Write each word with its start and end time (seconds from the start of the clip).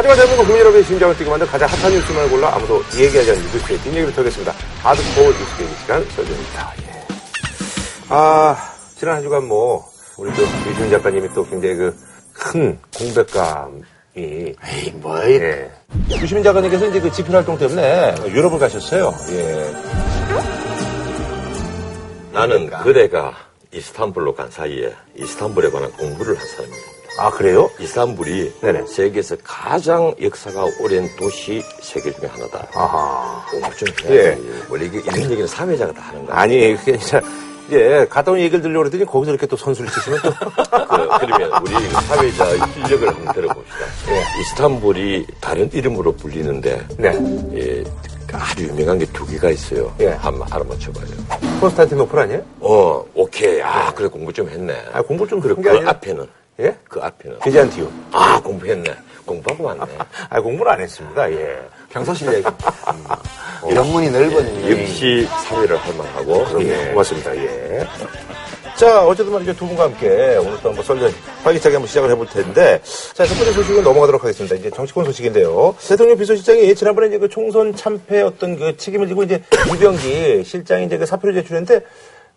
하지만 0.00 0.16
대한민국 0.16 0.44
국민 0.44 0.60
여러분의 0.60 0.84
심장을 0.84 1.14
뛰게 1.14 1.28
만든 1.28 1.46
가장 1.46 1.68
핫한 1.68 1.92
뉴스만 1.92 2.30
골라 2.30 2.54
아무도 2.54 2.82
얘기하지 2.96 3.32
않는 3.32 3.42
뉴스의 3.52 3.78
뒷얘기를 3.80 4.14
털겠습니다. 4.14 4.54
하드코어 4.82 5.26
뉴스 5.26 5.56
계기 5.58 5.74
시간 5.82 6.02
설정입니다. 6.16 6.72
예. 6.80 7.06
아, 8.08 8.56
지난 8.96 9.16
한 9.16 9.22
주간 9.22 9.44
뭐, 9.46 9.86
우리 10.16 10.32
또 10.34 10.42
유시민 10.70 10.90
작가님이 10.90 11.28
또 11.34 11.46
굉장히 11.46 11.76
그 11.76 12.10
큰 12.32 12.78
공백감이. 12.96 13.82
에이, 14.16 14.54
뭐, 14.94 15.22
예. 15.28 15.70
유시민 16.10 16.42
작가님께서 16.42 16.86
이제 16.86 16.98
그 17.00 17.12
집필 17.12 17.34
활동 17.36 17.58
때문에 17.58 18.14
유럽을 18.26 18.58
가셨어요. 18.58 19.14
예. 19.32 19.72
나는 22.32 22.70
그대가 22.70 23.34
이스탄불로 23.72 24.34
간 24.34 24.50
사이에 24.50 24.94
이스탄불에 25.16 25.70
관한 25.70 25.92
공부를 25.92 26.38
한 26.38 26.46
사람입니다. 26.46 26.99
아, 27.20 27.30
그래요? 27.30 27.70
이스탄불이 27.78 28.60
네네. 28.62 28.86
세계에서 28.86 29.36
가장 29.44 30.14
역사가 30.20 30.64
오랜 30.80 31.08
도시 31.16 31.62
세계 31.80 32.10
중에 32.12 32.26
하나다. 32.28 32.66
아하. 32.74 33.44
공부 33.50 33.76
좀 33.76 33.88
예. 34.08 34.22
해야지. 34.22 34.52
원래 34.70 34.84
이게 34.86 34.98
이런 35.00 35.18
얘기는 35.24 35.46
사회자가 35.46 35.92
다 35.92 36.00
하는 36.08 36.24
거야. 36.24 36.36
아니, 36.38 36.74
그게 36.76 36.92
아니라, 36.94 37.20
예, 37.72 38.06
갔다 38.08 38.32
온 38.32 38.38
얘기를 38.40 38.62
들려고 38.62 38.80
그랬더니 38.84 39.04
거기서 39.04 39.32
이렇게 39.32 39.46
또 39.46 39.56
선수를 39.56 39.90
치시면 39.90 40.20
또. 40.22 40.30
그, 40.40 41.24
러면 41.26 41.62
우리 41.62 41.90
사회자의 41.90 42.58
실력을 42.74 43.08
한번 43.08 43.34
들어봅시다. 43.34 43.76
이스탄불이 44.40 45.26
다른 45.40 45.70
이름으로 45.72 46.12
불리는데 46.16 46.86
네. 46.96 47.18
예, 47.54 47.84
아주 48.32 48.64
유명한 48.64 48.98
게 48.98 49.04
두 49.12 49.26
개가 49.26 49.50
있어요. 49.50 49.94
예. 50.00 50.08
한번 50.08 50.48
알아맞혀봐요. 50.50 51.06
콘스탄티노플 51.60 52.18
아니에요? 52.18 52.42
어, 52.60 53.04
오케이. 53.14 53.60
아, 53.60 53.92
그래 53.92 54.08
공부 54.08 54.32
좀 54.32 54.48
했네. 54.48 54.74
아, 54.92 55.02
공부 55.02 55.26
좀 55.28 55.40
한게 55.40 55.62
그. 55.70 55.88
앞에는 55.88 56.26
예? 56.60 56.76
그 56.88 57.00
앞에는 57.00 57.38
비잔티움. 57.40 58.08
아 58.12 58.40
공부했네. 58.40 58.94
공부하고 59.24 59.64
왔네. 59.64 59.84
아, 60.28 60.40
공부를 60.40 60.72
안 60.72 60.80
했습니다. 60.80 61.30
예. 61.32 61.58
실력이. 62.14 62.44
음. 63.64 63.76
영문이 63.76 64.10
넓은 64.10 64.64
이 64.64 64.70
역시 64.70 65.28
사회를 65.44 65.76
할 65.76 65.94
만하고 65.94 66.62
예, 66.62 66.88
고맙습니다. 66.88 67.36
예. 67.36 67.86
자, 68.76 69.04
어쨌든 69.04 69.34
말이죠. 69.34 69.54
두 69.54 69.66
분과 69.66 69.84
함께 69.84 70.38
오늘 70.40 70.58
또 70.62 70.70
한번 70.70 70.82
썰전 70.82 71.12
활기차게 71.42 71.74
한번 71.76 71.86
시작을 71.86 72.10
해볼 72.10 72.26
텐데. 72.28 72.80
자, 73.12 73.26
첫 73.26 73.34
번째 73.36 73.52
소식은 73.52 73.82
넘어가도록 73.84 74.22
하겠습니다. 74.24 74.56
이제 74.56 74.70
정치권 74.70 75.04
소식인데요. 75.04 75.76
대통령 75.86 76.16
비서실장이 76.16 76.74
지난번에 76.74 77.08
이제 77.08 77.18
그 77.18 77.28
총선 77.28 77.76
참패 77.76 78.22
어떤 78.22 78.58
그 78.58 78.76
책임을 78.78 79.06
지고 79.06 79.22
이제 79.22 79.42
이병기 79.74 80.44
실장이 80.44 80.86
이제 80.86 80.96
그 80.96 81.04
사표를 81.04 81.34
제출했는데 81.34 81.84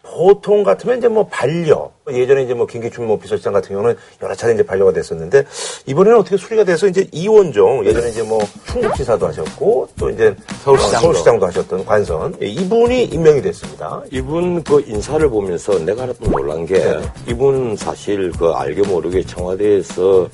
보통 0.04 0.64
같으면 0.64 0.98
이제 1.00 1.08
뭐 1.08 1.26
반려. 1.28 1.90
예전에 2.12 2.44
이제 2.44 2.54
뭐 2.54 2.66
김기춘 2.68 3.08
뭐 3.08 3.18
비서실장 3.18 3.54
같은 3.54 3.70
경우는 3.74 3.96
여러 4.22 4.36
차례 4.36 4.54
이제 4.54 4.62
반려가 4.62 4.92
됐었는데 4.92 5.46
이번에는 5.86 6.20
어떻게 6.20 6.36
수리가 6.36 6.66
돼서 6.66 6.86
이제 6.88 7.08
이원종 7.14 7.86
예전에 7.86 8.10
이제 8.10 8.22
뭐 8.22 8.40
충북지사도 8.68 9.26
하셨고 9.28 9.88
또 9.98 10.10
이제 10.10 10.36
서울시장도. 10.64 10.98
어, 10.98 11.02
서울시장도 11.02 11.48
하셨던 11.48 11.86
관선 11.86 12.36
예, 12.42 12.48
이분이 12.48 13.06
임명이 13.06 13.42
됐습니다. 13.42 14.02
이분 14.12 14.62
그 14.64 14.84
인사를 14.86 15.28
보면서 15.30 15.80
내가 15.80 16.04
하나 16.04 16.14
또 16.22 16.30
놀란 16.30 16.66
게 16.66 16.76
네. 16.76 17.02
이분 17.30 17.76
사실 17.78 18.32
그 18.34 18.50
알게 18.50 18.82
모르게 18.86 19.24
청와대에서 19.26 20.30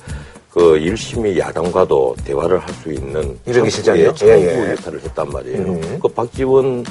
그 0.50 0.84
열심히 0.84 1.38
야당과도 1.38 2.16
대화를 2.24 2.58
할 2.58 2.74
수 2.82 2.92
있는 2.92 3.38
이병기 3.46 3.70
실장이요? 3.70 4.14
예, 4.24 4.26
예. 4.28 4.70
역할을 4.72 5.00
했단 5.04 5.28
말이에요. 5.30 5.58
음. 5.62 5.98
그 6.02 6.08
박지원 6.08 6.84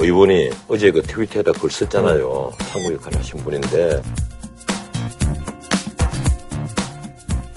의원이 0.00 0.50
어제 0.68 0.90
그 0.90 1.02
트위터에다 1.02 1.52
글 1.52 1.70
썼잖아요. 1.70 2.52
참고 2.58 2.94
역할을 2.94 3.18
하신 3.18 3.40
분인데 3.40 4.02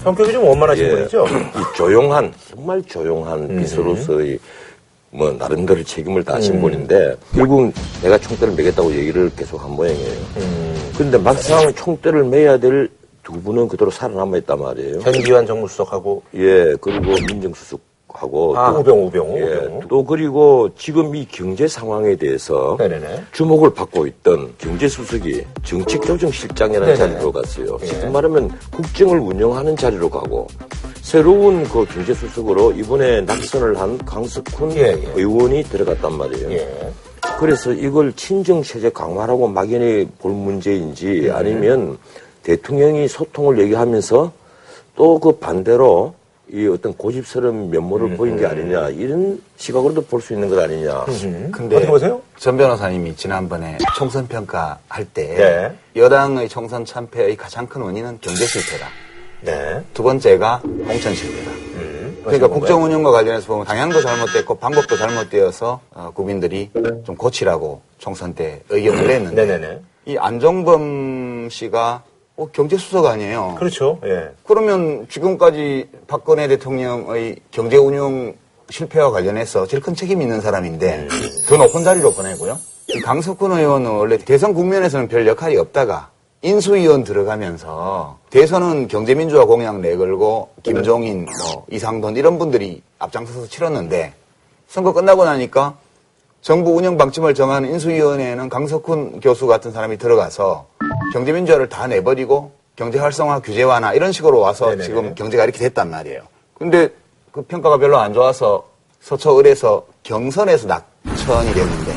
성격이 0.02 0.32
좀 0.32 0.44
원만하신 0.44 0.84
예, 0.84 0.90
분이죠? 0.90 1.26
이 1.26 1.76
조용한 1.76 2.32
정말 2.50 2.82
조용한 2.82 3.50
음. 3.50 3.58
비서로서의 3.58 4.38
뭐 5.10 5.32
나름대로 5.32 5.82
책임을 5.82 6.24
다하신 6.24 6.56
음. 6.56 6.60
분인데 6.60 7.16
결국 7.34 7.72
내가 8.02 8.18
총대를 8.18 8.54
매겠다고 8.54 8.92
얘기를 8.94 9.30
계속 9.34 9.62
한 9.62 9.70
모양이에요. 9.70 10.20
음. 10.36 10.92
그런데 10.94 11.16
막상 11.18 11.72
총대를 11.74 12.24
매야 12.24 12.58
될 12.58 12.90
두 13.24 13.32
분은 13.40 13.68
그대로 13.68 13.90
살아남아 13.90 14.36
있단 14.36 14.60
말이에요. 14.60 15.00
전기환 15.00 15.46
정무수석하고 15.46 16.22
예, 16.34 16.76
그리고 16.80 17.14
민정수석 17.26 17.80
하고 18.14 18.56
아, 18.56 18.72
또, 18.72 18.78
우병우, 18.80 19.06
우병우, 19.06 19.38
예, 19.38 19.42
우병우. 19.42 19.80
또 19.88 20.04
그리고 20.04 20.70
지금 20.78 21.14
이 21.16 21.26
경제 21.26 21.66
상황에 21.66 22.14
대해서 22.16 22.76
네네네. 22.78 23.24
주목을 23.32 23.74
받고 23.74 24.06
있던 24.06 24.54
경제수석이 24.58 25.44
정책조정실장이라는 25.64 26.94
네네네. 26.94 27.12
자리로 27.14 27.32
갔어요. 27.32 27.76
예. 27.82 27.86
지금 27.86 28.12
말하면 28.12 28.50
국정을 28.70 29.18
운영하는 29.18 29.76
자리로 29.76 30.08
가고 30.08 30.46
새로운 31.02 31.64
그 31.64 31.84
경제수석으로 31.86 32.72
이번에 32.72 33.20
낙선을 33.22 33.78
한 33.80 33.98
강석훈 33.98 34.72
예, 34.76 34.80
예. 34.92 35.12
의원이 35.16 35.64
들어갔단 35.64 36.16
말이에요. 36.16 36.52
예. 36.52 36.92
그래서 37.40 37.72
이걸 37.72 38.12
친정 38.12 38.62
체제 38.62 38.90
강화라고 38.90 39.48
막연히 39.48 40.06
볼 40.20 40.30
문제인지 40.32 41.22
네. 41.22 41.30
아니면 41.30 41.98
대통령이 42.44 43.08
소통을 43.08 43.58
얘기하면서 43.58 44.32
또 44.96 45.18
그 45.18 45.32
반대로 45.32 46.14
이 46.54 46.68
어떤 46.68 46.94
고집스러운 46.94 47.68
면모를 47.70 48.12
음, 48.12 48.16
보인 48.16 48.36
게 48.36 48.46
아니냐 48.46 48.90
이런 48.90 49.42
시각으로도 49.56 50.02
볼 50.02 50.20
수 50.20 50.32
있는 50.34 50.48
것 50.48 50.56
아니냐. 50.62 51.04
근데 51.50 51.74
어떻게 51.76 51.90
보세요? 51.90 52.22
전 52.38 52.56
변호사님이 52.56 53.16
지난번에 53.16 53.76
총선 53.96 54.28
평가할 54.28 55.04
때 55.12 55.34
네. 55.34 56.00
여당의 56.00 56.48
총선 56.48 56.84
참패의 56.84 57.36
가장 57.36 57.66
큰 57.66 57.82
원인은 57.82 58.18
경제 58.20 58.46
실패다. 58.46 58.86
네. 59.40 59.82
두 59.92 60.04
번째가 60.04 60.60
공천 60.62 61.12
실패다. 61.12 61.50
그러니까 62.22 62.48
국정 62.48 62.84
운영과 62.84 63.10
관련해서 63.10 63.46
보면 63.48 63.66
방향도 63.66 64.00
잘못됐고 64.00 64.54
방법도 64.54 64.96
잘못되어서 64.96 65.80
어, 65.92 66.10
국민들이 66.14 66.70
좀 67.04 67.16
고치라고 67.16 67.82
총선 67.98 68.32
때 68.34 68.62
의견을 68.70 69.06
냈는데 69.08 69.44
네네네. 69.44 69.80
이 70.06 70.16
안종범 70.16 71.48
씨가 71.50 72.02
어, 72.36 72.48
경제수석 72.50 73.06
아니에요. 73.06 73.54
그렇죠. 73.58 73.98
예. 74.04 74.30
그러면 74.44 75.06
지금까지 75.08 75.88
박근혜 76.06 76.48
대통령의 76.48 77.36
경제 77.50 77.76
운영 77.76 78.34
실패와 78.70 79.10
관련해서 79.10 79.66
제일 79.66 79.82
큰 79.82 79.94
책임이 79.94 80.24
있는 80.24 80.40
사람인데 80.40 81.08
더 81.48 81.56
높은 81.56 81.84
자리로 81.84 82.12
보내고요. 82.12 82.58
이 82.88 83.00
강석훈 83.00 83.52
의원은 83.52 83.90
원래 83.90 84.18
대선 84.18 84.52
국면에서는 84.52 85.08
별 85.08 85.26
역할이 85.26 85.56
없다가 85.56 86.10
인수위원 86.42 87.04
들어가면서 87.04 88.18
대선은 88.30 88.88
경제민주화 88.88 89.46
공약 89.46 89.80
내걸고 89.80 90.50
김종인, 90.62 91.24
뭐 91.24 91.64
이상돈 91.70 92.16
이런 92.16 92.38
분들이 92.38 92.82
앞장서서 92.98 93.46
치렀는데 93.46 94.12
선거 94.68 94.92
끝나고 94.92 95.24
나니까 95.24 95.76
정부 96.44 96.76
운영 96.76 96.98
방침을 96.98 97.32
정하는 97.32 97.70
인수위원회에는 97.70 98.50
강석훈 98.50 99.20
교수 99.20 99.46
같은 99.46 99.72
사람이 99.72 99.96
들어가서 99.96 100.66
경제민주화를 101.14 101.70
다 101.70 101.86
내버리고 101.86 102.52
경제 102.76 102.98
활성화 102.98 103.40
규제 103.40 103.62
완화 103.62 103.94
이런 103.94 104.12
식으로 104.12 104.40
와서 104.40 104.66
네네네. 104.66 104.84
지금 104.84 105.14
경제가 105.14 105.44
이렇게 105.44 105.58
됐단 105.58 105.88
말이에요. 105.88 106.20
근데 106.52 106.90
그 107.32 107.40
평가가 107.40 107.78
별로 107.78 107.96
안 107.96 108.12
좋아서 108.12 108.68
서초을에서 109.00 109.86
경선에서 110.02 110.68
낙천이 110.68 111.54
됐는데 111.54 111.92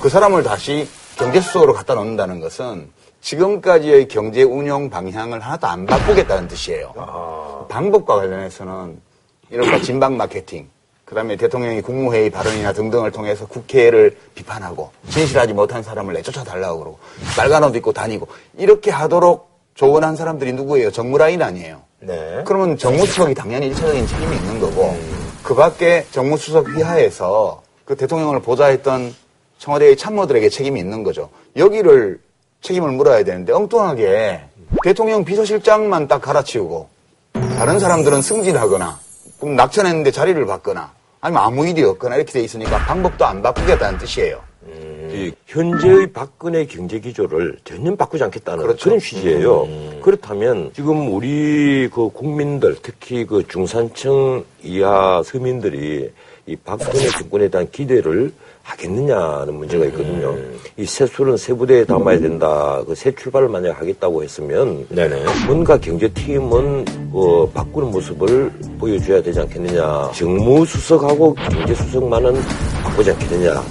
그 0.00 0.08
사람을 0.08 0.44
다시 0.44 0.88
경제수석으로 1.16 1.72
갖다 1.72 1.94
놓는다는 1.94 2.38
것은 2.38 2.88
지금까지의 3.22 4.06
경제 4.06 4.44
운영 4.44 4.88
방향을 4.88 5.40
하나도 5.40 5.66
안 5.66 5.84
바꾸겠다는 5.84 6.46
뜻이에요. 6.46 7.66
방법과 7.68 8.18
관련해서는 8.18 9.00
이른바 9.50 9.80
진방 9.80 10.16
마케팅, 10.16 10.68
그 11.08 11.14
다음에 11.14 11.36
대통령이 11.36 11.80
국무회의 11.80 12.28
발언이나 12.28 12.74
등등을 12.74 13.10
통해서 13.12 13.46
국회를 13.46 14.14
비판하고 14.34 14.90
진실하지 15.08 15.54
못한 15.54 15.82
사람을 15.82 16.12
내쫓아 16.12 16.44
달라고 16.44 16.80
그러고 16.80 16.98
빨간 17.34 17.64
옷 17.64 17.74
입고 17.74 17.94
다니고 17.94 18.28
이렇게 18.58 18.90
하도록 18.90 19.48
조언한 19.74 20.16
사람들이 20.16 20.52
누구예요? 20.52 20.90
정무라인 20.90 21.40
아니에요. 21.40 21.80
네. 22.00 22.42
그러면 22.44 22.76
정무수석이 22.76 23.34
당연히 23.34 23.68
일차적인 23.68 24.06
책임이 24.06 24.36
있는 24.36 24.60
거고 24.60 24.98
그 25.42 25.54
밖에 25.54 26.04
정무수석 26.10 26.68
휘하에서 26.76 27.62
그 27.86 27.96
대통령을 27.96 28.42
보좌했던 28.42 29.14
청와대의 29.56 29.96
참모들에게 29.96 30.50
책임이 30.50 30.78
있는 30.78 31.04
거죠. 31.04 31.30
여기를 31.56 32.20
책임을 32.60 32.90
물어야 32.90 33.24
되는데 33.24 33.54
엉뚱하게 33.54 34.42
대통령 34.84 35.24
비서실장만 35.24 36.06
딱 36.06 36.20
갈아치우고 36.20 36.86
다른 37.32 37.78
사람들은 37.78 38.20
승진하거나 38.20 39.00
그럼 39.40 39.56
낙천했는데 39.56 40.10
자리를 40.10 40.44
받거나 40.44 40.97
아니면 41.20 41.42
아무 41.42 41.66
일이 41.66 41.82
없거나 41.82 42.16
이렇게 42.16 42.32
돼 42.32 42.40
있으니까 42.42 42.78
방법도 42.78 43.24
안 43.24 43.42
바꾸겠다는 43.42 43.98
뜻이에요. 43.98 44.40
이 45.10 45.32
현재의 45.46 46.12
박근혜 46.12 46.64
경제 46.66 47.00
기조를 47.00 47.58
전혀 47.64 47.94
바꾸지 47.96 48.22
않겠다는 48.24 48.76
그런 48.76 48.98
취지예요. 48.98 49.66
그렇다면 50.02 50.70
지금 50.74 51.12
우리 51.12 51.88
그 51.92 52.10
국민들 52.10 52.76
특히 52.82 53.24
그 53.24 53.46
중산층 53.48 54.44
이하 54.62 55.22
서민들이 55.24 56.10
이 56.46 56.56
박근혜 56.56 57.08
정권에 57.08 57.48
대한 57.48 57.68
기대를 57.70 58.32
하겠느냐는 58.68 59.54
문제가 59.54 59.86
있거든요. 59.86 60.36
이 60.76 60.84
세술은 60.84 61.36
세부대에 61.38 61.84
담아야 61.84 62.18
된다. 62.20 62.82
그 62.86 62.94
새 62.98 63.14
출발을 63.14 63.48
만약 63.48 63.80
하겠다고 63.80 64.22
했으면 64.24 64.84
네네. 64.88 65.24
뭔가 65.46 65.78
경제팀은 65.78 66.84
어, 67.12 67.48
바꾸는 67.54 67.90
모습을 67.92 68.50
보여줘야 68.78 69.22
되지 69.22 69.38
않겠느냐. 69.40 70.10
정무수석하고 70.14 71.34
경제수석만은 71.34 72.34
바꾸지 72.82 73.12
않겠느냐. 73.12 73.62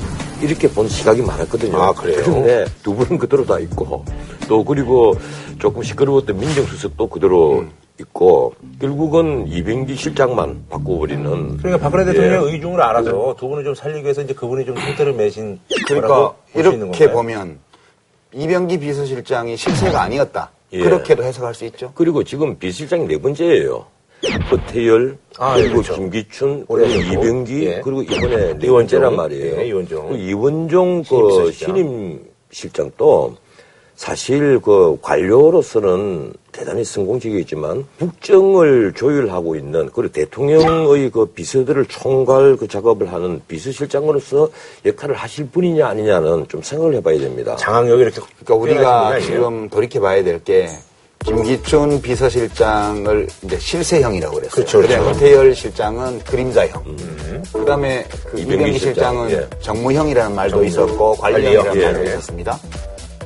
이렇게 0.42 0.70
본 0.70 0.88
시각이 0.88 1.22
많았거든요. 1.24 1.78
아, 1.78 1.92
그래요? 1.94 2.22
그런데 2.24 2.66
두 2.84 2.94
분은 2.96 3.18
그대로 3.18 3.46
다 3.46 3.60
있고 3.60 4.06
또 4.48 4.64
그리고 4.64 5.14
조금 5.60 5.84
시끄러웠던 5.84 6.38
민정수석도 6.40 7.08
그대로 7.08 7.60
음. 7.60 7.72
있고 8.00 8.54
결국은 8.80 9.48
이병기 9.48 9.96
실장만 9.96 10.66
바꿔버리는 10.70 11.58
그러니까 11.58 11.78
박근혜 11.78 12.04
예. 12.10 12.14
대통령 12.14 12.46
의중을 12.46 12.82
알아서 12.82 13.36
두 13.38 13.48
분을 13.48 13.64
좀 13.64 13.74
살리기 13.76 14.04
위해서 14.04 14.22
이제 14.22 14.34
그분이 14.34 14.66
좀 14.66 14.78
형태를 14.78 15.14
매신 15.14 15.60
그러니까 15.88 16.36
이렇게? 16.56 17.12
보면 17.12 17.60
이병기 18.34 18.80
비서실장이 18.80 19.58
실세가 19.58 20.02
아니었다. 20.02 20.52
예. 20.74 20.84
그렇게도 20.84 21.24
해석할 21.24 21.54
수 21.54 21.66
있죠. 21.66 21.92
그리고 21.96 22.24
지금 22.24 22.58
비실장이 22.58 23.08
네 23.08 23.18
번째예요. 23.18 23.86
허태열, 24.52 25.18
아, 25.38 25.56
그리고 25.56 25.82
그렇죠. 25.82 25.96
김기춘, 25.96 26.66
그리고. 26.68 27.14
이병기, 27.14 27.66
예. 27.68 27.82
그리고 27.84 28.02
이번에 28.02 28.58
네. 28.58 28.68
번째란 28.68 29.16
말이에요. 29.16 29.62
예, 29.62 29.68
이원종. 29.68 30.16
이원종 30.16 31.04
그. 31.04 31.52
신임 31.52 32.26
실장도 32.50 33.38
사실 33.98 34.60
그 34.62 34.98
관료로서는 35.02 36.32
대단히 36.52 36.86
성공적이지만 36.86 37.84
국정을 38.00 38.94
조율하고 38.96 39.56
있는 39.56 39.90
그리고 39.92 40.14
대통령의 40.14 41.10
그 41.10 41.26
비서들을 41.26 41.86
총괄 41.88 42.58
그 42.58 42.68
작업을 42.68 43.12
하는 43.12 43.42
비서실장으로서 43.48 44.50
역할을 44.86 45.16
하실 45.16 45.48
분이냐 45.50 45.88
아니냐는 45.88 46.48
좀 46.48 46.62
생각을 46.62 46.94
해봐야 46.96 47.18
됩니다. 47.20 47.56
장악력이 47.56 48.02
이렇게 48.04 48.22
그러니까 48.46 48.56
우리가 48.56 49.08
아니에요? 49.08 49.22
지금 49.26 49.70
돌이켜 49.70 50.00
봐야 50.00 50.24
될 50.24 50.40
게 50.44 50.70
김기춘 51.26 52.00
비서실장을 52.02 53.28
이제 53.44 53.58
실세형이라고 53.60 54.36
그랬어요. 54.36 54.52
그렇죠, 54.56 54.78
그렇죠. 54.82 55.04
허태열 55.10 55.56
실장은 55.56 56.20
그림자형. 56.20 56.84
그다음에 57.52 58.06
그 58.30 58.40
이병기 58.40 58.54
이병기 58.54 58.80
실장, 58.80 59.16
실장은 59.26 59.32
예. 59.32 59.60
정무형이라는 59.60 60.36
말도 60.36 60.52
정무. 60.58 60.66
있었고 60.68 61.14
관리형이라는 61.16 61.66
관리형, 61.70 61.94
말도 61.94 62.06
예. 62.06 62.14
있었습니다. 62.14 62.60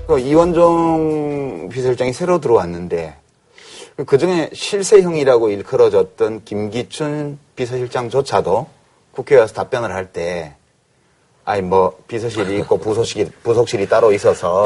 그 0.08 0.20
이원종 0.20 1.70
비서실장이 1.72 2.14
새로 2.14 2.40
들어왔는데 2.40 3.16
그 4.06 4.18
중에 4.18 4.50
실세형이라고 4.54 5.50
일컬어졌던 5.50 6.44
김기춘 6.44 7.38
비서실장조차도 7.56 8.68
국회에 9.12 9.40
와서 9.40 9.54
답변을 9.54 9.94
할 9.94 10.12
때 10.12 10.56
아니 11.44 11.62
뭐 11.62 11.98
비서실이 12.08 12.58
있고 12.60 12.78
부속실이 12.78 13.32
부속실이 13.44 13.90
따로 13.90 14.12
있어서 14.14 14.66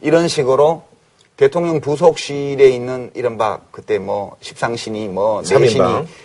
이런 0.00 0.28
식으로 0.28 0.82
대통령 1.40 1.80
부속실에 1.80 2.68
있는 2.68 3.10
이른바 3.14 3.60
그때 3.70 3.98
뭐 3.98 4.36
십상신이 4.42 5.08
뭐. 5.08 5.40
내신이 5.40 5.80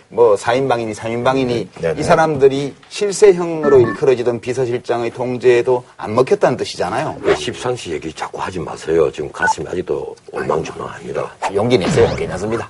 뭐 0.09 0.35
사인방이니 0.35 0.93
삼인방이니 0.93 1.69
네네. 1.79 1.99
이 2.01 2.03
사람들이 2.03 2.75
실세형으로 2.89 3.79
일컬어지던 3.79 4.41
비서실장의 4.41 5.11
통제에도 5.11 5.85
안 5.95 6.15
먹혔다는 6.15 6.57
뜻이잖아요. 6.57 7.15
십상시 7.37 7.91
얘기 7.91 8.11
자꾸 8.11 8.41
하지 8.41 8.59
마세요. 8.59 9.09
지금 9.09 9.31
가슴이 9.31 9.65
아직도 9.69 10.13
올망졸망합니다. 10.33 11.31
용기 11.53 11.77
내세요. 11.77 12.13
괜찮습니다. 12.17 12.69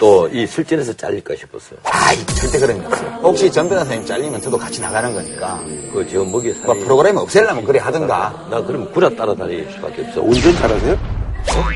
또이 0.00 0.48
실전에서 0.48 0.92
잘릴까 0.94 1.36
싶었어요. 1.36 1.78
아이 1.84 2.16
절대 2.26 2.58
그런 2.58 2.80
게 2.80 2.86
없어요. 2.88 3.08
혹시 3.22 3.52
전 3.52 3.68
변호사님 3.68 4.04
잘리면 4.04 4.40
저도 4.40 4.58
같이 4.58 4.80
나가는 4.80 5.14
거니까 5.14 5.62
그 5.92 6.04
제가 6.10 6.24
먹이 6.24 6.48
뭐 6.64 6.74
살이 6.74 6.80
프로그램 6.80 7.16
없애려면 7.18 7.64
그래 7.64 7.78
하든가. 7.78 8.48
나 8.50 8.60
그럼 8.64 8.90
구라 8.92 9.10
따라다닐 9.10 9.70
수밖에 9.70 10.02
없어. 10.02 10.22
운전 10.22 10.56
잘하세요? 10.56 11.21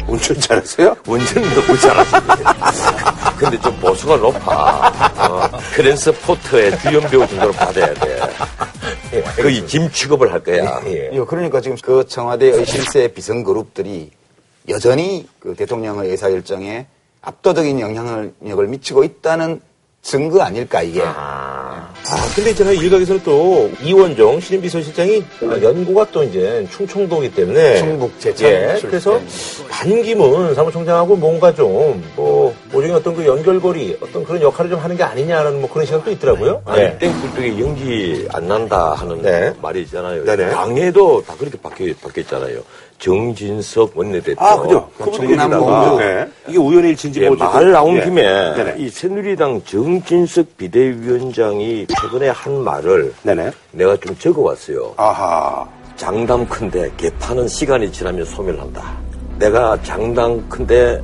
운전 0.08 0.40
잘하세요? 0.40 0.96
운전은 1.06 1.54
너무 1.54 1.78
잘하시네. 1.78 2.20
근데 3.38 3.60
좀 3.60 3.76
보수가 3.80 4.16
높아. 4.16 4.88
어, 5.28 5.50
트랜스포터의 5.74 6.78
주연 6.78 7.02
배우 7.10 7.26
정도로 7.26 7.52
받아야 7.52 7.92
돼. 7.94 8.20
거의 9.36 9.66
짐 9.66 9.90
취급을 9.90 10.32
할 10.32 10.42
거야. 10.42 10.80
예. 10.86 11.10
이거 11.12 11.24
그러니까 11.24 11.60
지금 11.60 11.76
그 11.82 12.06
청와대의 12.06 12.64
실세 12.66 13.08
비선 13.08 13.44
그룹들이 13.44 14.10
여전히 14.68 15.28
그 15.38 15.54
대통령의 15.54 16.10
의사결정에 16.10 16.86
압도적인 17.22 17.80
영향력을 17.80 18.66
미치고 18.68 19.04
있다는 19.04 19.60
증거 20.06 20.40
아닐까 20.40 20.82
이게. 20.82 21.02
아, 21.04 21.90
근데 22.36 22.50
있잖아요. 22.50 22.74
일각에서는 22.80 23.22
또 23.24 23.68
이원종 23.82 24.38
신임 24.38 24.62
비서실장이 24.62 25.24
연고가 25.60 26.06
또 26.12 26.22
이제 26.22 26.64
충청도기 26.70 27.34
때문에 27.34 27.78
충북 27.78 28.20
제천 28.20 28.48
예. 28.48 28.78
그래서 28.80 29.20
반기문 29.68 30.54
사무총장하고 30.54 31.16
뭔가 31.16 31.52
좀뭐 31.52 32.54
모종의 32.70 32.94
어떤 32.94 33.16
그 33.16 33.26
연결고리 33.26 33.98
어떤 34.00 34.22
그런 34.24 34.40
역할을 34.42 34.70
좀 34.70 34.78
하는 34.78 34.96
게 34.96 35.02
아니냐는 35.02 35.60
뭐 35.60 35.68
그런 35.68 35.84
생각도 35.84 36.12
있더라고요. 36.12 36.62
아니, 36.64 36.82
네. 36.82 36.98
땡굴뚝에 36.98 37.58
연기 37.58 38.28
안 38.30 38.46
난다 38.46 38.94
하는 38.94 39.22
네. 39.22 39.52
말이 39.60 39.82
있잖아요. 39.82 40.24
네네. 40.24 40.50
당에도 40.50 41.24
다 41.26 41.34
그렇게 41.36 41.58
바뀌, 41.60 41.92
바뀌었잖아요. 41.94 42.60
정진석 42.98 43.92
원내대표. 43.96 44.44
아, 44.44 44.60
그죠. 44.60 44.88
그분도 44.98 45.24
얘기다가. 45.24 45.58
공주. 45.58 46.02
네. 46.04 46.26
이게 46.48 46.58
우연히 46.58 46.88
일치인지 46.90 47.22
예. 47.22 47.30
말 47.30 47.70
나온 47.72 47.96
예. 47.96 48.04
김에 48.04 48.22
네네. 48.54 48.74
이 48.78 48.88
새누리당 48.88 49.62
정진석 49.64 50.56
비대위원장이 50.56 51.86
최근에 52.00 52.28
한 52.30 52.62
말을 52.62 53.12
네네. 53.22 53.50
내가 53.72 53.96
좀 53.96 54.16
적어왔어요. 54.18 54.94
아하. 54.96 55.66
장담 55.96 56.46
큰데 56.48 56.90
개파는 56.96 57.48
시간이 57.48 57.90
지나면 57.92 58.24
소멸한다. 58.24 58.82
내가 59.38 59.80
장담 59.82 60.48
큰데 60.48 61.02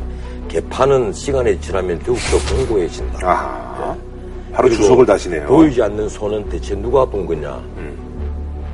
개파는 0.49 1.13
시간이 1.13 1.61
지나면 1.61 1.99
더욱더 2.01 2.39
공고해진다. 2.55 3.27
아하. 3.27 3.97
바로 4.53 4.69
그리고 4.69 4.83
주석을 4.83 5.07
다시네요. 5.07 5.47
보이지 5.47 5.81
않는 5.83 6.09
손은 6.11 6.49
대체 6.51 6.75
누가 6.75 7.05
본 7.07 7.27
거냐? 7.27 7.59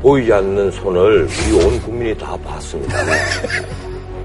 보이지 0.03 0.33
않는 0.33 0.71
손을 0.71 1.27
우리 1.27 1.65
온 1.65 1.83
국민이 1.83 2.17
다 2.17 2.37
봤습니다. 2.45 2.97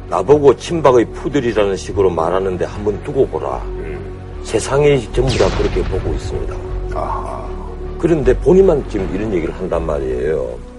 나보고 0.09 0.55
친박의 0.55 1.05
푸들이라는 1.05 1.75
식으로 1.75 2.09
말하는데 2.09 2.65
한번 2.65 3.01
두고 3.03 3.27
보라. 3.27 3.61
세상이 4.43 5.11
전부 5.13 5.35
다 5.37 5.45
그렇게 5.57 5.81
보고 5.83 6.13
있습니다. 6.13 6.55
아하. 6.93 7.49
그런데 7.97 8.37
본인만 8.39 8.83
지금 8.89 9.09
이런 9.15 9.33
얘기를 9.33 9.53
한단 9.55 9.85
말이에요. 9.85 10.72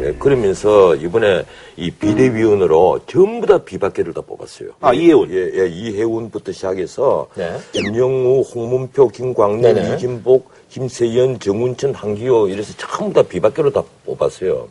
예, 0.00 0.12
그러면서 0.14 0.94
이번에 0.94 1.44
이 1.76 1.90
비대위원으로 1.90 3.00
전부 3.06 3.46
다 3.46 3.58
비박계를 3.58 4.12
다 4.14 4.20
뽑았어요. 4.20 4.70
아, 4.80 4.92
이해운. 4.92 5.30
예, 5.30 5.50
예, 5.54 5.68
이해운부터 5.68 6.52
시작해서 6.52 7.28
네. 7.34 7.56
김영우, 7.72 8.42
홍문표, 8.42 9.08
김광래, 9.08 9.72
네네. 9.72 9.94
이진복, 9.94 10.50
김세연, 10.70 11.40
정운천, 11.40 11.94
한기호 11.94 12.48
이래서 12.48 12.72
전부 12.76 13.12
다 13.12 13.22
비박계로 13.28 13.70
다 13.72 13.82
뽑았어요. 14.04 14.68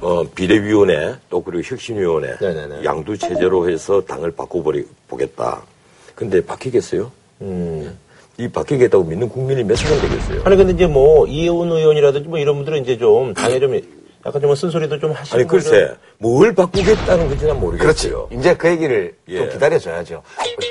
어, 0.00 0.22
비대위원회 0.34 1.14
또 1.30 1.42
그리고 1.42 1.62
혁신위원회 1.62 2.36
네네네. 2.40 2.84
양두 2.84 3.16
체제로 3.16 3.68
해서 3.70 4.02
당을 4.02 4.32
바꿔버리 4.32 4.86
보겠다. 5.08 5.62
근데 6.14 6.44
바뀌겠어요? 6.44 7.10
음. 7.40 7.96
이 8.36 8.48
바뀌겠다고 8.48 9.04
믿는 9.04 9.28
국민이 9.28 9.62
몇 9.62 9.76
사람 9.76 10.00
되겠어요? 10.00 10.42
아니 10.44 10.56
근데 10.56 10.72
이제 10.72 10.86
뭐 10.86 11.26
이혜원 11.26 11.70
의원이라든지 11.70 12.28
뭐 12.28 12.38
이런 12.38 12.56
분들은 12.56 12.82
이제 12.82 12.98
좀 12.98 13.32
당에 13.32 13.60
좀 13.60 13.78
약간 14.26 14.40
좀 14.42 14.54
쓴소리도 14.54 14.98
좀 14.98 15.12
하시고 15.12 15.36
아니 15.36 15.46
글쎄 15.46 15.94
뭘 16.18 16.54
바꾸겠다는 16.54 17.28
건지 17.28 17.46
난. 17.46 17.60
모르겠어요. 17.60 18.28
이제 18.32 18.56
그 18.56 18.68
얘기를 18.68 19.14
예. 19.28 19.38
좀 19.38 19.48
기다려줘야죠. 19.50 20.22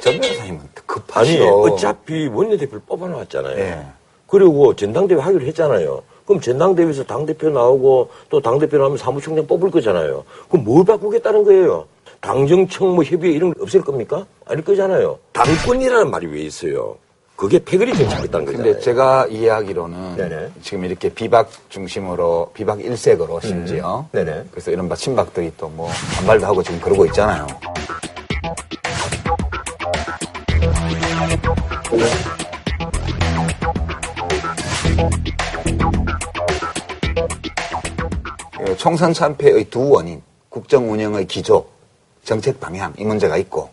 전 0.02 0.20
변호사님은 0.20 0.60
아니 0.60 0.70
급하시오. 0.86 1.62
어차피 1.62 2.28
원내대표를 2.28 2.82
뽑아놨잖아요. 2.88 3.58
예. 3.60 3.80
그리고 4.28 4.76
전당대회 4.76 5.20
하기로 5.20 5.46
했잖아요. 5.46 6.02
그럼 6.26 6.42
전당대회에서 6.42 7.04
당대표 7.04 7.50
나오고 7.50 8.10
또 8.30 8.42
당대표 8.42 8.78
나오면 8.78 8.98
사무총장 8.98 9.46
뽑을 9.46 9.70
거잖아요. 9.72 10.24
그럼 10.50 10.66
뭘 10.66 10.86
바꾸겠다는 10.86 11.44
거예요? 11.44 11.86
당정청 12.22 12.96
뭐 12.96 13.04
협의회 13.04 13.34
이런 13.36 13.54
거 13.54 13.64
없앨 13.64 13.82
겁니까? 13.82 14.26
아닐 14.46 14.64
거잖아요. 14.64 15.20
당권이라는 15.34 16.10
말이 16.10 16.28
왜 16.28 16.42
있어요? 16.42 16.98
그게 17.44 17.62
패거리 17.62 17.94
정책이었다는 17.94 18.46
거죠. 18.46 18.58
근데 18.58 18.80
제가 18.80 19.28
이해하기로는 19.28 20.16
네네. 20.16 20.52
지금 20.62 20.86
이렇게 20.86 21.10
비박 21.10 21.50
중심으로 21.68 22.52
비박 22.54 22.80
일색으로 22.80 23.42
심지어 23.42 24.08
음. 24.16 24.50
그래서 24.50 24.72
이른바 24.72 24.96
친박들이 24.96 25.52
또 25.58 25.74
뭐 25.74 25.90
반발도 26.16 26.46
하고 26.46 26.64
지금 26.64 26.80
그러고 26.80 27.06
있잖아요. 27.08 27.48
예, 38.68 38.76
총선 38.78 39.14
참패의 39.14 39.66
두 39.66 39.90
원인, 39.90 40.22
국정 40.50 40.92
운영의 40.92 41.28
기조, 41.28 41.68
정책 42.24 42.60
방향 42.60 42.94
이 42.98 43.04
문제가 43.04 43.36
있고 43.38 43.70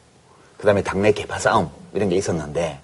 그다음에 0.56 0.82
당내 0.82 1.12
개파 1.12 1.38
싸움 1.38 1.70
이런 1.94 2.08
게 2.08 2.16
있었는데 2.16 2.80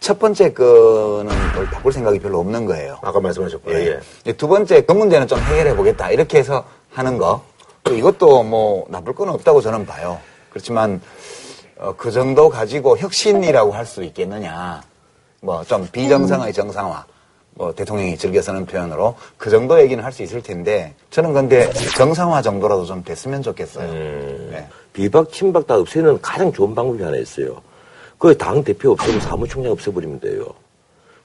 첫 0.00 0.18
번째 0.18 0.52
거는 0.52 1.34
뭘 1.54 1.66
바꿀 1.66 1.92
생각이 1.92 2.18
별로 2.20 2.38
없는 2.40 2.66
거예요. 2.66 2.98
아까 3.02 3.20
말씀하셨고요. 3.20 3.76
예. 3.78 4.00
예. 4.26 4.32
두 4.32 4.46
번째 4.48 4.80
그 4.82 4.92
문제는 4.92 5.26
좀 5.26 5.38
해결해 5.40 5.74
보겠다 5.76 6.10
이렇게 6.10 6.38
해서 6.38 6.64
하는 6.90 7.18
거 7.18 7.42
또 7.84 7.94
이것도 7.94 8.42
뭐 8.42 8.84
나쁠 8.90 9.14
건 9.14 9.30
없다고 9.30 9.62
저는 9.62 9.86
봐요. 9.86 10.18
그렇지만 10.50 11.00
어, 11.78 11.94
그 11.96 12.10
정도 12.10 12.48
가지고 12.50 12.98
혁신이라고 12.98 13.72
할 13.72 13.86
수 13.86 14.02
있겠느냐 14.04 14.82
뭐 15.40 15.64
좀 15.64 15.86
비정상의 15.90 16.52
정상화 16.52 17.04
뭐 17.54 17.72
대통령이 17.74 18.18
즐겨 18.18 18.42
쓰는 18.42 18.66
표현으로 18.66 19.14
그 19.38 19.48
정도 19.50 19.80
얘기는 19.80 20.02
할 20.04 20.12
수 20.12 20.22
있을 20.22 20.42
텐데 20.42 20.94
저는 21.10 21.32
근데 21.32 21.72
정상화 21.96 22.42
정도라도 22.42 22.84
좀 22.84 23.02
됐으면 23.02 23.42
좋겠어요. 23.42 23.90
네. 23.90 24.68
비박, 24.92 25.32
친박 25.32 25.66
다 25.66 25.76
없애는 25.76 26.20
가장 26.20 26.52
좋은 26.52 26.74
방법이 26.74 27.02
하나 27.02 27.16
있어요. 27.16 27.62
그 28.18 28.36
당 28.36 28.64
대표 28.64 28.90
없애고 28.92 29.20
사무총장 29.20 29.72
없애버리면 29.72 30.20
돼요. 30.20 30.46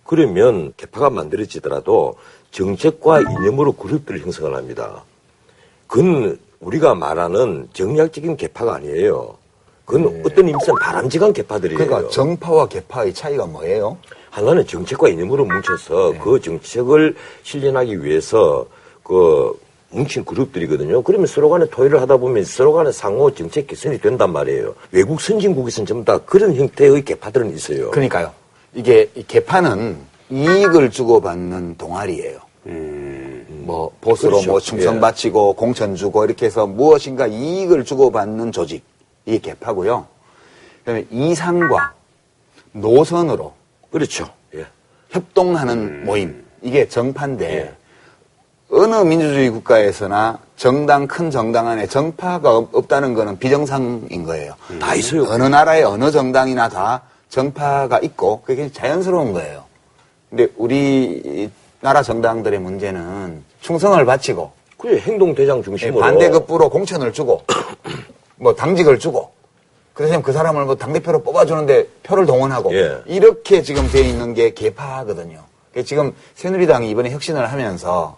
그러면 0.05 0.73
개파가 0.77 1.09
만들어지더라도 1.09 2.15
정책과 2.51 3.21
이념으로 3.21 3.73
그룹들을 3.73 4.21
형성을 4.21 4.53
합니다. 4.53 5.03
그건 5.87 6.37
우리가 6.59 6.95
말하는 6.95 7.67
정략적인 7.73 8.37
개파가 8.37 8.75
아니에요. 8.75 9.37
그건 9.85 10.21
어떤 10.25 10.47
의미에서는 10.47 10.79
바람직한 10.81 11.33
개파들이에요. 11.33 11.77
그러니까 11.77 12.09
정파와 12.09 12.67
개파의 12.67 13.13
차이가 13.13 13.45
뭐예요? 13.45 13.97
하나는 14.29 14.65
정책과 14.65 15.09
이념으로 15.09 15.45
뭉쳐서 15.45 16.13
그 16.23 16.39
정책을 16.39 17.15
실현하기 17.43 18.03
위해서 18.03 18.65
그 19.03 19.59
뭉친 19.93 20.25
그룹들이거든요. 20.25 21.03
그러면 21.03 21.27
서로 21.27 21.49
간에 21.49 21.65
토의를 21.67 22.01
하다 22.01 22.17
보면 22.17 22.43
서로 22.43 22.73
간에 22.73 22.91
상호 22.91 23.33
정책 23.33 23.67
개선이 23.67 23.99
된단 23.99 24.33
말이에요. 24.33 24.75
외국 24.91 25.21
선진국에서는 25.21 25.85
전부 25.85 26.05
다 26.05 26.17
그런 26.19 26.55
형태의 26.55 27.05
개파들은 27.05 27.53
있어요. 27.55 27.91
그러니까요. 27.91 28.31
이게 28.73 29.09
이 29.15 29.23
개파는 29.23 29.97
이익을 30.31 30.89
주고받는 30.89 31.77
동아리예요. 31.77 32.39
뭐 33.63 33.91
보수로 34.01 34.31
그렇죠. 34.31 34.51
뭐 34.51 34.59
충성 34.59 34.95
예. 34.95 34.99
바치고 34.99 35.53
공천 35.53 35.95
주고 35.95 36.25
이렇게 36.25 36.47
해서 36.47 36.65
무엇인가 36.65 37.27
이익을 37.27 37.85
주고받는 37.85 38.51
조직 38.51 38.83
이게 39.25 39.37
개파고요. 39.39 40.07
그다음에 40.79 41.05
이상과 41.11 41.93
노선으로 42.73 43.53
그렇죠. 43.91 44.29
예. 44.55 44.65
협동하는 45.11 46.05
모임 46.05 46.43
이게 46.61 46.87
정파인데 46.87 47.75
어느 48.75 48.95
민주주의 48.95 49.49
국가에서나 49.51 50.39
정당 50.57 51.05
큰 51.07 51.29
정당 51.29 51.67
안에 51.67 51.85
정파가 51.87 52.55
없- 52.57 52.73
없다는 52.73 53.13
거는 53.13 53.37
비정상인 53.37 54.23
거예요. 54.23 54.53
다 54.81 54.95
있어요. 54.95 55.25
어느 55.25 55.43
나라의 55.43 55.83
어느 55.83 56.09
정당이나 56.11 56.69
다 56.69 57.01
정파가 57.29 57.99
있고 57.99 58.41
그게 58.43 58.71
자연스러운 58.71 59.33
거예요. 59.33 59.63
근데 60.29 60.47
우리 60.57 61.51
나라 61.81 62.01
정당들의 62.01 62.59
문제는 62.59 63.43
충성을 63.61 64.03
바치고 64.05 64.51
그래 64.77 64.99
행동 65.01 65.35
대장 65.35 65.61
중심으로 65.61 65.99
반대급부로 65.99 66.69
공천을 66.69 67.13
주고 67.13 67.43
뭐 68.37 68.55
당직을 68.55 68.97
주고 68.97 69.31
그 69.93 70.03
대신 70.05 70.23
그 70.23 70.31
사람을 70.33 70.65
뭐 70.65 70.75
당대표로 70.75 71.21
뽑아주는데 71.21 71.87
표를 72.01 72.25
동원하고 72.25 72.73
예. 72.73 72.97
이렇게 73.05 73.61
지금 73.61 73.87
돼 73.91 74.01
있는 74.01 74.33
게 74.33 74.53
개파거든요. 74.55 75.39
지금 75.85 76.13
새누리당이 76.35 76.89
이번에 76.89 77.11
혁신을 77.11 77.51
하면서 77.51 78.17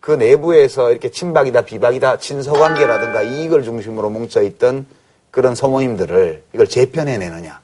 그 0.00 0.12
내부에서 0.12 0.90
이렇게 0.90 1.10
친박이다 1.10 1.62
비박이다 1.62 2.18
친서관계라든가 2.18 3.22
이익을 3.22 3.62
중심으로 3.62 4.10
뭉쳐있던 4.10 4.86
그런 5.30 5.54
소모임들을 5.54 6.42
이걸 6.54 6.66
재편해내느냐 6.66 7.60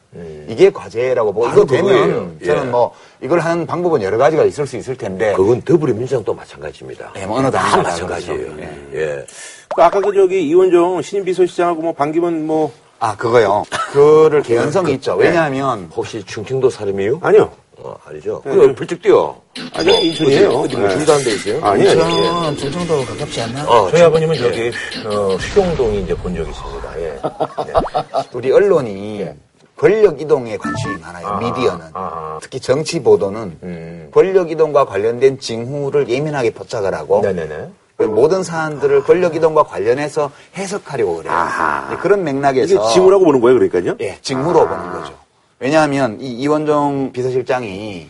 이게 0.46 0.70
과제라고 0.70 1.32
보고 1.32 1.48
이거 1.48 1.62
음. 1.62 1.66
되면 1.66 2.38
저는 2.44 2.66
예. 2.66 2.70
뭐 2.70 2.92
이걸 3.20 3.40
하는 3.40 3.66
방법은 3.66 4.02
여러 4.02 4.16
가지가 4.16 4.44
있을 4.44 4.66
수 4.66 4.76
있을 4.76 4.96
텐데 4.96 5.32
그건 5.34 5.60
더불어민주당도 5.62 6.34
마찬가지입니다. 6.34 7.12
네, 7.14 7.26
뭐 7.26 7.38
어느 7.38 7.50
다 7.50 7.60
당이나 7.62 7.82
마찬가지예요. 7.82 8.54
그렇죠. 8.54 8.72
예. 8.94 9.26
그 9.74 9.82
아까 9.82 10.00
그 10.00 10.12
저기 10.14 10.46
이원정 10.48 11.02
신임 11.02 11.24
비서실장하고 11.24 11.82
뭐 11.82 11.92
반기문 11.92 12.46
뭐 12.46 12.84
아 13.04 13.16
그거요. 13.16 13.64
그를 13.92 14.42
개연성이 14.42 14.94
있죠. 14.94 15.14
왜냐하면 15.16 15.90
혹시 15.94 16.24
충청도 16.24 16.70
사람이요? 16.70 17.18
아니요. 17.22 17.50
어, 17.78 17.94
아니죠. 18.04 18.40
그럼 18.42 18.74
불쩍 18.74 19.00
뛰어. 19.02 19.36
아니 19.72 20.06
인천이에요. 20.08 20.50
어디 20.50 20.76
뭐 20.76 20.88
네. 20.88 20.96
줄도 20.96 21.12
안돼 21.12 21.30
있어요? 21.32 21.64
아니에요. 21.64 21.98
저는 21.98 22.56
충청도 22.56 23.04
가깝지 23.04 23.40
않나? 23.42 23.64
어, 23.68 23.90
저희 23.90 24.02
아버님은 24.02 24.36
저기 24.36 24.70
어, 25.06 25.34
휘경동이 25.34 26.02
이제 26.02 26.14
본 26.14 26.34
적이 26.34 26.50
있습니다. 26.50 27.00
예. 27.00 27.20
우리 28.32 28.52
언론이 28.52 29.26
권력 29.76 30.20
이동에 30.20 30.56
관심이 30.56 30.96
많아요. 31.00 31.38
미디어는 31.38 31.86
아. 31.94 32.38
특히 32.40 32.60
정치 32.60 33.02
보도는 33.02 33.58
음. 33.62 34.08
권력 34.12 34.50
이동과 34.50 34.84
관련된 34.84 35.40
징후를 35.40 36.08
예민하게 36.08 36.50
포착을 36.50 36.94
하고 36.94 37.20
네네네. 37.22 37.70
그 37.96 38.04
모든 38.04 38.42
사안들을 38.42 39.04
권력 39.04 39.36
이동과 39.36 39.64
관련해서 39.64 40.30
해석하려고 40.56 41.16
그래요. 41.18 41.32
그런 42.00 42.24
맥락에서 42.24 42.74
이게 42.74 42.92
징후라고 42.92 43.24
보는 43.24 43.40
거예요, 43.40 43.58
그러니까요? 43.58 43.96
예, 44.00 44.18
징후로 44.20 44.66
보는 44.66 44.90
거죠. 44.92 45.14
왜냐하면 45.64 46.18
이 46.20 46.26
이원종 46.26 47.12
비서실장이 47.14 48.06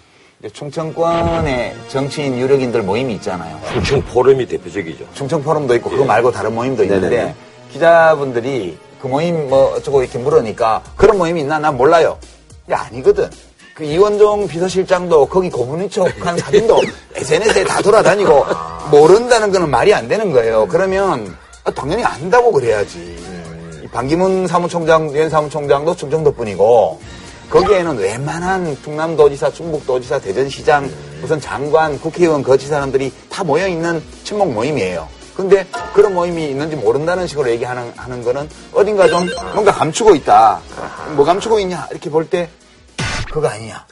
충청권의 0.52 1.76
정치인 1.86 2.36
유력인들 2.36 2.82
모임이 2.82 3.14
있잖아요. 3.14 3.60
충청 3.72 4.02
포럼이 4.02 4.44
대표적이죠. 4.46 5.04
충청 5.14 5.40
포럼도 5.40 5.76
있고 5.76 5.88
그거 5.88 6.04
말고 6.04 6.32
다른 6.32 6.52
모임도 6.52 6.82
있는데 6.82 7.08
네네네. 7.08 7.34
기자분들이 7.72 8.76
그 9.00 9.06
모임 9.06 9.48
뭐 9.48 9.76
어쩌고 9.76 10.02
이렇게 10.02 10.18
물으니까 10.18 10.82
그런 10.96 11.16
모임이 11.16 11.42
있나 11.42 11.60
난 11.60 11.76
몰라요. 11.76 12.18
이게 12.66 12.74
아니거든. 12.74 13.30
그 13.72 13.84
이원종 13.84 14.48
비서실장도 14.48 15.26
거기 15.26 15.48
고문인 15.48 15.88
척한 15.88 16.36
사진도 16.36 16.80
SNS에 17.14 17.62
다 17.62 17.80
돌아다니고 17.80 18.46
모른다는 18.90 19.52
거는 19.52 19.70
말이 19.70 19.94
안 19.94 20.08
되는 20.08 20.32
거예요. 20.32 20.66
그러면 20.66 21.32
아, 21.62 21.70
당연히 21.70 22.02
안다고 22.02 22.50
그래야지. 22.50 23.16
이 23.84 23.86
반기문 23.92 24.48
사무총장, 24.48 25.12
유엔 25.12 25.30
사무총장도 25.30 25.94
충청도 25.94 26.32
분이고 26.32 26.98
거기에는 27.50 27.98
웬만한 27.98 28.76
충남도지사, 28.82 29.52
충북도지사, 29.52 30.18
대전시장, 30.20 30.90
무슨 31.20 31.40
장관, 31.40 31.98
국회의원, 32.00 32.42
거치 32.42 32.66
사람들이 32.66 33.12
다 33.30 33.44
모여 33.44 33.68
있는 33.68 34.02
친목 34.24 34.52
모임이에요. 34.52 35.08
근데 35.36 35.66
그런 35.94 36.14
모임이 36.14 36.50
있는지 36.50 36.76
모른다는 36.76 37.26
식으로 37.26 37.50
얘기하는 37.50 37.92
하는 37.96 38.22
거는 38.22 38.48
어딘가 38.72 39.08
좀 39.08 39.28
뭔가 39.52 39.72
감추고 39.72 40.14
있다. 40.14 40.60
뭐 41.16 41.24
감추고 41.24 41.58
있냐? 41.60 41.86
이렇게 41.90 42.10
볼 42.10 42.26
때 42.28 42.48
그거 43.32 43.48
아니냐. 43.48 43.84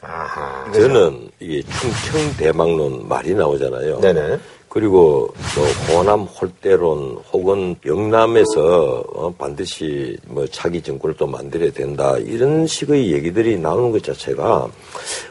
저는 0.73 1.29
이게 1.41 1.61
충청 1.79 2.37
대망론 2.37 3.09
말이 3.09 3.33
나오잖아요. 3.33 3.99
네네. 3.99 4.39
그리고 4.73 5.31
뭐 5.55 5.95
호남 5.99 6.21
홀대론 6.21 7.19
혹은 7.31 7.75
영남에서 7.85 9.03
어, 9.13 9.31
반드시 9.37 10.17
뭐 10.25 10.47
차기 10.47 10.81
정권을 10.81 11.15
또 11.15 11.27
만들어야 11.27 11.71
된다 11.71 12.17
이런 12.17 12.65
식의 12.65 13.11
얘기들이 13.11 13.59
나오는 13.59 13.91
것 13.91 14.03
자체가 14.03 14.67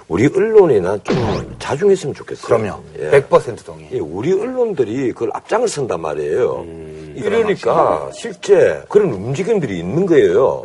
우리 0.07 0.29
언론이나 0.33 0.97
좀 1.03 1.57
자중했으면 1.59 2.15
좋겠어요. 2.15 2.47
그럼요. 2.47 2.81
예. 3.01 3.11
100% 3.11 3.65
동의해요. 3.67 3.97
예, 3.97 3.99
우리 3.99 4.33
언론들이 4.33 5.11
그걸 5.13 5.31
앞장을 5.35 5.67
선단 5.67 6.01
말이에요. 6.01 6.65
이러니까 7.17 8.11
실제 8.15 8.81
그런 8.89 9.11
움직임들이 9.13 9.77
있는 9.77 10.07
거예요. 10.07 10.65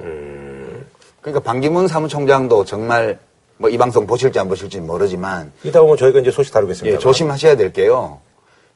그러니까 1.21 1.39
반기문 1.39 1.87
사무총장도 1.87 2.63
정말 2.65 3.17
뭐 3.57 3.71
이 3.71 3.77
방송 3.79 4.05
보실지 4.05 4.37
안 4.37 4.47
보실지 4.47 4.81
모르지만 4.81 5.51
이따 5.63 5.81
보면 5.81 5.97
저희가 5.97 6.19
이제 6.19 6.29
소식 6.29 6.53
다루겠습니다. 6.53 6.93
예, 6.95 6.99
조심하셔야 6.99 7.55
될 7.57 7.73
게요. 7.73 8.19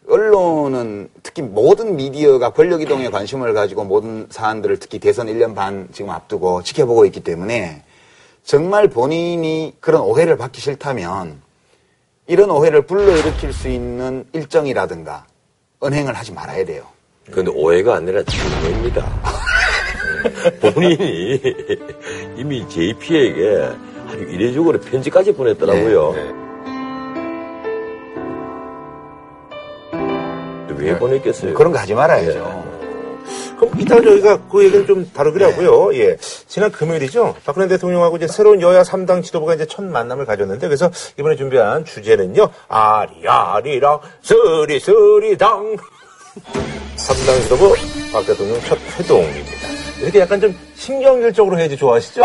언론은 0.08 1.10
특히 1.24 1.42
모든 1.42 1.96
미디어가 1.96 2.52
권력 2.52 2.82
이동에 2.82 3.10
관심을 3.10 3.54
가지고 3.54 3.84
모든 3.84 4.28
사안들을 4.30 4.80
특히 4.80 5.00
대선 5.00 5.28
1년 5.28 5.56
반 5.56 5.88
지금 5.92 6.10
앞두고 6.10 6.64
지켜보고 6.64 7.06
있기 7.06 7.22
때문에 7.22 7.84
정말 8.44 8.88
본인이 8.88 9.74
그런 9.80 10.02
오해를 10.02 10.38
받기 10.38 10.60
싫다면 10.60 11.42
이런 12.28 12.50
오해를 12.50 12.86
불러일으킬 12.86 13.54
수 13.54 13.70
있는 13.70 14.26
일정이라든가 14.34 15.26
언행을 15.80 16.14
하지 16.14 16.32
말아야 16.32 16.66
돼요. 16.66 16.84
그런데 17.30 17.52
오해가 17.52 17.96
아니라 17.96 18.24
증오입니다. 18.24 19.06
본인이 20.74 21.42
이미 22.38 22.68
JP에게 22.68 23.70
아주 24.08 24.24
이례적으로 24.24 24.80
편지까지 24.80 25.34
보냈더라고요. 25.34 26.14
네, 26.14 26.51
왜 30.82 30.98
보냈겠어요? 30.98 31.54
그런 31.54 31.72
거 31.72 31.80
하지 31.80 31.94
말아야죠. 31.94 32.82
그럼 33.58 33.80
이따 33.80 34.02
저희가 34.02 34.40
그 34.50 34.64
얘기를 34.64 34.88
좀 34.88 35.10
다루기로 35.14 35.46
하고요. 35.46 35.96
예. 36.00 36.18
지난 36.48 36.72
금요일이죠. 36.72 37.36
박근혜 37.46 37.68
대통령하고 37.68 38.18
이제 38.18 38.28
새로운 38.28 38.60
여야 38.62 38.82
3당 38.82 39.24
지도부가 39.24 39.54
이제 39.54 39.66
첫 39.68 39.84
만남을 39.84 40.26
가졌는데 40.26 40.68
그래서 40.68 40.90
이번에 41.20 41.36
준비한 41.36 41.86
주제는요. 41.86 42.50
아리아리랑 42.68 44.00
쓰리쓰리당. 44.24 45.78
삼당 46.96 47.42
지도부 47.42 47.76
박 48.12 48.26
대통령 48.26 48.60
첫 48.62 48.80
회동입니다. 48.98 49.61
이렇게 50.02 50.20
약간 50.20 50.42
좀 50.42 50.58
신경질적으로 50.76 51.58
해야지 51.60 51.78
좋아하시죠? 51.78 52.22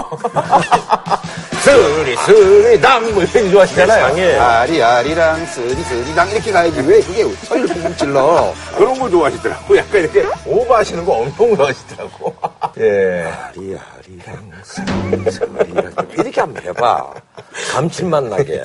스리 1.62 2.16
스리 2.16 2.80
당뭐 2.80 3.22
이렇게 3.22 3.50
좋아하시잖아요. 3.50 4.40
아리아리랑 4.40 5.46
쓰리쓰리랑 5.46 6.30
이렇게 6.30 6.52
가야지 6.52 6.80
왜 6.80 7.00
그게 7.00 7.20
funkfunk 7.22 7.96
질러 7.96 8.54
그런 8.76 8.98
걸 8.98 9.10
좋아하시더라고. 9.10 9.76
약간 9.76 10.00
이렇게 10.00 10.24
오버하시는 10.46 11.04
거 11.04 11.12
엄청 11.12 11.56
좋아하시더라고. 11.56 12.34
예. 12.78 13.26
리아리랑 13.54 14.52
스리랑 14.62 15.24
이렇게 16.12 16.40
한번 16.40 16.62
해봐. 16.62 17.12
감칠맛 17.72 18.24
나게. 18.24 18.62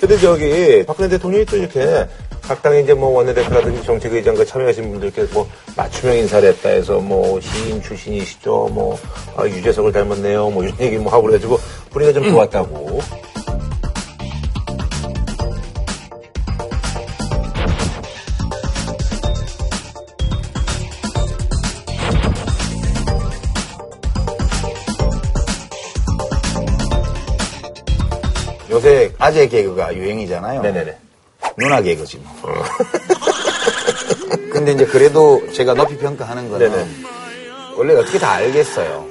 근데 0.00 0.18
저기 0.18 0.84
박근혜 0.86 1.08
대통령이 1.08 1.44
또 1.44 1.56
이렇게 1.56 2.08
각 2.42 2.60
당의 2.60 2.82
이제 2.82 2.92
뭐 2.92 3.10
원내대표라든지 3.10 3.82
정책의장 3.84 4.34
참여하신 4.44 4.90
분들께 4.90 5.24
뭐 5.32 5.48
맞춤형 5.76 6.16
인사를 6.18 6.48
했다 6.48 6.70
해서 6.70 6.98
뭐 6.98 7.40
시인 7.40 7.80
출신이시죠. 7.80 8.68
뭐 8.72 8.98
아, 9.36 9.46
유재석을 9.46 9.92
닮았네요. 9.92 10.50
뭐 10.50 10.64
이런 10.64 10.78
얘기 10.80 10.96
뭐 10.98 11.12
하고 11.12 11.22
그래가지고 11.24 11.58
분위기가 11.90 12.20
좀 12.20 12.30
좋았다고. 12.30 13.00
요새 28.70 29.12
아재 29.18 29.48
개그가 29.48 29.94
유행이잖아요. 29.94 30.62
네네네 30.62 31.11
누나 31.56 31.80
개그지 31.80 32.18
뭐. 32.18 32.52
근데 34.52 34.72
이제 34.72 34.84
그래도 34.86 35.42
제가 35.52 35.74
높이 35.74 35.96
평가하는 35.96 36.50
거는 36.50 36.70
네네. 36.70 36.86
원래 37.76 37.94
어떻게 37.94 38.18
다 38.18 38.32
알겠어요. 38.32 39.06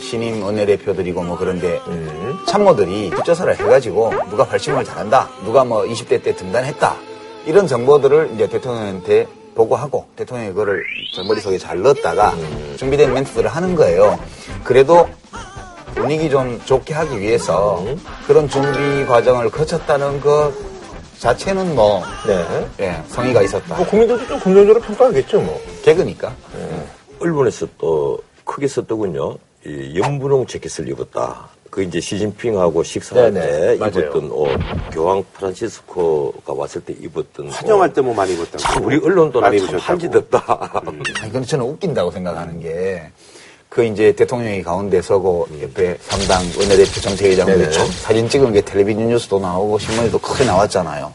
신임 0.00 0.42
원내대표들이고 0.42 1.22
뭐 1.22 1.36
그런데 1.36 1.80
음. 1.88 2.38
참모들이 2.46 3.10
뒷조사를 3.10 3.58
해가지고 3.58 4.12
누가 4.30 4.44
발심을 4.46 4.84
잘한다 4.84 5.28
누가 5.44 5.64
뭐 5.64 5.82
20대 5.82 6.22
때 6.22 6.34
등단했다 6.34 6.94
이런 7.46 7.66
정보들을 7.66 8.30
이제 8.34 8.48
대통령한테 8.48 9.26
보고하고 9.54 10.06
대통령이 10.16 10.50
그거를 10.50 10.84
저 11.14 11.24
머릿속에 11.24 11.58
잘 11.58 11.82
넣었다가 11.82 12.34
준비된 12.76 13.12
멘트들을 13.12 13.48
하는 13.48 13.74
거예요. 13.74 14.18
그래도 14.64 15.08
분위기 15.94 16.30
좀 16.30 16.60
좋게 16.64 16.94
하기 16.94 17.20
위해서 17.20 17.84
그런 18.26 18.48
준비 18.48 19.04
과정을 19.06 19.50
거쳤다는 19.50 20.20
것 20.20 20.52
자체는 21.20 21.74
뭐 21.74 22.02
네. 22.26 22.66
예, 22.80 23.02
성의가 23.08 23.42
있었다 23.42 23.76
뭐 23.76 23.86
국민들도 23.86 24.26
좀 24.26 24.40
긍정적으로 24.40 24.80
평가하겠죠 24.80 25.40
뭐 25.40 25.60
개그니까 25.82 26.34
언론에서 27.20 27.66
또 27.78 28.18
크게 28.44 28.66
썼더군요. 28.66 29.36
이 29.66 30.00
연분홍 30.00 30.46
재킷을 30.46 30.88
입었다. 30.88 31.50
그 31.68 31.82
이제 31.82 32.00
시진핑하고 32.00 32.82
식사할 32.82 33.32
네네, 33.32 33.46
때 33.46 33.76
맞아요. 33.78 33.90
입었던 34.06 34.30
옷, 34.32 34.48
교황 34.90 35.22
프란시스코가 35.34 36.54
왔을 36.54 36.80
때 36.80 36.94
입었던 36.98 37.48
환영할 37.50 37.90
옷. 37.90 37.92
때뭐 37.94 38.14
많이 38.14 38.32
입었다고. 38.32 38.56
참 38.58 38.84
우리 38.84 38.96
언론도 38.96 39.40
많이 39.40 39.58
참 39.58 39.68
입으셨다고. 39.68 39.92
한지덥다. 39.92 40.82
아니, 41.20 41.30
근데 41.30 41.46
저는 41.46 41.64
웃긴다고 41.66 42.10
생각하는 42.10 42.58
게, 42.58 43.02
그 43.70 43.84
이제 43.84 44.10
대통령이 44.12 44.64
가운데 44.64 45.00
서고 45.00 45.46
옆에 45.62 45.96
삼당 46.00 46.42
원내대표 46.58 47.00
정책회장들 47.00 47.56
네네. 47.56 47.70
쭉 47.70 47.86
사진 47.92 48.28
찍은 48.28 48.52
게 48.52 48.60
텔레비전 48.60 49.08
뉴스도 49.08 49.38
나오고 49.38 49.78
신문에도 49.78 50.18
크게 50.18 50.44
나왔잖아요. 50.44 51.14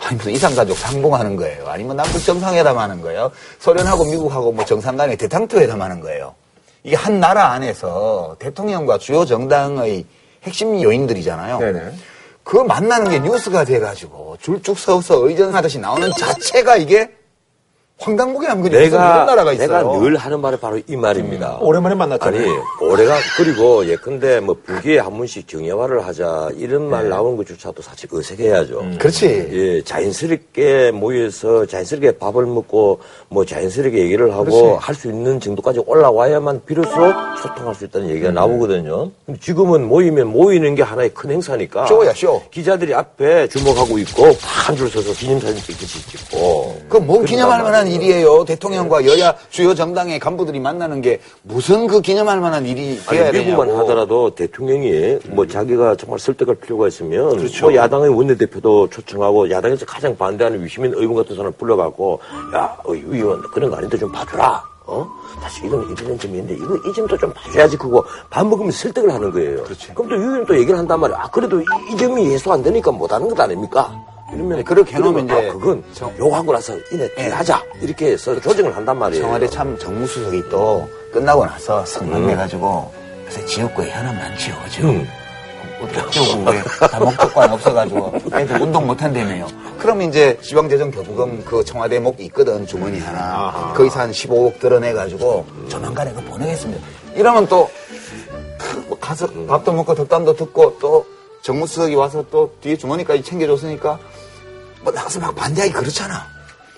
아니, 0.00 0.16
무슨 0.18 0.32
이산가족 0.32 0.76
상봉하는 0.76 1.34
거예요. 1.36 1.66
아니면 1.66 1.96
남북 1.96 2.22
정상회담 2.22 2.78
하는 2.78 3.00
거예요. 3.00 3.30
소련하고 3.58 4.04
미국하고 4.04 4.52
뭐 4.52 4.66
정상 4.66 4.98
간에 4.98 5.16
대탕토 5.16 5.58
회담 5.58 5.80
하는 5.80 6.00
거예요. 6.00 6.34
이게 6.82 6.94
한 6.94 7.20
나라 7.20 7.52
안에서 7.52 8.36
대통령과 8.38 8.98
주요 8.98 9.24
정당의 9.24 10.04
핵심 10.42 10.82
요인들이잖아요. 10.82 11.58
네네. 11.58 11.92
그 12.42 12.58
만나는 12.58 13.10
게 13.10 13.18
뉴스가 13.20 13.64
돼가지고 13.64 14.36
줄쭉 14.42 14.78
서서 14.78 15.26
의전하듯이 15.26 15.78
나오는 15.78 16.12
자체가 16.18 16.76
이게 16.76 17.10
황당무계 17.96 18.52
무슨 18.54 18.70
그런 18.90 19.26
나라가 19.26 19.52
있어요. 19.52 19.68
내가 19.68 19.98
늘 20.00 20.16
하는 20.16 20.40
말이 20.40 20.56
바로 20.58 20.78
이 20.86 20.96
말입니다. 20.96 21.58
오랜만에 21.60 21.94
만났잖아요 21.94 22.42
아니, 22.42 22.50
올해가, 22.90 23.14
그리고 23.36 23.86
예컨대 23.86 24.40
뭐 24.40 24.56
부기에 24.66 24.98
한 24.98 25.16
번씩 25.16 25.46
정예화를 25.46 26.04
하자 26.04 26.50
이런 26.56 26.90
말 26.90 27.08
나오는 27.08 27.36
것조차도 27.36 27.82
사실 27.82 28.08
어색해야죠. 28.12 28.84
그렇지. 28.98 29.48
예, 29.52 29.82
자연스럽게 29.84 30.90
모여서 30.90 31.66
자연스럽게 31.66 32.18
밥을 32.18 32.46
먹고 32.46 32.98
뭐 33.28 33.44
자연스럽게 33.46 33.96
얘기를 33.98 34.32
하고. 34.34 34.76
할 34.76 34.94
수 34.94 35.08
있는 35.08 35.40
정도까지 35.40 35.80
올라와야만 35.86 36.62
비로소 36.66 36.90
소통할 37.42 37.74
수 37.74 37.84
있다는 37.84 38.10
얘기가 38.10 38.30
나오거든요. 38.30 39.10
근데 39.26 39.40
지금은 39.40 39.86
모이면 39.88 40.28
모이는 40.28 40.74
게 40.76 40.82
하나의 40.82 41.10
큰 41.14 41.30
행사니까. 41.32 41.86
쇼야, 41.86 42.12
쇼. 42.14 42.40
기자들이 42.50 42.94
앞에 42.94 43.48
주목하고 43.48 43.98
있고 43.98 44.26
한 44.40 44.76
줄 44.76 44.88
서서 44.90 45.12
기념사진 45.12 45.56
찍듯이 45.56 46.06
찍고. 46.08 46.36
뭐 46.36 46.78
그런단 46.88 47.24
기념할 47.24 47.62
만한 47.62 47.83
말이에요. 47.84 48.00
일이에요. 48.00 48.44
대통령과 48.44 49.04
여야 49.06 49.34
주요 49.50 49.74
정당의 49.74 50.18
간부들이 50.18 50.60
만나는 50.60 51.00
게 51.00 51.20
무슨 51.42 51.86
그 51.86 52.00
기념할 52.00 52.40
만한 52.40 52.66
일이 52.66 52.98
돼야 53.06 53.28
아니, 53.28 53.38
미국만 53.38 53.68
되냐고. 53.68 53.82
하더라도 53.82 54.34
대통령이 54.34 55.18
뭐 55.30 55.46
자기가 55.46 55.96
정말 55.96 56.18
설득할 56.18 56.56
필요가 56.56 56.88
있으면 56.88 57.36
그렇죠. 57.36 57.66
뭐 57.66 57.74
야당의 57.74 58.10
원내대표도 58.10 58.90
초청하고 58.90 59.50
야당에서 59.50 59.86
가장 59.86 60.16
반대하는 60.16 60.64
위시민 60.64 60.92
의원 60.94 61.14
같은 61.14 61.36
사람을 61.36 61.52
불러갖고 61.52 62.20
야 62.54 62.76
의원 62.86 63.42
그런 63.52 63.70
거 63.70 63.76
아닌데 63.76 63.96
좀 63.98 64.10
봐줘라 64.10 64.62
어 64.86 65.06
사실 65.40 65.64
이건 65.64 65.82
이런 65.98 66.18
점이 66.18 66.38
있는데 66.38 66.54
이거 66.62 66.76
이 66.76 66.92
점도 66.94 67.16
좀 67.16 67.32
봐줘야지 67.32 67.76
그거 67.78 68.04
밥 68.28 68.46
먹으면서 68.46 68.78
설득을 68.80 69.12
하는 69.12 69.30
거예요 69.30 69.64
그럼 69.94 70.08
또 70.10 70.14
의원이 70.14 70.46
또 70.46 70.54
얘기를 70.56 70.78
한단 70.78 71.00
말이야 71.00 71.16
아 71.18 71.30
그래도 71.30 71.58
이, 71.60 71.64
이 71.90 71.96
점이 71.96 72.30
해소 72.32 72.52
안 72.52 72.62
되니까 72.62 72.92
못 72.92 73.10
하는 73.10 73.26
것 73.28 73.40
아닙니까 73.40 73.90
이러면 74.34 74.58
네, 74.58 74.62
그렇게 74.64 74.96
해놓으면 74.96 75.24
이제 75.24 75.34
아, 75.34 75.52
그건 75.52 75.82
정- 75.92 76.12
요하고 76.18 76.52
나서 76.52 76.76
이내 76.92 77.08
예. 77.18 77.28
하자 77.28 77.62
이렇게 77.80 78.12
해서 78.12 78.38
조정을 78.40 78.74
한단 78.76 78.98
말이에요 78.98 79.22
청와대 79.22 79.46
참 79.48 79.78
정무수석이 79.78 80.44
또 80.50 80.88
끝나고 81.12 81.44
나서 81.46 81.84
성남해가지고 81.86 82.92
요새 83.26 83.44
지역구에 83.46 83.90
현안 83.90 84.16
많지요. 84.16 84.54
지금. 84.70 84.90
음. 84.90 85.08
어쩌고 85.82 86.50
왜다 86.50 87.00
목적관 87.00 87.52
없어가지고 87.52 88.14
애들 88.32 88.62
운동 88.62 88.86
못한다며요. 88.86 89.46
그럼 89.78 90.02
이제 90.02 90.38
지방재정교부금 90.40 91.44
그 91.44 91.64
청와대 91.64 91.98
목 91.98 92.20
있거든 92.20 92.66
주머니 92.66 93.00
하나 93.00 93.72
거기서 93.76 94.00
한 94.00 94.10
15억 94.12 94.60
드러내가지고 94.60 95.44
조만간에 95.68 96.12
그거 96.12 96.22
보내겠습니다. 96.30 96.82
이러면 97.16 97.46
또뭐 97.48 97.68
가서 99.00 99.26
밥도 99.46 99.72
먹고 99.72 99.94
덕담도 99.94 100.34
듣고 100.36 100.78
또 100.80 101.04
정무수석이 101.48 101.94
와서 101.94 102.24
또 102.30 102.50
뒤에 102.62 102.74
주머니까지 102.76 103.22
챙겨줬으니까 103.22 103.98
뭐 104.82 104.92
나가서 104.92 105.20
막 105.20 105.34
반대하기 105.36 105.74
그렇잖아. 105.74 106.26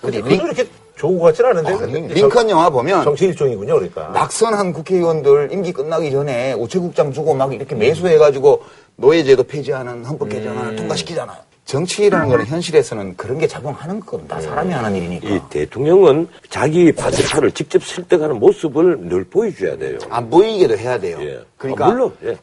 근데 0.01 0.21
그것도 0.21 0.45
이렇게 0.45 0.69
좋은 0.97 1.19
것 1.19 1.27
같지는 1.27 1.51
않은데 1.51 1.73
아, 1.73 1.87
링- 1.87 2.09
링컨 2.09 2.51
영화 2.51 2.69
보면 2.69 3.05
정치 3.05 3.27
일종이군요 3.27 3.75
그러니까 3.75 4.09
낙선한 4.09 4.73
국회의원들 4.73 5.51
임기 5.53 5.73
끝나기 5.73 6.11
전에 6.11 6.53
우체국장 6.55 7.13
주고 7.13 7.35
막 7.35 7.53
이렇게 7.55 7.77
매수해가지고 7.77 8.63
노예제도 8.97 9.45
폐지하는 9.45 10.05
헌법 10.05 10.31
개정안을 10.31 10.73
음. 10.73 10.77
통과시키잖아요. 10.77 11.39
정치라는 11.65 12.29
거는 12.29 12.47
현실에서는 12.47 13.17
그런 13.17 13.39
게 13.39 13.47
작용하는 13.47 14.01
거거든. 14.01 14.27
다 14.29 14.41
사람이 14.41 14.73
하는 14.73 14.97
일이니까. 14.97 15.29
이 15.29 15.41
대통령은 15.51 16.29
자기 16.49 16.93
반대파를 16.93 17.53
직접 17.53 17.83
설득하는 17.85 18.39
모습을 18.39 18.99
늘 19.09 19.25
보여줘야 19.25 19.77
돼요. 19.77 19.99
안 20.09 20.29
보이게도 20.31 20.77
해야 20.79 20.99
돼요. 20.99 21.19
예. 21.21 21.41
그러니까 21.57 21.87
아, 21.87 21.89
물론 21.91 22.13
예. 22.25 22.37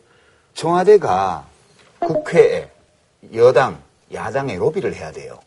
청와대가 0.53 1.45
국회에 2.07 2.69
여당, 3.35 3.77
야당의 4.13 4.57
로비를 4.57 4.95
해야 4.95 5.11
돼요. 5.11 5.39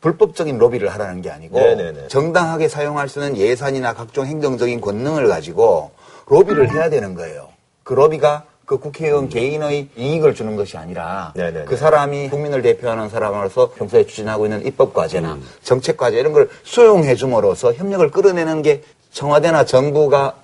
불법적인 0.00 0.58
로비를 0.58 0.88
하라는 0.88 1.20
게 1.22 1.30
아니고 1.30 1.58
네네네. 1.58 2.08
정당하게 2.08 2.68
사용할 2.68 3.08
수 3.08 3.20
있는 3.20 3.36
예산이나 3.36 3.94
각종 3.94 4.26
행정적인 4.26 4.80
권능을 4.80 5.28
가지고 5.28 5.90
로비를 6.26 6.72
해야 6.72 6.88
되는 6.88 7.14
거예요. 7.14 7.48
그 7.82 7.92
로비가 7.94 8.44
그 8.64 8.78
국회의원 8.78 9.28
개인의 9.28 9.88
이익을 9.96 10.34
주는 10.34 10.54
것이 10.56 10.76
아니라 10.78 11.32
네네네. 11.34 11.64
그 11.64 11.76
사람이 11.76 12.30
국민을 12.30 12.62
대표하는 12.62 13.08
사람으로서 13.08 13.72
평소에 13.72 14.06
추진하고 14.06 14.46
있는 14.46 14.64
입법 14.64 14.94
과제나 14.94 15.34
음. 15.34 15.48
정책 15.62 15.96
과제 15.96 16.18
이런 16.18 16.32
걸 16.32 16.48
수용해 16.62 17.16
줌으로써 17.16 17.72
협력을 17.72 18.08
끌어내는 18.10 18.62
게 18.62 18.82
청와대나 19.12 19.64
정부가 19.64 20.36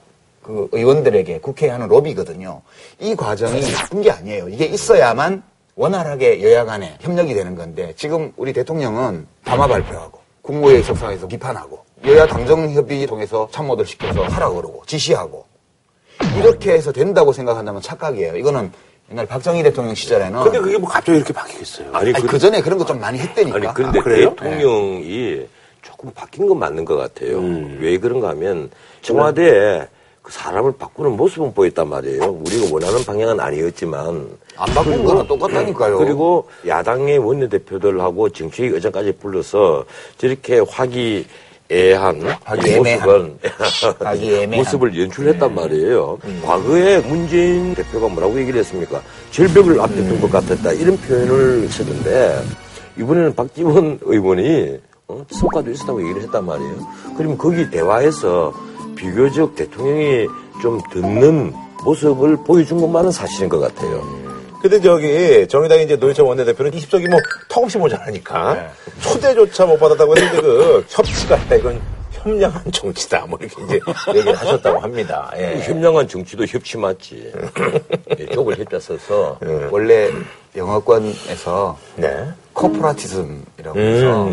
그 0.47 0.69
의원들에게 0.71 1.41
국회에 1.41 1.71
하는 1.71 1.89
로비거든요. 1.89 2.63
이 3.01 3.17
과정이 3.17 3.61
나쁜 3.61 4.01
게 4.01 4.13
아니에요. 4.13 4.49
이게 4.49 4.65
있어야만 4.67 5.43
원활하게 5.75 6.41
여야 6.45 6.65
간에 6.65 6.97
협력이 7.01 7.35
되는 7.35 7.57
건데 7.57 7.93
지금 7.97 8.33
우리 8.37 8.53
대통령은 8.53 9.27
담화 9.45 9.67
발표하고 9.67 10.21
국무회의 10.43 10.85
속상에서 10.85 11.27
비판하고 11.27 11.85
여야 12.07 12.27
당정협의 12.29 13.07
통해서 13.09 13.49
참모들 13.51 13.85
시켜서 13.87 14.23
하라 14.23 14.51
그러고 14.51 14.85
지시하고 14.87 15.45
이렇게 16.39 16.75
해서 16.75 16.93
된다고 16.93 17.33
생각한다면 17.33 17.83
착각이에요. 17.83 18.37
이거는 18.37 18.71
옛날 19.11 19.27
박정희 19.27 19.65
대통령 19.65 19.95
시절에는 19.97 20.43
근데 20.45 20.59
그게 20.61 20.79
뭐 20.79 20.89
갑자기 20.89 21.19
이렇게 21.19 21.33
바뀌겠어요. 21.33 21.89
아니, 21.93 22.13
아니, 22.15 22.23
그, 22.23 22.29
그 22.29 22.39
전에 22.39 22.61
그런 22.61 22.79
거 22.79 22.85
좀 22.85 23.01
많이 23.01 23.19
했다니까. 23.19 23.57
아니 23.57 23.67
그런데 23.75 23.99
아? 23.99 24.03
대통령이 24.05 25.47
조금 25.83 26.11
바뀐 26.13 26.47
건 26.47 26.59
맞는 26.61 26.85
것 26.85 26.97
같아요. 26.97 27.41
왜 27.81 27.99
그런가 27.99 28.29
하면 28.31 28.71
청와대에 29.03 29.89
그 30.27 30.33
사람을 30.33 30.73
바꾸는 30.77 31.17
모습은 31.17 31.55
보였단 31.55 31.89
말이에요. 31.89 32.25
우리가 32.45 32.67
원하는 32.73 33.05
방향은 33.05 33.39
아니었지만 33.39 34.27
안 34.57 34.75
바꾼 34.75 35.05
거는 35.05 35.25
똑같다니까요. 35.29 35.99
그리고 35.99 36.49
야당의 36.67 37.19
원내대표들하고 37.19 38.31
정치의 38.31 38.71
의장까지 38.71 39.13
불러서 39.21 39.85
저렇게 40.19 40.59
화기애애한 40.69 42.23
이 42.23 42.25
화기애매한. 42.43 43.37
모습은. 43.71 44.51
모습을 44.51 45.01
연출했단 45.01 45.55
말이에요. 45.55 46.19
과거에 46.45 46.99
문재인 47.03 47.73
대표가 47.77 48.09
뭐라고 48.09 48.37
얘기를 48.41 48.59
했습니까? 48.59 49.01
절벽을 49.31 49.81
앞에 49.81 49.95
둔것 49.95 50.29
같았다 50.29 50.73
이런 50.73 50.97
표현을 50.97 51.69
썼는데 51.69 52.43
이번에는 52.99 53.33
박지원 53.37 54.01
의원이 54.03 54.81
어? 55.07 55.25
성과도 55.31 55.71
있었다고 55.71 56.03
얘기를 56.03 56.23
했단 56.23 56.45
말이에요. 56.45 56.79
그러면 57.17 57.39
거기 57.39 57.71
대화에서 57.71 58.53
비교적 58.97 59.55
대통령이 59.55 60.27
좀 60.61 60.81
듣는 60.91 61.53
모습을 61.85 62.37
보여준 62.39 62.81
것만은 62.81 63.13
사실인 63.13 63.49
것 63.49 63.61
같아요. 63.61 64.03
근데 64.61 64.81
저기 64.81 65.47
정의당의 65.49 65.85
이제 65.85 65.97
노회찬 65.97 66.27
원내대표는 66.27 66.73
20석이 66.73 67.09
뭐 67.09 67.21
턱없이 67.49 67.79
모자라니까 67.79 68.71
초대조차 69.01 69.67
못 69.67 69.79
받았다고 69.79 70.17
했는데 70.17 70.41
그 70.41 70.85
협치가 70.89 71.37
아니라 71.37 71.57
이건 71.57 71.81
협량한 72.13 72.73
정치다 72.73 73.27
뭐 73.27 73.39
이렇게 73.41 73.63
이제 73.63 73.81
얘기를 74.09 74.35
하셨다고 74.35 74.81
합니다. 74.81 75.31
예. 75.37 75.61
현명한 75.61 76.09
정치도 76.09 76.47
협치 76.47 76.77
맞지. 76.77 77.33
예, 78.19 78.27
쪽을 78.27 78.59
협자 78.59 78.81
써서 78.81 79.39
원래 79.71 80.11
영어권에서 80.57 81.79
네. 81.97 82.27
코퍼라티즘이라고 82.55 83.79
해서 83.79 84.29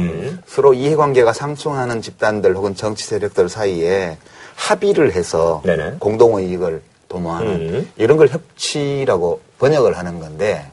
서로 0.47 0.73
이해관계가 0.73 1.33
상충하는 1.33 2.01
집단들 2.01 2.55
혹은 2.55 2.73
정치 2.73 3.05
세력들 3.05 3.49
사이에 3.49 4.17
합의를 4.55 5.13
해서 5.13 5.61
네네. 5.65 5.95
공동의 5.99 6.47
이익을 6.49 6.81
도모하는 7.09 7.87
이런 7.97 8.17
걸 8.17 8.27
협치라고 8.27 9.41
번역을 9.59 9.97
하는 9.97 10.19
건데 10.19 10.65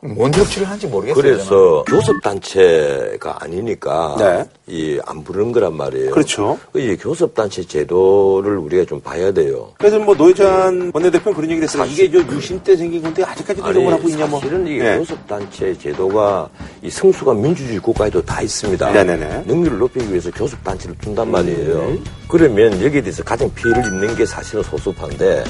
뭔 0.00 0.32
협치를 0.32 0.66
하는지 0.66 0.86
모르겠어요. 0.86 1.22
그래서 1.22 1.84
교섭단체가 1.86 3.38
아니니까 3.40 4.16
네. 4.18 4.44
이안 4.70 5.24
부르는 5.24 5.52
거란 5.52 5.76
말이에요. 5.76 6.12
그렇죠. 6.12 6.58
이 6.74 6.96
교섭단체 6.96 7.64
제도를 7.64 8.56
우리가 8.58 8.84
좀 8.84 9.00
봐야 9.00 9.32
돼요. 9.32 9.72
그래서 9.78 9.98
뭐 9.98 10.14
노회찬 10.14 10.92
원내대표는 10.94 11.34
그런 11.34 11.50
얘기를 11.50 11.64
했어요. 11.64 11.84
이게 11.90 12.10
저 12.10 12.18
유신 12.34 12.60
때 12.62 12.76
생긴 12.76 13.02
건데 13.02 13.24
아직까지도 13.24 13.70
이런 13.70 13.84
걸 13.84 13.94
하고 13.94 14.08
있냐 14.08 14.26
뭐. 14.26 14.38
사실은 14.40 14.66
이게 14.66 14.92
예. 14.92 14.98
교섭단체 14.98 15.76
제도가 15.78 16.48
이 16.82 16.90
성수가 16.90 17.34
민주주의 17.34 17.78
국가에도 17.78 18.22
다 18.22 18.40
있습니다. 18.42 18.92
네네네. 18.92 19.44
능률을 19.46 19.78
높이기 19.78 20.08
위해서 20.10 20.30
교섭단체를 20.30 20.96
둔단 20.98 21.30
말이에요. 21.30 21.98
그러면 22.28 22.72
여기에 22.82 23.00
대해서 23.02 23.22
가장 23.24 23.52
피해를 23.54 23.84
입는 23.86 24.14
게 24.14 24.24
사실은 24.24 24.62
소수파인데 24.62 25.44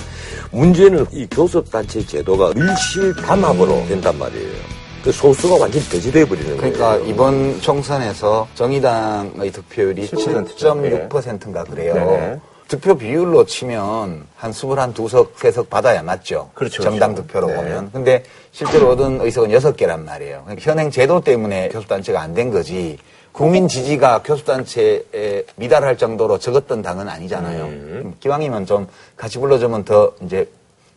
문제는 0.51 1.07
이 1.13 1.27
교섭단체 1.31 2.07
제도가 2.07 2.53
밀실 2.55 3.15
담합으로 3.17 3.85
된단 3.89 4.19
말이에요. 4.19 4.80
그 5.03 5.11
소수가 5.13 5.57
완전히 5.57 5.85
배제돼 5.89 6.27
버리는 6.27 6.57
그러니까. 6.57 6.97
이번 6.99 7.61
총선에서 7.61 8.47
정의당의 8.55 9.51
득표율이 9.51 10.09
7%죠. 10.09 10.75
7.6%인가 10.75 11.65
그래요. 11.65 11.95
네네. 11.95 12.41
득표 12.69 12.99
비율로 12.99 13.47
치면 13.47 14.27
한 14.37 14.51
21석, 14.53 15.35
3석 15.35 15.69
받아야 15.71 16.03
맞죠. 16.03 16.51
그렇죠, 16.55 16.83
정당 16.85 17.15
그렇죠. 17.15 17.27
득표로 17.27 17.47
네. 17.49 17.57
보면. 17.57 17.91
근데 17.93 18.23
실제로 18.53 18.91
얻은 18.91 19.23
의석은 19.23 19.51
6개란 19.51 20.05
말이에요. 20.05 20.43
그러니까 20.45 20.71
현행 20.71 20.91
제도 20.91 21.21
때문에 21.21 21.69
교섭단체가 21.71 22.21
안 22.21 22.35
된 22.35 22.51
거지. 22.53 22.99
국민 23.33 23.67
지지가 23.69 24.23
교섭단체에 24.23 25.45
미달할 25.57 25.97
정도로 25.99 26.39
적었던 26.39 26.83
당은 26.83 27.09
아니잖아요. 27.09 27.65
음. 27.65 28.15
기왕이면 28.21 28.67
좀 28.67 28.87
같이 29.17 29.39
불러주면 29.39 29.85
더 29.85 30.13
이제 30.23 30.49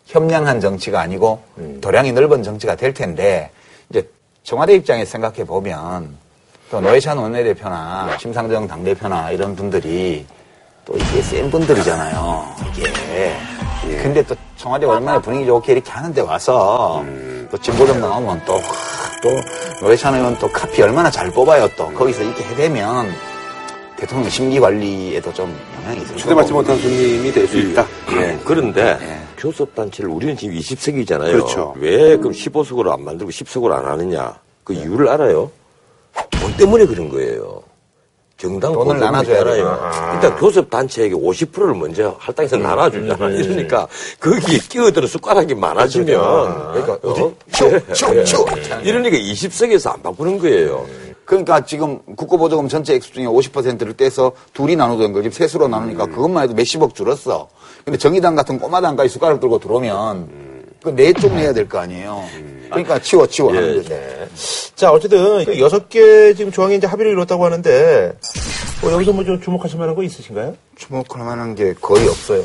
협량한 0.05 0.59
정치가 0.59 0.99
아니고 0.99 1.41
음. 1.57 1.79
도량이 1.81 2.11
넓은 2.11 2.43
정치가 2.43 2.75
될 2.75 2.93
텐데 2.93 3.49
이제 3.89 4.07
청와대 4.43 4.73
입장에서 4.75 5.11
생각해 5.11 5.43
보면 5.45 6.15
또 6.71 6.81
노회찬 6.81 7.17
원내대표나 7.17 8.17
심상정 8.19 8.67
당대표나 8.67 9.31
이런 9.31 9.55
분들이 9.55 10.25
또 10.85 10.95
이게 10.97 11.21
센 11.21 11.49
분들이잖아요. 11.49 12.55
이게. 12.71 13.37
근데 14.01 14.21
또 14.23 14.35
청와대 14.57 14.85
얼마나 14.85 15.19
분위기 15.21 15.45
좋게 15.45 15.73
이렇게 15.73 15.91
하는데 15.91 16.21
와서 16.21 17.03
또 17.51 17.57
진보적 17.57 17.99
나오면 17.99 18.41
또, 18.45 18.59
또 19.21 19.29
노회찬 19.85 20.15
의원 20.15 20.37
또 20.39 20.51
카피 20.51 20.81
얼마나 20.81 21.09
잘 21.11 21.29
뽑아요 21.31 21.67
또. 21.77 21.91
거기서 21.93 22.23
이렇게 22.23 22.43
해대면 22.43 23.13
대통령 23.97 24.29
심기 24.29 24.59
관리에도 24.59 25.33
좀 25.33 25.57
영향이 25.81 26.01
있을 26.01 26.17
초대받지 26.17 26.51
거고. 26.51 26.61
못한 26.63 26.77
손님이 26.81 27.31
될 27.31 27.47
수 27.47 27.57
있다. 27.57 27.85
예, 28.13 28.37
그런데 28.43 28.97
예. 29.01 29.22
교섭단체를 29.43 30.09
우리는 30.09 30.37
지금 30.37 30.55
20석이잖아요. 30.55 31.31
그렇죠. 31.33 31.73
왜 31.77 32.15
그럼 32.15 32.31
15석으로 32.31 32.91
안 32.91 33.03
만들고 33.03 33.29
10석으로 33.29 33.71
안 33.73 33.85
하느냐? 33.85 34.39
그 34.63 34.73
이유를 34.73 35.09
알아요? 35.09 35.51
돈 36.39 36.55
때문에 36.55 36.85
그런 36.85 37.09
거예요. 37.09 37.61
정당 38.37 38.73
돈을 38.73 38.85
보조금이 38.95 38.99
나눠줘야 39.11 39.37
있잖아요. 39.39 39.55
돼요. 39.55 40.11
일단 40.15 40.35
교섭단체에게 40.37 41.15
50%를 41.15 41.75
먼저 41.75 42.15
할당해서 42.19 42.57
나눠주잖아. 42.57 43.29
이러니까 43.29 43.87
거기에 44.19 44.59
끼어드는 44.69 45.07
숟가락이 45.07 45.55
많아지면 45.55 46.73
그러니까 46.73 46.93
어? 47.03 47.13
쭉, 47.13 47.35
쭉, 47.93 48.25
쭉. 48.25 48.45
이러니까 48.83 49.17
20석에서 49.17 49.93
안 49.93 50.01
바꾸는 50.01 50.39
거예요. 50.39 50.85
그러니까 51.25 51.61
지금 51.65 51.99
국고보조금 52.15 52.67
전체 52.67 52.93
액수 52.95 53.13
중에 53.13 53.25
50%를 53.25 53.93
떼서 53.95 54.33
둘이 54.53 54.75
나누던 54.75 55.13
걸 55.13 55.23
지금 55.23 55.47
셋으로 55.47 55.67
나누니까 55.67 56.07
그것만 56.07 56.43
해도 56.43 56.53
몇십억 56.53 56.93
줄었어. 56.95 57.47
근데 57.85 57.97
정의당 57.97 58.35
같은 58.35 58.59
꼬마 58.59 58.81
당까지 58.81 59.09
숟가락 59.09 59.39
들고 59.39 59.59
들어오면 59.59 60.63
그네쪽 60.83 61.33
내야 61.33 61.53
될 61.53 61.67
거 61.69 61.79
아니에요. 61.79 62.23
그러니까 62.69 62.99
치워 62.99 63.25
치워 63.27 63.53
하는 63.55 63.75
거죠. 63.83 63.95
자, 64.75 64.91
어쨌든 64.91 65.45
그 65.45 65.59
여섯 65.59 65.87
개 65.87 66.33
지금 66.33 66.51
조항이 66.51 66.75
이제 66.75 66.87
합의를 66.87 67.11
이뤘다고 67.13 67.45
하는데 67.45 68.13
뭐 68.81 68.91
여기서 68.91 69.13
뭐 69.13 69.23
좀 69.23 69.39
주목하실 69.39 69.79
만한 69.79 69.95
거 69.95 70.03
있으신가요? 70.03 70.55
주목할 70.75 71.23
만한 71.25 71.55
게 71.55 71.73
거의 71.79 72.05
없어요. 72.07 72.43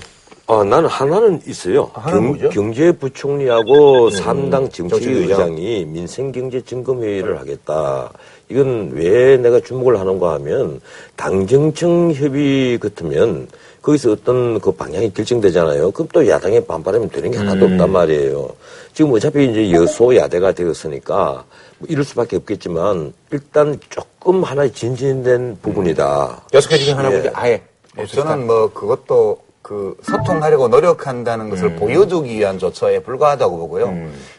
아, 0.50 0.64
나는 0.64 0.88
하나는 0.88 1.42
있어요. 1.46 1.90
하나는 1.92 2.28
뭐죠? 2.28 2.48
경제부총리하고 2.48 4.08
삼당 4.08 4.70
정치의장. 4.70 4.88
정치의장이 4.88 5.84
민생경제점검회의를 5.84 7.38
하겠다. 7.38 8.10
이건 8.48 8.92
왜 8.94 9.36
내가 9.36 9.60
주목을 9.60 10.00
하는가 10.00 10.32
하면 10.34 10.80
당정청 11.16 12.12
협의 12.14 12.78
같으면 12.78 13.46
거기서 13.82 14.12
어떤 14.12 14.58
그 14.58 14.72
방향이 14.72 15.12
결정되잖아요. 15.12 15.90
그럼 15.90 16.08
또 16.14 16.26
야당에 16.26 16.60
반발하면 16.64 17.10
되는 17.10 17.30
게 17.30 17.36
하나도 17.36 17.66
없단 17.66 17.90
말이에요. 17.92 18.48
지금 18.94 19.12
어차피 19.12 19.50
이제 19.50 19.70
여소야대가 19.70 20.52
되었으니까 20.52 21.44
뭐 21.78 21.88
이럴 21.90 22.04
수밖에 22.04 22.36
없겠지만 22.36 23.12
일단 23.32 23.78
조금 23.90 24.42
하나의 24.44 24.72
진전된 24.72 25.58
부분이다. 25.60 26.42
여섯 26.54 26.68
개 26.70 26.78
중에 26.78 26.94
하나 26.94 27.12
예. 27.12 27.30
아예 27.34 27.62
저는 28.08 28.46
뭐 28.46 28.72
그것도 28.72 29.47
그 29.68 29.94
소통하려고 30.02 30.68
노력한다는 30.68 31.50
것을 31.50 31.76
보여주기 31.76 32.38
위한 32.38 32.58
조처에 32.58 33.00
불과하다고 33.00 33.58
보고요. 33.58 33.94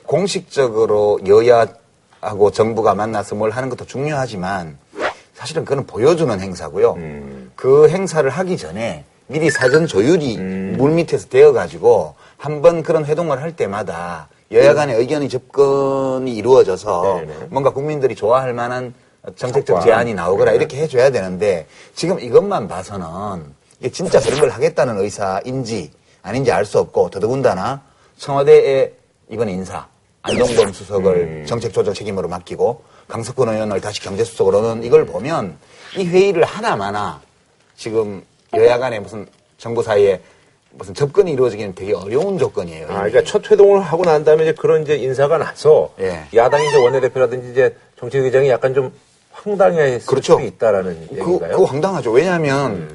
공식적으로 0.08 1.20
여야하고 1.28 2.50
정부가 2.52 2.96
만나서 2.96 3.36
뭘 3.36 3.52
하는 3.52 3.70
것도 3.70 3.86
중요하지만 3.86 4.80
사실은 5.36 5.66
그건 5.66 5.86
보여주는 5.86 6.40
행사고요. 6.40 6.98
그 7.56 7.90
행사를 7.90 8.28
하기 8.28 8.58
전에 8.58 9.06
미리 9.28 9.52
사전 9.52 9.86
조율이 9.86 10.38
물 10.78 10.94
밑에서 10.94 11.28
되어 11.30 11.54
가지고 11.54 12.16
한 12.38 12.64
번 12.64 12.82
그런 12.82 13.06
회동을 13.06 13.40
할 13.40 13.56
때마다 13.56 14.30
여야 14.52 14.74
간의 14.74 14.96
의견이 14.96 15.30
접근이 15.30 16.36
이루어져서 16.36 17.22
네네. 17.22 17.34
뭔가 17.52 17.70
국민들이 17.70 18.16
좋아할 18.16 18.54
만한 18.54 18.96
정책적 19.36 19.82
제안이 19.84 20.16
나오거나 20.16 20.54
이렇게 20.54 20.78
해줘야 20.78 21.12
되는데 21.12 21.68
지금 21.94 22.20
이것만 22.20 22.68
봐서는 22.68 23.59
이게 23.80 23.90
진짜 23.90 24.20
그런 24.20 24.40
걸 24.40 24.50
하겠다는 24.50 24.98
의사인지 25.00 25.92
아닌지 26.22 26.52
알 26.52 26.66
수 26.66 26.80
없고 26.80 27.10
더더군다나 27.10 27.82
청와대의 28.18 28.94
이번 29.30 29.50
인사 29.50 29.88
안동범 30.22 30.74
수석을 30.74 31.46
정책 31.48 31.74
조정 31.74 31.94
책임으로 31.94 32.28
맡기고 32.28 32.82
강석훈 33.08 33.50
의원을 33.50 33.80
다시 33.82 34.02
경제수석으로는 34.02 34.84
이걸 34.84 35.06
보면 35.06 35.58
이 35.98 36.06
회의를 36.06 36.44
하나마나 36.44 37.22
지금 37.78 38.24
여야 38.56 38.78
간에 38.78 39.00
무슨 39.00 39.26
정부 39.58 39.82
사이에 39.82 40.22
무슨 40.72 40.94
접근이 40.94 41.32
이루어지기는 41.32 41.74
되게 41.74 41.94
어려운 41.96 42.38
조건이에요. 42.38 42.88
아, 42.90 42.94
그러니까 43.00 43.24
첫 43.24 43.50
회동을 43.50 43.82
하고 43.82 44.04
난 44.04 44.24
다음에 44.24 44.44
이제 44.44 44.54
그런 44.54 44.84
이제 44.84 44.96
인사가 44.98 45.38
나서 45.40 45.92
예. 46.00 46.26
야당이 46.36 46.68
이제 46.68 46.78
원내대표라든지 46.78 47.52
이제 47.52 47.76
정치의장이 47.98 48.50
약간 48.50 48.74
좀 48.76 48.94
황당해질 49.32 50.06
그렇죠. 50.06 50.38
수 50.38 50.46
있다라는 50.46 51.08
그, 51.10 51.16
얘기인가요? 51.22 51.52
그거 51.54 51.64
황당하죠. 51.66 52.12
왜냐하면 52.12 52.88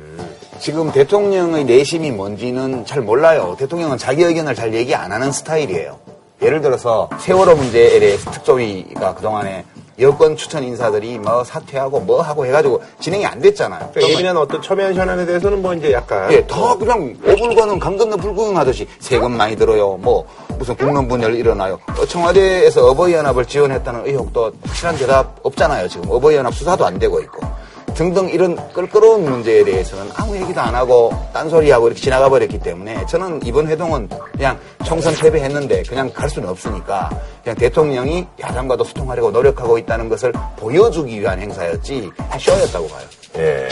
지금 0.59 0.91
대통령의 0.93 1.65
내심이 1.65 2.11
뭔지는 2.11 2.87
잘 2.87 3.03
몰라요. 3.03 3.57
대통령은 3.59 3.99
자기 3.99 4.23
의견을 4.23 4.55
잘 4.55 4.73
얘기 4.75 4.95
안 4.95 5.13
하는 5.13 5.33
스타일이에요. 5.33 5.99
예를 6.43 6.61
들어서 6.61 7.09
세월호 7.21 7.55
문제에 7.57 7.99
대해서 8.01 8.31
특조위가 8.31 9.15
그동안에 9.15 9.65
여권 10.01 10.37
추천 10.37 10.65
인사들이 10.65 11.19
뭐 11.19 11.45
사퇴하고 11.45 12.01
뭐 12.01 12.21
하고 12.21 12.45
해가지고 12.47 12.83
진행이 12.99 13.25
안 13.25 13.41
됐잖아요. 13.41 13.91
그러니까 13.95 14.13
예민한 14.13 14.37
어떤 14.37 14.61
첨예한 14.61 14.95
현안에 14.95 15.25
대해서는 15.25 15.63
뭐 15.63 15.73
이제 15.75 15.93
약간 15.93 16.33
예, 16.33 16.45
다 16.47 16.75
그냥 16.77 17.17
오불거는 17.25 17.79
강 17.79 17.97
건너 17.97 18.17
불구경 18.17 18.57
하듯이 18.57 18.89
세금 18.99 19.37
많이 19.37 19.55
들어요. 19.55 19.97
뭐 19.97 20.27
무슨 20.59 20.75
국론 20.75 21.07
분열 21.07 21.35
일어나요. 21.37 21.79
어, 21.97 22.05
청와대에서 22.05 22.89
어버이연합을 22.91 23.47
지원했다는 23.47 24.07
의혹도 24.07 24.53
확실한 24.65 24.97
대답 24.97 25.37
없잖아요. 25.43 25.89
지금 25.89 26.11
어버이연합 26.11 26.53
수사도 26.53 26.85
안 26.85 26.99
되고 26.99 27.21
있고. 27.21 27.47
등등 27.95 28.29
이런 28.29 28.57
껄끄러운 28.73 29.25
문제에 29.25 29.65
대해서는 29.65 30.11
아무 30.17 30.37
얘기도 30.37 30.61
안 30.61 30.75
하고 30.75 31.13
딴소리하고 31.33 31.87
이렇게 31.87 32.03
지나가 32.03 32.29
버렸기 32.29 32.59
때문에 32.59 33.07
저는 33.07 33.41
이번 33.45 33.69
회동은 33.69 34.09
그냥 34.33 34.59
총선 34.85 35.15
패배했는데 35.15 35.85
그냥 35.85 36.13
갈 36.13 36.29
수는 36.29 36.49
없으니까 36.49 37.11
그냥 37.43 37.57
대통령이 37.57 38.27
야당과도 38.41 38.85
소통하려고 38.85 39.31
노력하고 39.31 39.79
있다는 39.79 40.09
것을 40.09 40.33
보여주기 40.57 41.21
위한 41.21 41.41
행사였지 41.41 42.11
쇼였다고 42.39 42.89
봐요. 42.89 43.07
예. 43.37 43.69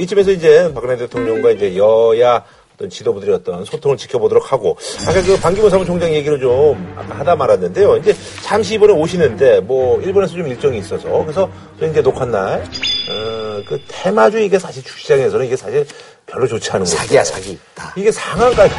이쯤에서 0.00 0.30
이제 0.30 0.70
박근혜 0.74 0.96
대통령과 0.96 1.50
이제 1.50 1.76
여야 1.76 2.44
어떤 2.74 2.90
지도부들의 2.90 3.34
어떤 3.36 3.64
소통을 3.64 3.96
지켜보도록 3.96 4.52
하고 4.52 4.76
아까 5.06 5.22
그 5.22 5.38
반기문 5.38 5.70
사무총장 5.70 6.12
얘기를 6.12 6.40
좀 6.40 6.92
아까 6.96 7.20
하다 7.20 7.36
말았는데요. 7.36 7.96
이제 7.98 8.14
잠시 8.42 8.74
이번에 8.74 8.92
오시는데 8.92 9.60
뭐 9.60 10.00
일본에서 10.00 10.34
좀 10.34 10.46
일정이 10.48 10.78
있어서 10.78 11.08
그래서 11.22 11.48
저희 11.78 11.90
이제 11.90 12.02
녹화 12.02 12.24
날 12.24 12.62
어, 12.62 13.62
그 13.66 13.80
테마주 13.86 14.40
이게 14.40 14.58
사실 14.58 14.82
주시장에서는 14.82 15.46
이게 15.46 15.56
사실 15.56 15.86
별로 16.26 16.46
좋지 16.48 16.70
않은 16.72 16.84
거예요. 16.84 16.96
사기야 16.98 17.22
사기. 17.24 17.58
다. 17.74 17.92
이게 17.96 18.10
상한가 18.10 18.66
같아요. 18.68 18.78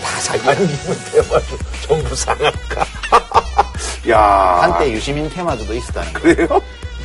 다 0.00 0.20
사기. 0.20 0.42
반기문 0.44 0.96
테마주 1.12 1.58
전부 1.86 2.14
상한가. 2.14 2.86
야. 4.08 4.18
한때 4.62 4.90
유시민 4.90 5.28
테마주도 5.28 5.74
있었다는 5.74 6.12
거. 6.14 6.20
그래요? 6.20 6.62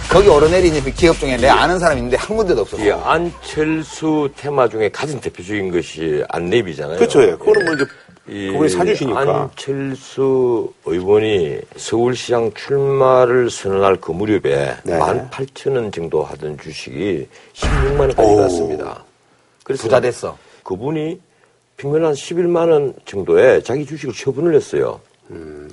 거기 0.10 0.28
오르내린 0.28 0.74
기업 0.95 1.17
중에 1.19 1.38
내 1.38 1.48
아는 1.48 1.78
사람이 1.78 2.00
있는데 2.00 2.17
한 2.17 2.36
군데도 2.36 2.62
없었고. 2.62 2.84
이 2.84 2.91
안철수 2.91 4.28
테마 4.36 4.67
중에 4.67 4.89
가장 4.89 5.22
대표적인 5.22 5.72
것이 5.72 6.24
안내비잖아요. 6.30 6.98
그렇죠. 6.98 7.22
예. 7.22 7.28
그거는 7.32 7.65
뭐 7.65 7.74
이제 7.76 7.86
이 8.28 8.48
그분이 8.52 8.69
사주시니까. 8.69 9.22
안철수 9.22 10.74
의원이 10.86 11.60
서울시장 11.78 12.52
출마를 12.56 13.52
선언할 13.52 13.98
그 13.98 14.12
무렵에 14.12 14.76
네. 14.84 14.98
18,000원 14.98 15.93
정도 15.93 16.24
하던 16.24 16.58
주식이 16.58 17.28
16만 17.54 18.00
원까지 18.00 18.36
갔습니다. 18.36 19.04
그래서 19.63 19.84
부자 19.84 20.00
됐어. 20.00 20.36
그분이 20.63 21.19
평균 21.78 22.04
한 22.04 22.13
11만 22.13 22.72
원 22.72 22.95
정도에 23.06 23.62
자기 23.62 23.86
주식을 23.86 24.15
처분을 24.15 24.56
했어요. 24.56 25.00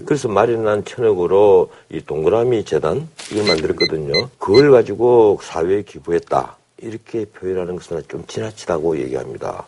그래서 0.04 0.28
마련한 0.28 0.84
천억으로 0.84 1.70
이 1.90 2.00
동그라미 2.00 2.64
재단 2.64 3.08
이걸 3.32 3.46
만들었거든요. 3.46 4.28
그걸 4.38 4.70
가지고 4.70 5.38
사회에 5.42 5.82
기부했다. 5.82 6.56
이렇게 6.78 7.24
표현하는 7.24 7.76
것은 7.76 8.02
좀 8.08 8.24
지나치다고 8.26 8.98
얘기합니다. 8.98 9.64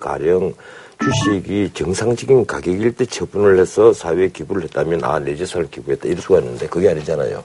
가령 0.00 0.54
주식이 1.00 1.70
정상적인 1.74 2.46
가격일 2.46 2.96
때 2.96 3.06
처분을 3.06 3.58
해서 3.60 3.92
사회에 3.92 4.28
기부를 4.28 4.64
했다면 4.64 5.04
아, 5.04 5.20
내 5.20 5.36
재산을 5.36 5.70
기부했다. 5.70 6.08
이럴 6.08 6.20
수가 6.20 6.40
있는데 6.40 6.66
그게 6.66 6.90
아니잖아요. 6.90 7.44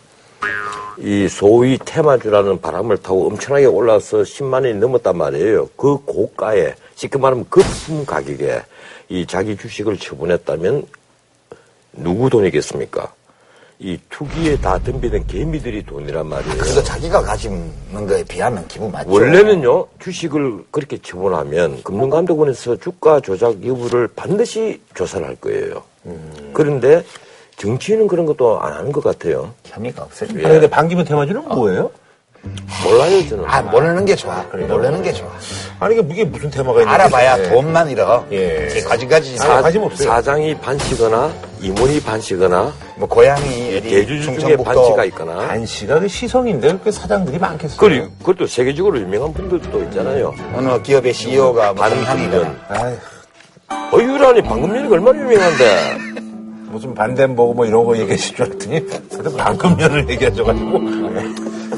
이 0.98 1.28
소위 1.28 1.78
테마주라는 1.78 2.62
바람을 2.62 2.98
타고 2.98 3.28
엄청나게 3.28 3.66
올라서 3.66 4.20
10만 4.20 4.66
원이 4.66 4.76
넘었단 4.76 5.18
말이에요. 5.18 5.70
그 5.76 5.98
고가에, 6.06 6.76
쉽게 6.96 7.18
말하면 7.18 7.46
거품 7.50 8.06
가격에 8.06 8.62
이 9.10 9.26
자기 9.26 9.56
주식을 9.58 9.98
처분했다면 9.98 10.86
누구 11.94 12.30
돈이겠습니까? 12.30 13.14
이 13.80 14.00
투기에 14.10 14.58
다 14.58 14.80
덤비는 14.80 15.28
개미들이 15.28 15.86
돈이란 15.86 16.28
말이에요. 16.28 16.58
그래서 16.58 16.82
자기가 16.82 17.22
가지는 17.22 17.70
거에 18.08 18.24
비하면 18.24 18.66
기분 18.68 18.92
맞죠. 18.92 19.12
원래는요, 19.12 19.88
주식을 20.00 20.66
그렇게 20.72 20.98
처분하면 21.02 21.84
금융감독원에서 21.84 22.78
주가 22.78 23.20
조작 23.20 23.66
여부를 23.66 24.08
반드시 24.16 24.82
조사를 24.94 25.28
할 25.28 25.36
거예요. 25.36 25.84
그런데 26.54 27.04
정치인은 27.58 28.08
그런 28.08 28.26
것도 28.26 28.60
안 28.62 28.74
하는 28.74 28.92
것 28.92 29.04
같아요. 29.04 29.54
혐의가 29.66 30.04
없어요. 30.04 30.30
예. 30.38 30.46
아니 30.46 30.54
근데 30.54 30.70
반기문 30.70 31.04
테마주는 31.06 31.48
뭐예요? 31.50 31.92
몰라요, 32.84 33.30
저는. 33.30 33.46
아, 33.48 33.62
모르는 33.62 34.04
게 34.06 34.16
좋아. 34.16 34.44
모르는 34.52 35.02
게 35.02 35.14
좋아. 35.14 35.30
아니 35.80 35.96
이게 35.98 36.08
이게 36.12 36.24
무슨 36.26 36.50
테마가 36.50 36.82
있는지 36.82 36.94
알아봐야 36.94 37.40
예. 37.40 37.50
돈만 37.50 37.90
잃어. 37.90 38.26
예. 38.32 38.68
이게 38.70 38.82
가지가지. 38.82 39.38
아, 39.42 39.62
관심 39.62 39.84
없어요. 39.84 40.10
사장이 40.10 40.58
반시거나 40.60 41.32
이모니 41.62 42.02
반시거나 42.02 42.74
뭐 42.98 43.08
고향이 43.08 43.78
어디 43.78 43.90
대주주 43.90 44.24
중에 44.24 44.36
충청북도 44.36 44.64
반시가 44.64 45.06
있거나 45.06 45.48
반시가 45.48 46.00
그 46.00 46.08
시성인데 46.10 46.80
그 46.84 46.92
사장들이 46.92 47.40
많겠어요. 47.40 47.78
그리고 47.78 48.08
그것도 48.20 48.48
세계적으로 48.48 49.00
유명한 49.00 49.34
분들도 49.34 49.84
있잖아요. 49.84 50.34
어느 50.54 50.82
기업의 50.82 51.14
CEO가 51.14 51.74
뭐 51.74 51.84
반향이든 51.84 52.32
동향이든 52.32 52.58
아휴, 52.70 53.96
어 53.96 54.02
유란이 54.04 54.42
방금연이가 54.42 54.94
얼마나 54.96 55.20
유명한데 55.20 55.98
무슨 56.70 56.94
반대보고 56.94 57.54
뭐 57.54 57.66
이런 57.66 57.86
거 57.86 57.96
얘기하실 57.98 58.36
줄 58.36 58.46
알았더니 58.46 58.90
다들 59.10 59.38
방금년을 59.38 60.10
얘기하셔가지고 60.10 60.80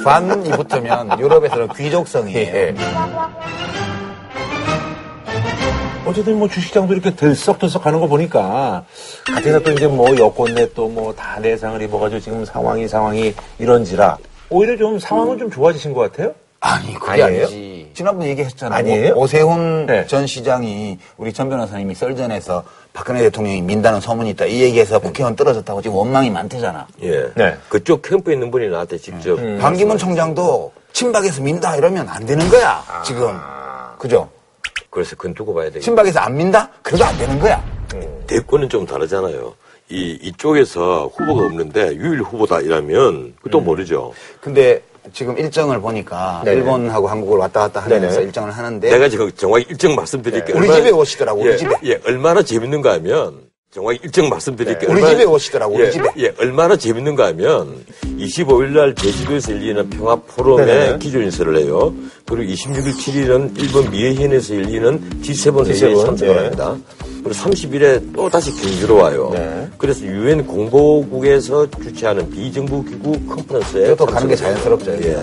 반이 0.03 0.49
붙으면 0.51 1.19
유럽에서는 1.19 1.67
귀족성이에요. 1.75 2.55
예. 2.55 2.75
어쨌든 6.05 6.37
뭐 6.37 6.47
주식장도 6.47 6.93
이렇게 6.93 7.15
들썩들썩 7.15 7.85
하는 7.85 7.99
거 7.99 8.07
보니까 8.07 8.85
가뜩이나 9.25 9.59
또 9.59 9.71
이제 9.71 9.87
뭐 9.87 10.15
여권 10.17 10.53
내 10.53 10.67
또 10.73 10.87
뭐 10.87 11.13
다 11.15 11.39
내상을 11.39 11.81
입어가지고 11.81 12.19
지금 12.21 12.45
상황이 12.45 12.87
상황이 12.87 13.33
이런지라 13.57 14.17
오히려 14.51 14.77
좀 14.77 14.99
상황은 14.99 15.39
좀 15.39 15.49
좋아지신 15.49 15.93
것 15.93 16.01
같아요? 16.11 16.33
아니 16.59 16.93
그게 16.93 17.23
아니에요? 17.23 17.45
아니지. 17.45 17.74
지난번에 17.95 18.29
얘기했잖아요. 18.31 18.77
아니에요? 18.77 19.13
오- 19.15 19.21
오세훈 19.21 19.85
네. 19.87 20.05
전 20.05 20.27
시장이 20.27 20.99
우리 21.17 21.33
전 21.33 21.49
변호사님이 21.49 21.95
썰전에서 21.95 22.63
박근혜 22.93 23.21
대통령이 23.23 23.61
민다는 23.61 23.99
소문이 24.01 24.29
있다. 24.31 24.45
이 24.45 24.61
얘기해서 24.61 24.99
국회의원 24.99 25.35
떨어졌다고 25.35 25.81
지금 25.81 25.97
원망이 25.97 26.29
많대잖아. 26.29 26.87
예. 27.03 27.31
네. 27.35 27.55
그쪽 27.69 28.01
캠프에 28.01 28.33
있는 28.33 28.51
분이 28.51 28.67
나한테 28.69 28.97
직접 28.97 29.37
반기문 29.59 29.97
총장도 29.97 30.73
친박에서 30.93 31.41
민다 31.41 31.75
이러면 31.77 32.07
안 32.09 32.25
되는 32.25 32.47
거야. 32.49 32.83
지금. 33.03 33.35
그죠? 33.97 34.29
그래서 34.89 35.15
그건 35.15 35.33
두고 35.33 35.53
봐야 35.53 35.65
되겠다. 35.65 35.83
친박에서 35.83 36.19
안 36.19 36.35
민다? 36.37 36.69
그래도 36.81 37.03
안 37.05 37.17
되는 37.17 37.39
거야. 37.39 37.63
대권은 38.27 38.69
좀 38.69 38.85
다르잖아요. 38.85 39.53
이 39.89 40.17
이쪽에서 40.21 41.11
후보가 41.15 41.45
없는데 41.45 41.95
유일 41.95 42.21
후보다 42.21 42.59
이라면 42.59 43.35
그것도 43.41 43.61
모르죠. 43.61 44.13
근데 44.41 44.81
지금 45.13 45.37
일정을 45.37 45.79
보니까 45.81 46.41
네네. 46.45 46.57
일본하고 46.57 47.07
한국을 47.07 47.37
왔다 47.39 47.61
갔다 47.61 47.81
하면서 47.81 48.07
네네. 48.15 48.23
일정을 48.25 48.51
하는데 48.51 48.89
내가 48.89 49.09
지금 49.09 49.31
정확히 49.33 49.65
일정 49.69 49.95
말씀드릴게요. 49.95 50.55
우리 50.57 50.67
얼마나- 50.67 50.75
집에 50.79 50.91
오시더라고, 50.91 51.41
우리 51.41 51.49
예, 51.51 51.57
집에. 51.57 51.75
예, 51.85 51.99
얼마나 52.05 52.41
재밌는가 52.43 52.93
하면 52.93 53.41
정확히 53.75 53.99
일정 54.03 54.29
말씀드릴게요. 54.29 54.89
우리 54.89 55.01
얼마나- 55.01 55.09
집에 55.09 55.23
오시더라고, 55.25 55.75
우리 55.75 55.83
예, 55.83 55.91
집에. 55.91 56.09
예, 56.19 56.33
얼마나 56.39 56.77
재밌는가 56.77 57.27
하면 57.27 57.83
25일 58.17 58.67
날 58.73 58.95
제주도에서 58.95 59.51
열리는 59.51 59.89
평화 59.89 60.15
포럼에 60.15 60.65
네네. 60.65 60.99
기조 60.99 61.21
인사를 61.21 61.57
해요. 61.57 61.93
그리고 62.25 62.53
26일, 62.53 62.93
7일은 62.95 63.59
일본 63.59 63.91
미에현에서 63.91 64.55
열리는 64.55 65.19
G7 65.21 65.65
회의에 65.67 65.93
G7, 65.93 66.05
참석을 66.05 66.33
예. 66.33 66.37
합니다. 66.39 66.77
그리고 67.21 67.31
30일에 67.31 68.15
또 68.15 68.29
다시 68.29 68.51
경주로 68.51 68.95
와요. 68.95 69.31
네. 69.33 69.67
그래서 69.77 70.05
유엔 70.05 70.45
공보국에서 70.47 71.69
주최하는 71.71 72.29
비정부 72.29 72.81
기구 72.85 73.11
컨퍼런스에 73.25 73.87
이것도 73.87 74.05
가는 74.05 74.29
게 74.29 74.35
자연스럽죠. 74.37 74.91
예. 75.03 75.17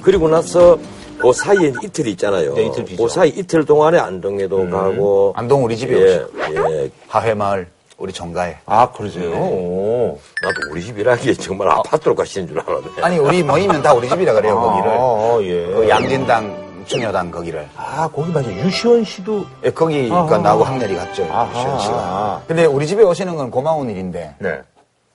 그리고 0.00 0.28
나서 0.28 0.78
그 1.18 1.32
사이에 1.32 1.72
이틀이 1.82 2.12
있잖아요. 2.12 2.54
네, 2.54 2.66
이틀. 2.66 2.84
그 2.96 3.08
사이 3.08 3.30
이틀 3.30 3.64
동안에 3.64 3.98
안동에도 3.98 4.68
가고 4.70 5.32
안동 5.36 5.64
우리 5.64 5.76
집에 5.76 6.00
예, 6.00 6.24
예. 6.54 6.90
하회마을 7.08 7.66
우리 8.00 8.12
정가에 8.14 8.56
아 8.64 8.90
그러세요? 8.90 9.30
오. 9.32 10.18
나도 10.42 10.54
우리 10.72 10.82
집이라기에 10.82 11.34
정말 11.34 11.68
아파트로 11.68 12.14
가시는 12.14 12.48
줄 12.48 12.58
알았네. 12.58 13.02
아니 13.02 13.18
우리 13.18 13.42
모이면 13.42 13.82
다 13.82 13.92
우리 13.92 14.08
집이라 14.08 14.32
그래요 14.32 14.58
거기를 14.58 14.90
아, 14.90 15.38
예. 15.42 15.66
그 15.74 15.88
양진당 15.88 16.84
충여당 16.86 17.30
거기를 17.30 17.68
아 17.76 18.08
거기 18.08 18.32
맞아 18.32 18.50
유시원 18.50 19.04
씨도 19.04 19.44
예, 19.64 19.70
거기 19.70 20.08
그 20.08 20.14
아하. 20.14 20.38
나하고 20.38 20.64
학렬이 20.64 20.96
갔죠 20.96 21.28
아하. 21.30 21.50
유시원 21.54 21.78
씨가 21.78 22.42
근데 22.48 22.64
우리 22.64 22.86
집에 22.86 23.02
오시는 23.02 23.36
건 23.36 23.50
고마운 23.50 23.90
일인데 23.90 24.34
네. 24.38 24.60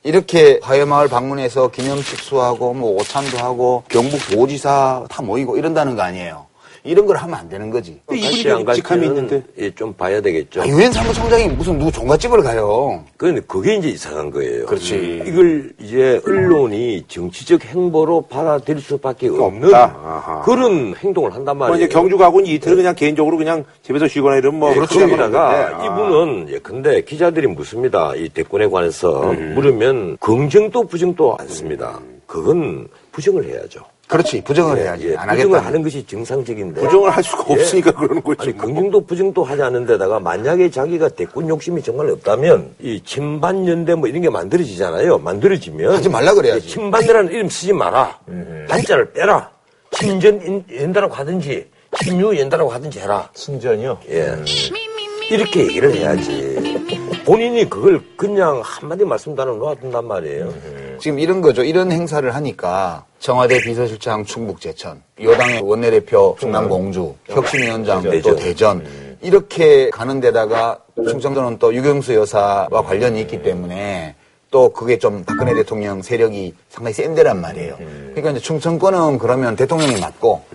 이렇게 0.03 0.59
하회마을 0.61 1.07
방문해서 1.07 1.69
기념식 1.69 2.19
수하고 2.19 2.75
뭐 2.75 2.95
오찬도 3.01 3.39
하고 3.39 3.83
경북 3.89 4.19
도지사 4.29 5.05
다 5.09 5.23
모이고 5.23 5.57
이런다는 5.57 5.95
거 5.95 6.03
아니에요 6.03 6.44
이런 6.85 7.05
걸 7.05 7.17
하면 7.17 7.35
안 7.35 7.49
되는 7.49 7.69
거지 7.71 7.99
같이 8.07 8.49
안 8.51 8.73
직함이 8.73 9.07
있는데. 9.07 9.43
예, 9.57 9.71
좀 9.71 9.93
봐야 9.93 10.21
되겠죠. 10.21 10.61
아, 10.61 10.67
유엔 10.67 10.91
사무총장이 10.91 11.49
무슨 11.49 11.79
누구 11.79 11.91
종갓집을 11.91 12.43
가요 12.43 13.03
그런데 13.17 13.41
그게 13.47 13.75
이제 13.75 13.89
이상한 13.89 14.29
거예요. 14.29 14.65
그렇지. 14.67 15.23
이걸 15.25 15.73
이제 15.79 16.21
언론이 16.25 17.05
정치적 17.07 17.65
행보로 17.65 18.21
받아들일 18.29 18.81
수밖에 18.81 19.27
없는. 19.29 19.73
아하. 19.73 20.41
그런 20.45 20.95
행동을 20.95 21.33
한단 21.33 21.57
뭐 21.57 21.67
말이에요. 21.67 21.85
이제 21.85 21.93
경주 21.93 22.17
가고는 22.17 22.47
이틀은 22.47 22.77
그냥 22.77 22.95
개인적으로 22.95 23.37
그냥 23.37 23.65
집에서 23.81 24.07
쉬거나 24.07 24.37
이러면 24.37 24.59
뭐 24.59 24.73
그렇죠. 24.73 24.95
그렇게 24.99 25.15
거기다가 25.17 25.71
건데. 25.71 25.85
이분은 25.85 26.53
예, 26.53 26.59
근데 26.59 27.01
기자들이 27.01 27.47
묻습니다. 27.47 28.13
이 28.15 28.29
대권에 28.29 28.67
관해서 28.67 29.31
음. 29.31 29.53
물으면 29.55 30.17
긍정도 30.19 30.85
부정도 30.85 31.35
않습니다. 31.39 31.99
그건 32.27 32.87
부정을 33.11 33.45
해야죠. 33.45 33.81
그렇지. 34.07 34.43
부정을 34.43 34.77
해야지. 34.77 35.09
예, 35.09 35.15
안 35.15 35.29
부정을 35.29 35.55
하겠다. 35.57 35.67
하는 35.67 35.81
것이 35.83 36.05
정상적인데. 36.05 36.81
부정을 36.81 37.09
할 37.09 37.23
수가 37.23 37.43
없으니까 37.53 37.91
그러는 37.91 38.21
거죠. 38.21 38.43
아니, 38.43 38.53
뭐. 38.53 38.65
긍정도 38.65 39.01
부정도 39.05 39.43
하지 39.43 39.61
않는 39.63 39.85
데다가 39.87 40.19
만약에 40.19 40.69
자기가 40.69 41.09
대권 41.09 41.49
욕심이 41.49 41.81
정말 41.81 42.09
없다면 42.11 42.75
이 42.81 43.01
친반연대 43.03 43.95
뭐 43.95 44.07
이런 44.07 44.21
게 44.21 44.29
만들어지잖아요. 44.29 45.17
만들어지면 45.19 45.95
하지 45.95 46.09
말라 46.09 46.33
그래야지. 46.33 46.67
친반대라는 46.67 47.31
이름 47.31 47.49
쓰지 47.49 47.73
마라. 47.73 48.19
한자를 48.69 49.11
빼라. 49.13 49.49
친전 49.91 50.63
연다라고 50.71 51.13
하든지 51.13 51.67
친유 52.03 52.37
연다라고 52.39 52.69
하든지 52.71 52.99
해라. 52.99 53.29
친전이요? 53.33 53.97
예. 54.09 54.35
이렇게 55.31 55.61
얘기를 55.61 55.93
해야지. 55.95 56.75
본인이 57.25 57.67
그걸 57.67 57.99
그냥 58.15 58.61
한마디 58.63 59.03
말씀도 59.03 59.41
안 59.41 59.47
하고 59.47 59.65
놔둔단 59.65 60.05
말이에요. 60.05 60.53
지금 60.99 61.19
이런 61.19 61.41
거죠. 61.41 61.63
이런 61.63 61.91
행사를 61.91 62.33
하니까 62.33 63.05
청와대 63.19 63.59
비서실장 63.61 64.25
충북 64.25 64.61
제천, 64.61 65.01
여당의 65.21 65.61
원내대표 65.61 66.35
충남 66.39 66.69
공주, 66.69 67.13
혁신위원장 67.25 68.03
또 68.03 68.09
대전. 68.09 68.35
대전 68.35 68.85
이렇게 69.21 69.89
가는 69.89 70.19
데다가 70.19 70.79
충청도는 70.95 71.57
또 71.59 71.73
유경수 71.73 72.13
여사와 72.13 72.83
관련이 72.83 73.21
있기 73.21 73.41
때문에 73.41 74.15
또 74.51 74.69
그게 74.71 74.97
좀 74.97 75.23
박근혜 75.25 75.53
대통령 75.53 76.01
세력이 76.01 76.53
상당히 76.69 76.93
센 76.93 77.15
데란 77.15 77.41
말이에요. 77.41 77.75
그러니까 77.77 78.31
이제 78.31 78.39
충청권은 78.39 79.17
그러면 79.17 79.55
대통령이 79.55 79.99
맞고 79.99 80.45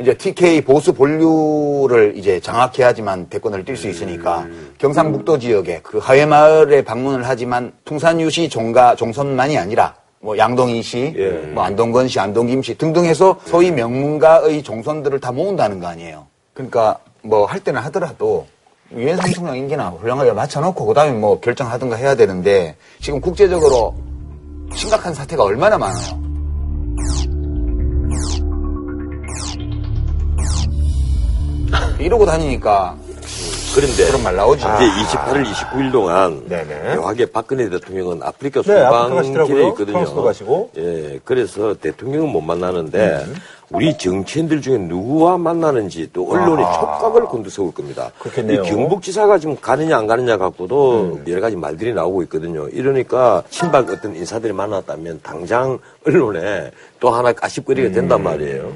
이제 0.00 0.14
TK 0.14 0.60
보수 0.62 0.92
본류를 0.92 2.14
이제 2.16 2.38
장악해야지만 2.40 3.28
대권을 3.28 3.64
뛸 3.64 3.76
수 3.76 3.88
있으니까 3.88 4.46
경상북도 4.78 5.38
지역에 5.38 5.80
그 5.82 5.98
하회마을에 5.98 6.82
방문을 6.84 7.26
하지만 7.26 7.72
풍산유시 7.84 8.48
종가 8.48 8.94
종선만이 8.94 9.58
아니라 9.58 9.94
뭐 10.20 10.36
양동이시, 10.36 11.14
예. 11.16 11.30
뭐 11.52 11.62
안동건 11.62 12.08
시, 12.08 12.18
안동김 12.18 12.62
시 12.62 12.76
등등 12.76 13.04
해서 13.04 13.38
소위 13.44 13.70
명문가의 13.70 14.62
종선들을 14.62 15.20
다 15.20 15.30
모은다는 15.30 15.78
거 15.80 15.86
아니에요. 15.86 16.26
그러니까 16.54 16.98
뭐 17.22 17.46
할 17.46 17.60
때는 17.60 17.80
하더라도 17.82 18.46
유엔 18.92 19.18
총령 19.34 19.56
임기나 19.56 19.90
훌륭하게 19.90 20.32
맞춰놓고 20.32 20.86
그다음에 20.86 21.12
뭐 21.12 21.38
결정하든가 21.40 21.96
해야 21.96 22.14
되는데 22.14 22.76
지금 23.00 23.20
국제적으로 23.20 23.94
심각한 24.74 25.14
사태가 25.14 25.42
얼마나 25.42 25.78
많아요. 25.78 26.28
이러고 31.98 32.26
다니니까 32.26 32.96
그런데 33.74 34.06
그런 34.06 34.22
말 34.22 34.34
나오지. 34.34 34.60
이제 34.60 35.16
28일, 35.16 35.44
29일 35.44 35.92
동안 35.92 36.42
네네. 36.48 36.96
묘하게 36.96 37.26
박근혜 37.26 37.68
대통령은 37.68 38.22
아프리카 38.22 38.62
네, 38.62 38.74
가시더라고요. 38.82 39.68
있거든요. 39.68 39.92
프랑스도 39.92 40.22
가시고. 40.24 40.70
예, 40.78 41.20
그래서 41.24 41.74
대통령은 41.74 42.28
못 42.30 42.40
만나는데 42.40 43.24
우리 43.70 43.96
정치인들 43.98 44.62
중에 44.62 44.78
누구와 44.78 45.36
만나는지 45.36 46.08
또 46.12 46.30
언론의 46.30 46.64
촉각을 46.64 47.22
곤두세울 47.26 47.72
겁니다. 47.72 48.10
그렇겠네요. 48.18 48.62
이 48.62 48.66
경북지사가 48.66 49.38
지금 49.38 49.56
가느냐 49.60 49.98
안 49.98 50.06
가느냐 50.06 50.38
갖고도 50.38 51.20
여러 51.28 51.40
가지 51.40 51.56
말들이 51.56 51.92
나오고 51.92 52.22
있거든요. 52.24 52.68
이러니까 52.68 53.42
친박 53.50 53.90
어떤 53.90 54.16
인사들이 54.16 54.52
만났다면 54.54 55.20
당장 55.22 55.78
언론에 56.06 56.70
또 56.98 57.10
하나 57.10 57.32
까십거리가 57.32 57.90
된단 57.92 58.22
말이에요. 58.22 58.72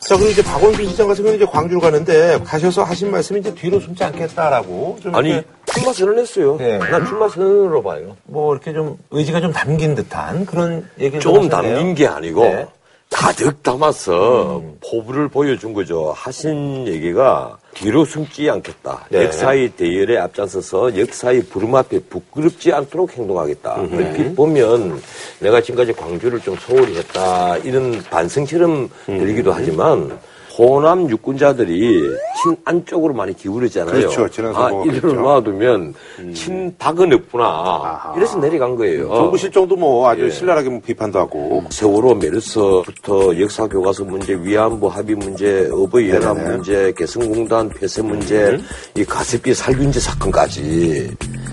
자, 0.00 0.16
그리고 0.16 0.30
이제 0.30 0.42
박원순 0.42 0.86
시장 0.86 1.08
같은 1.08 1.24
경우는 1.24 1.42
이제 1.42 1.50
광주를 1.50 1.80
가는데 1.80 2.38
가셔서 2.44 2.84
하신 2.84 3.10
말씀이 3.10 3.40
이제 3.40 3.54
뒤로 3.54 3.80
숨지 3.80 4.04
않겠다라고 4.04 4.98
좀 5.02 5.14
아니 5.14 5.42
출마 5.64 5.92
선언했어요. 5.92 6.56
네. 6.58 6.78
난 6.78 7.04
출마 7.06 7.28
선언으로 7.28 7.82
봐요. 7.82 8.14
뭐 8.24 8.54
이렇게 8.54 8.72
좀 8.72 8.96
의지가 9.10 9.40
좀 9.40 9.50
담긴 9.52 9.94
듯한 9.94 10.46
그런 10.46 10.88
얘기를 11.00 11.20
조금. 11.20 11.48
담긴 11.48 11.94
게 11.94 12.06
아니고 12.06 12.42
네. 12.44 12.66
가득 13.14 13.62
담아서 13.62 14.60
포부를 14.84 15.28
보여준 15.28 15.72
거죠. 15.72 16.12
하신 16.16 16.88
얘기가 16.88 17.56
뒤로 17.72 18.04
숨지 18.04 18.50
않겠다. 18.50 19.06
네. 19.08 19.24
역사의 19.24 19.70
대열에 19.76 20.18
앞장서서 20.18 20.98
역사의 20.98 21.44
부름 21.44 21.76
앞에 21.76 22.00
부끄럽지 22.10 22.72
않도록 22.72 23.16
행동하겠다. 23.16 23.74
얼핏 23.92 24.34
보면 24.34 25.00
내가 25.38 25.60
지금까지 25.60 25.92
광주를 25.92 26.40
좀 26.40 26.56
소홀히 26.56 26.96
했다. 26.96 27.56
이런 27.58 28.02
반성처럼 28.02 28.90
들리기도 29.06 29.52
하지만 29.52 30.18
호남 30.56 31.08
유권자들이 31.10 32.00
친 32.42 32.56
안 32.64 32.84
쪽으로 32.86 33.12
많이 33.14 33.34
기울었잖아요. 33.34 33.92
그렇죠. 33.94 34.28
지난 34.28 34.50
아, 34.54 34.68
선거가 34.68 34.84
이를 34.84 35.00
그랬죠. 35.00 35.20
놓아두면 35.20 35.94
친박은 36.34 37.12
없구나. 37.12 38.12
이래서 38.16 38.38
내려간 38.38 38.76
거예요. 38.76 39.08
정부 39.14 39.36
실정도 39.36 39.76
뭐 39.76 40.08
아주 40.08 40.24
예. 40.26 40.30
신랄하게 40.30 40.68
뭐 40.70 40.80
비판도 40.84 41.18
하고. 41.18 41.64
세월호 41.70 42.14
메르스부터 42.14 43.40
역사 43.40 43.66
교과서 43.66 44.04
문제, 44.04 44.34
위안부 44.34 44.86
합의 44.88 45.16
문제, 45.16 45.68
어버이 45.72 46.10
연합. 46.10 46.38
문제, 46.38 46.92
개성공단 46.96 47.68
폐쇄 47.70 48.02
문제, 48.02 48.58
이 48.94 49.04
가습기 49.04 49.52
살균제 49.54 50.00
사건까지 50.00 51.10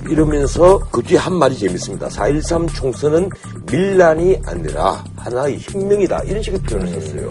이러면서 0.09 0.79
그 0.91 1.01
뒤에 1.01 1.17
한 1.17 1.33
말이 1.35 1.57
재밌습니다. 1.57 2.07
4.13 2.07 2.73
총선은 2.73 3.29
밀란이 3.71 4.39
아니라 4.45 5.03
하나의 5.17 5.59
혁명이다. 5.61 6.21
이런 6.25 6.41
식의 6.43 6.59
표현을 6.61 6.87
했어요. 6.93 7.29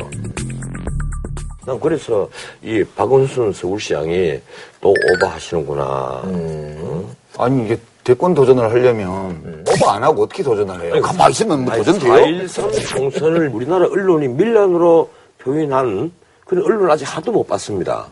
난 1.71 1.79
그래서 1.79 2.29
이 2.63 2.83
박원순 2.97 3.53
서울시장이 3.53 4.41
또 4.81 4.93
오버하시는구나. 5.15 6.23
아니 7.39 7.65
이게 7.65 7.79
대권 8.03 8.35
도전을 8.35 8.69
하려면 8.73 9.65
오버 9.73 9.91
안 9.91 10.03
하고 10.03 10.25
어떻게 10.25 10.43
도전을 10.43 10.81
해요? 10.83 11.01
가만히 11.01 11.31
있으면 11.31 11.65
뭐 11.65 11.73
도전 11.77 11.97
돼요? 12.01 12.13
4.13 12.15 12.87
총선을 12.97 13.49
우리나라 13.55 13.87
언론이 13.87 14.27
밀란으로 14.27 15.11
표현한 15.39 16.11
그런 16.45 16.65
언론 16.65 16.91
아직 16.91 17.05
하도 17.05 17.31
못 17.31 17.47
봤습니다. 17.47 18.07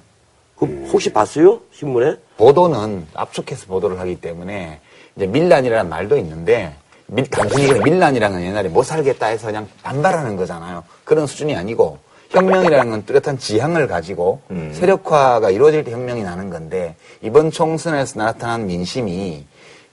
그 0.57 0.67
혹시 0.93 1.13
봤어요? 1.13 1.59
신문에? 1.73 2.15
보도는 2.37 3.09
압축해서 3.15 3.67
보도를 3.67 3.99
하기 3.99 4.21
때문에 4.21 4.79
이제 5.17 5.27
밀란이라는 5.27 5.91
말도 5.91 6.17
있는데 6.19 6.75
밀- 7.07 7.29
단순히 7.29 7.73
밀란이라는 7.81 8.37
건 8.39 8.47
옛날에 8.47 8.69
못 8.69 8.85
살겠다 8.85 9.27
해서 9.27 9.47
그냥 9.49 9.67
반발하는 9.83 10.37
거잖아요. 10.37 10.85
그런 11.03 11.27
수준이 11.27 11.57
아니고 11.57 11.99
혁명이라는 12.31 12.91
건 12.91 13.05
뚜렷한 13.07 13.39
지향을 13.39 13.89
가지고 13.89 14.41
세력화가 14.73 15.51
이루어질 15.51 15.85
때 15.85 15.93
혁명이 15.93 16.23
나는 16.23 16.51
건데 16.51 16.95
이번 17.23 17.51
총선에서 17.51 18.19
나타난 18.19 18.67
민심이 18.67 19.45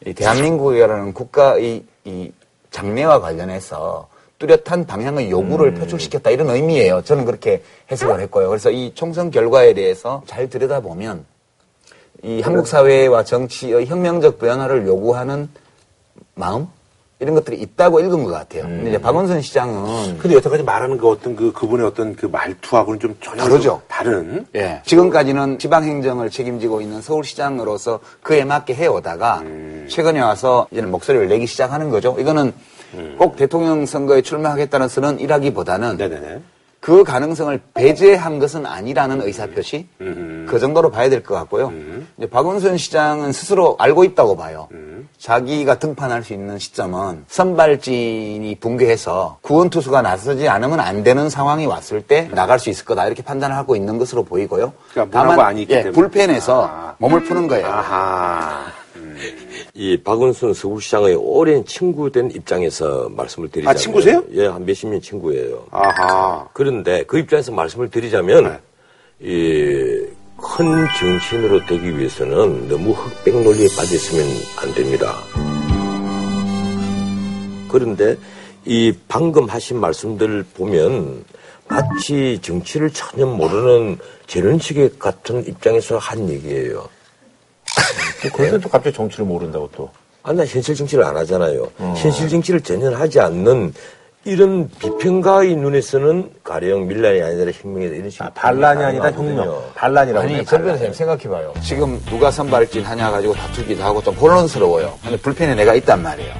이 0.05 0.13
대한민국이라는 0.13 1.13
국가의 1.13 1.83
이 2.03 2.31
장래와 2.71 3.21
관련해서 3.21 4.07
뚜렷한 4.37 4.85
방향의 4.85 5.31
요구를 5.31 5.73
표출시켰다 5.75 6.29
이런 6.29 6.49
의미예요. 6.49 7.03
저는 7.03 7.23
그렇게 7.23 7.63
해석을 7.89 8.19
했고요. 8.19 8.49
그래서 8.49 8.69
이 8.69 8.91
총선 8.93 9.31
결과에 9.31 9.73
대해서 9.73 10.23
잘 10.25 10.49
들여다보면 10.49 11.25
이 12.23 12.41
한국 12.41 12.67
사회와 12.67 13.23
정치의 13.23 13.85
혁명적 13.85 14.39
변화를 14.39 14.85
요구하는 14.87 15.49
마음 16.33 16.67
이런 17.19 17.33
것들이 17.35 17.57
있다고 17.61 18.01
읽은 18.01 18.23
것 18.25 18.31
같아요. 18.31 18.63
근데 18.63 18.89
이제 18.89 19.01
박원순 19.01 19.41
시장은 19.41 20.17
근데 20.17 20.35
여태까지 20.35 20.63
말하는 20.63 20.97
그 20.97 21.07
어떤 21.09 21.35
그 21.35 21.53
그분의 21.53 21.85
어떤 21.85 22.15
그 22.15 22.25
말투하고는 22.25 22.99
좀 22.99 23.15
전혀 23.21 23.43
다르죠. 23.43 23.69
좀 23.69 23.81
다른. 23.87 24.45
예. 24.55 24.81
지금까지는 24.85 25.57
지방행정을 25.57 26.29
책임지고 26.29 26.81
있는 26.81 27.01
서울시장으로서 27.01 28.01
그에 28.21 28.43
맞게 28.43 28.73
해오다가 28.75 29.43
최근에 29.87 30.19
와서 30.19 30.67
이제는 30.71 30.91
목소리를 30.91 31.27
내기 31.29 31.47
시작하는 31.47 31.89
거죠. 31.89 32.17
이거는 32.19 32.53
꼭 33.17 33.37
대통령 33.37 33.85
선거에 33.85 34.21
출마하겠다는 34.21 34.89
선언이라기보다는 34.89 35.97
네네네. 35.97 36.41
그 36.85 37.03
가능성을 37.03 37.59
배제한 37.73 38.37
것은 38.37 38.67
아니라는 38.67 39.23
의사표시 39.23 39.87
그 40.47 40.59
정도로 40.59 40.91
봐야 40.91 41.09
될 41.09 41.23
것 41.23 41.33
같고요. 41.33 41.73
이제 42.15 42.29
박원순 42.29 42.77
시장은 42.77 43.31
스스로 43.31 43.75
알고 43.79 44.03
있다고 44.03 44.37
봐요. 44.37 44.67
자기가 45.17 45.79
등판할 45.79 46.23
수 46.23 46.33
있는 46.33 46.59
시점은 46.59 47.25
선발진이 47.27 48.57
붕괴해서 48.59 49.39
구원 49.41 49.71
투수가 49.71 50.03
나서지 50.03 50.47
않으면 50.47 50.79
안 50.79 51.01
되는 51.01 51.27
상황이 51.27 51.65
왔을 51.65 52.03
때 52.03 52.29
나갈 52.31 52.59
수 52.59 52.69
있을 52.69 52.85
거다 52.85 53.07
이렇게 53.07 53.23
판단을 53.23 53.55
하고 53.55 53.75
있는 53.75 53.97
것으로 53.97 54.23
보이고요. 54.23 54.71
그러니까 54.91 55.51
있기 55.61 55.73
예. 55.73 55.89
불펜에서 55.89 56.69
아. 56.71 56.95
몸을 56.99 57.23
푸는 57.23 57.47
거예요. 57.47 57.65
이 59.77 59.97
박원순 60.01 60.53
서울시장의 60.53 61.15
오랜 61.15 61.65
친구된 61.65 62.31
입장에서 62.31 63.09
말씀을 63.09 63.49
드리자면. 63.49 63.75
아, 63.75 63.77
친구세요? 63.77 64.23
예, 64.31 64.47
한 64.47 64.65
몇십 64.65 64.87
년 64.87 65.01
친구예요. 65.01 65.65
아하. 65.69 66.47
그런데 66.53 67.03
그 67.03 67.19
입장에서 67.19 67.51
말씀을 67.51 67.89
드리자면, 67.89 68.61
네. 69.19 69.29
이, 69.29 70.07
큰 70.37 70.65
정치인으로 70.97 71.65
되기 71.65 71.97
위해서는 71.97 72.69
너무 72.69 72.91
흑백 72.91 73.41
논리에 73.41 73.67
빠졌으면 73.75 74.25
안 74.61 74.73
됩니다. 74.73 75.13
그런데 77.69 78.17
이 78.63 78.93
방금 79.09 79.49
하신 79.49 79.79
말씀들 79.79 80.45
보면 80.55 81.25
마치 81.67 82.39
정치를 82.41 82.91
전혀 82.91 83.25
모르는 83.25 83.97
재련식의 84.27 84.91
같은 84.99 85.45
입장에서 85.45 85.97
한 85.97 86.29
얘기예요. 86.29 86.87
그런데 88.33 88.59
또 88.59 88.69
갑자기 88.69 88.95
정치를 88.95 89.25
모른다고 89.25 89.69
또. 89.75 89.89
아, 90.23 90.33
나 90.33 90.45
현실 90.45 90.73
정치를 90.75 91.03
안 91.03 91.15
하잖아요. 91.17 91.69
현실 91.95 92.27
정치를 92.29 92.61
전혀 92.61 92.89
하지 92.95 93.19
않는 93.19 93.73
이런 94.27 94.67
비평가의 94.79 95.55
눈에서는 95.55 96.31
가령 96.43 96.87
밀란이 96.87 97.21
아니라 97.21 97.51
혁명이다 97.51 97.95
이런 97.95 98.09
식으로 98.09 98.27
아, 98.27 98.31
반란이 98.33 98.83
아니다 98.83 99.03
가능하거든요. 99.11 99.41
혁명. 99.41 99.63
반란이라고. 99.75 100.25
아니, 100.25 100.35
전 100.37 100.45
반란. 100.45 100.63
변호사님 100.65 100.93
생각해봐요. 100.93 101.53
지금 101.61 102.01
누가 102.09 102.31
선발진 102.31 102.83
하냐 102.83 103.11
가지고 103.11 103.33
다투기도 103.35 103.83
하고 103.83 104.01
좀 104.01 104.15
혼란스러워요. 104.15 104.97
근데 105.03 105.17
불펜에 105.17 105.53
내가 105.53 105.75
있단 105.75 106.01
말이에요. 106.01 106.33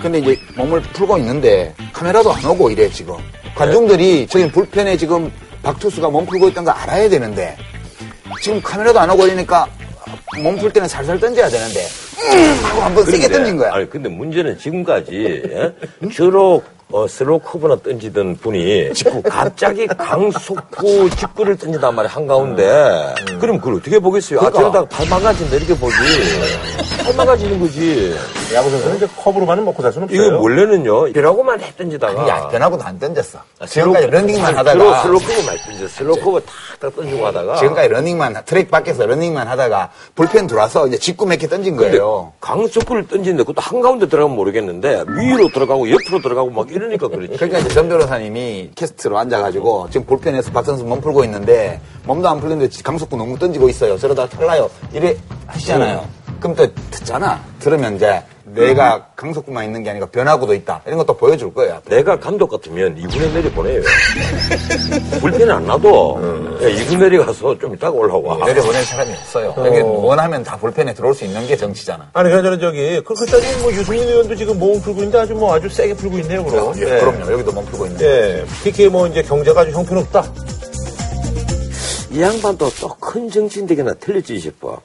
근데 0.00 0.18
이제 0.18 0.38
몸을 0.56 0.80
풀고 0.80 1.18
있는데 1.18 1.74
카메라도 1.92 2.32
안 2.32 2.42
오고 2.46 2.70
이래, 2.70 2.88
지금. 2.88 3.16
관중들이 3.54 4.26
저기 4.28 4.50
불펜에 4.50 4.96
지금 4.96 5.30
박투수가 5.62 6.08
몸 6.08 6.24
풀고 6.24 6.48
있다는 6.48 6.64
거 6.64 6.70
알아야 6.70 7.06
되는데 7.08 7.54
지금 8.40 8.62
카메라도 8.62 8.98
안 8.98 9.10
오고 9.10 9.26
이러니까 9.26 9.66
몸 10.42 10.56
풀 10.58 10.72
때는 10.72 10.88
살살 10.88 11.18
던져야 11.20 11.48
되는데 11.48 11.80
음! 11.80 12.64
하고 12.64 12.82
한번 12.82 13.04
세게 13.06 13.28
던진 13.28 13.56
거야. 13.56 13.72
아니 13.72 13.88
근데 13.88 14.08
문제는 14.08 14.58
지금까지 14.58 15.42
예? 15.48 15.72
주로 16.10 16.62
어, 16.92 17.06
슬로우 17.08 17.40
커브나 17.40 17.76
던지던 17.82 18.36
분이 18.36 18.90
갑자기 19.24 19.88
강속구 19.88 21.10
직구를 21.10 21.56
던진단 21.56 21.92
말이야 21.94 22.12
한가운데 22.12 23.12
그럼 23.40 23.58
그걸 23.58 23.74
어떻게 23.74 23.98
보겠어요? 23.98 24.38
아 24.38 24.42
그러니까. 24.50 24.60
저러다가 24.60 24.88
팔 24.88 25.08
망가진다 25.08 25.56
이렇게 25.56 25.74
보지 25.76 25.96
팔 27.04 27.16
망가지는 27.16 27.58
거지 27.58 28.14
야구 28.54 28.70
선수는 28.70 28.96
이제 28.98 29.08
커브로만은 29.16 29.64
먹고 29.64 29.82
살 29.82 29.92
수는 29.92 30.04
없어요. 30.04 30.26
이거 30.26 30.38
원래는요 30.40 31.12
변화구만 31.12 31.60
해 31.60 31.72
던지다가 31.76 32.28
야, 32.28 32.48
변화구도 32.48 32.84
안 32.84 32.98
던졌어. 33.00 33.40
아, 33.58 33.66
지금까지 33.66 34.06
슬로우- 34.06 34.10
러닝만 34.10 34.56
하다가 34.56 35.02
슬로우 35.02 35.18
커브 35.18 35.42
많이 35.46 35.58
던져 35.66 35.88
슬로우 35.88 36.16
커브 36.20 36.40
탁탁 36.80 36.94
던지고 36.94 37.26
하다가 37.26 37.56
지금까지 37.56 37.88
러닝만 37.88 38.36
트랙 38.44 38.70
밖에서 38.70 39.06
러닝만 39.06 39.48
하다가 39.48 39.90
불펜 40.14 40.46
들어와서 40.46 40.86
이제 40.86 40.98
직구 40.98 41.26
몇 41.26 41.36
개 41.38 41.48
던진 41.48 41.76
거예요. 41.76 42.32
강속구를 42.40 43.08
던지는데 43.08 43.42
그것도 43.42 43.60
한가운데 43.60 44.08
들어가면 44.08 44.36
모르겠는데 44.36 45.04
위로 45.08 45.48
들어가고 45.48 45.90
옆으로 45.90 46.22
들어가고 46.22 46.50
막 46.50 46.70
이러니까 46.76 47.08
그렇지 47.08 47.36
그러니까 47.36 47.58
이제 47.58 47.70
전 47.70 47.88
변호사님이 47.88 48.72
캐스터로 48.74 49.16
앉아가지고 49.16 49.88
지금 49.90 50.06
불펜에서 50.06 50.52
박 50.52 50.64
선수 50.64 50.84
몸 50.84 51.00
풀고 51.00 51.24
있는데 51.24 51.80
몸도 52.04 52.28
안 52.28 52.38
풀리는데 52.38 52.68
강속구 52.82 53.16
너무 53.16 53.38
던지고 53.38 53.68
있어요. 53.70 53.96
저러다 53.96 54.28
탈 54.28 54.44
나요. 54.44 54.70
이래 54.92 55.16
하시잖아요. 55.46 56.06
그럼 56.38 56.54
또 56.54 56.66
듣잖아. 56.90 57.42
들으면 57.58 57.96
이제 57.96 58.22
내가 58.56 59.06
강속구만 59.16 59.64
있는 59.64 59.82
게 59.82 59.90
아니라 59.90 60.06
변화구도 60.06 60.54
있다. 60.54 60.82
이런 60.86 60.98
것도 60.98 61.16
보여줄 61.16 61.52
거예요. 61.54 61.80
내가 61.86 62.18
감독 62.18 62.48
같으면 62.50 62.96
이군에 62.98 63.32
내려보내요. 63.32 63.82
불펜이 65.20 65.50
안 65.50 65.66
나도 65.66 66.58
야, 66.62 66.68
이군 66.68 66.98
내려가서 66.98 67.58
좀 67.58 67.74
이따가 67.74 67.92
올라와. 67.96 68.44
내려보낼 68.46 68.82
사람이 68.84 69.12
없어요. 69.12 69.54
여기 69.58 69.80
원하면 69.80 70.42
다 70.42 70.56
볼펜에 70.56 70.94
들어올 70.94 71.14
수 71.14 71.24
있는 71.24 71.46
게 71.46 71.56
정치잖아. 71.56 72.10
아니, 72.12 72.30
그나저나 72.30 72.58
저기, 72.58 73.00
그, 73.04 73.14
그 73.14 73.26
따지면 73.26 73.62
뭐 73.62 73.72
유승민 73.72 74.08
의원도 74.08 74.34
지금 74.36 74.58
몸 74.58 74.80
풀고 74.80 75.00
있는데 75.00 75.18
아주 75.18 75.34
뭐 75.34 75.54
아주 75.54 75.68
세게 75.68 75.94
풀고 75.94 76.18
있네요, 76.20 76.44
그럼. 76.44 76.72
예, 76.78 76.84
그럼요. 76.84 77.32
여기도 77.32 77.52
몸 77.52 77.64
풀고 77.66 77.86
있는데. 77.86 78.40
예. 78.40 78.44
특히 78.62 78.88
뭐 78.88 79.06
이제 79.06 79.22
경제가 79.22 79.60
아주 79.62 79.70
형편없다. 79.72 80.24
이 82.12 82.22
양반도 82.22 82.70
또 82.80 82.96
큰 83.00 83.30
정치인 83.30 83.66
되게나 83.66 83.94
틀렸지 83.94 84.38
싶어. 84.40 84.80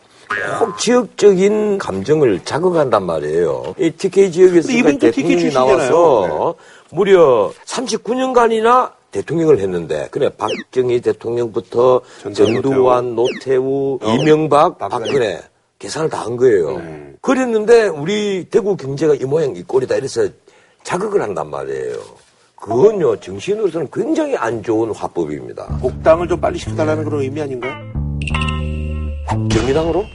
꼭 0.60 0.78
지역적인 0.78 1.78
감정을 1.78 2.42
자극한단 2.46 3.04
말이에요. 3.06 3.76
이 3.80 3.92
TK 3.92 4.32
지역에서 4.32 4.68
대통령이. 5.00 5.54
나와서 5.54 6.56
무려 6.92 7.52
39년간이나 7.66 8.92
대통령을 9.12 9.60
했는데 9.60 10.08
그래 10.12 10.30
박정희 10.38 11.02
대통령부터 11.02 12.02
전두환, 12.34 13.16
노태우, 13.16 14.00
이명박, 14.04 14.78
박근혜 14.78 15.42
계산을 15.80 16.10
다 16.10 16.22
한 16.26 16.38
거예요. 16.38 16.80
그랬는데 17.22 17.88
우리 17.88 18.46
대구 18.50 18.78
경제가 18.78 19.16
이 19.16 19.24
모양 19.26 19.56
이 19.56 19.64
꼴이다 19.64 19.96
이래서 19.96 20.28
자극을 20.84 21.22
한단 21.22 21.50
말이에요. 21.50 21.96
그건요 22.56 23.20
정치인으로서는 23.20 23.88
굉장히 23.92 24.36
안 24.38 24.62
좋은 24.62 24.92
화법입니다. 24.94 25.80
복당을 25.82 26.28
좀 26.28 26.40
빨리 26.40 26.60
시켜달라는 26.60 27.04
그런 27.04 27.22
의미 27.22 27.42
아닌가요? 27.42 27.74
정의당으로? 29.50 30.06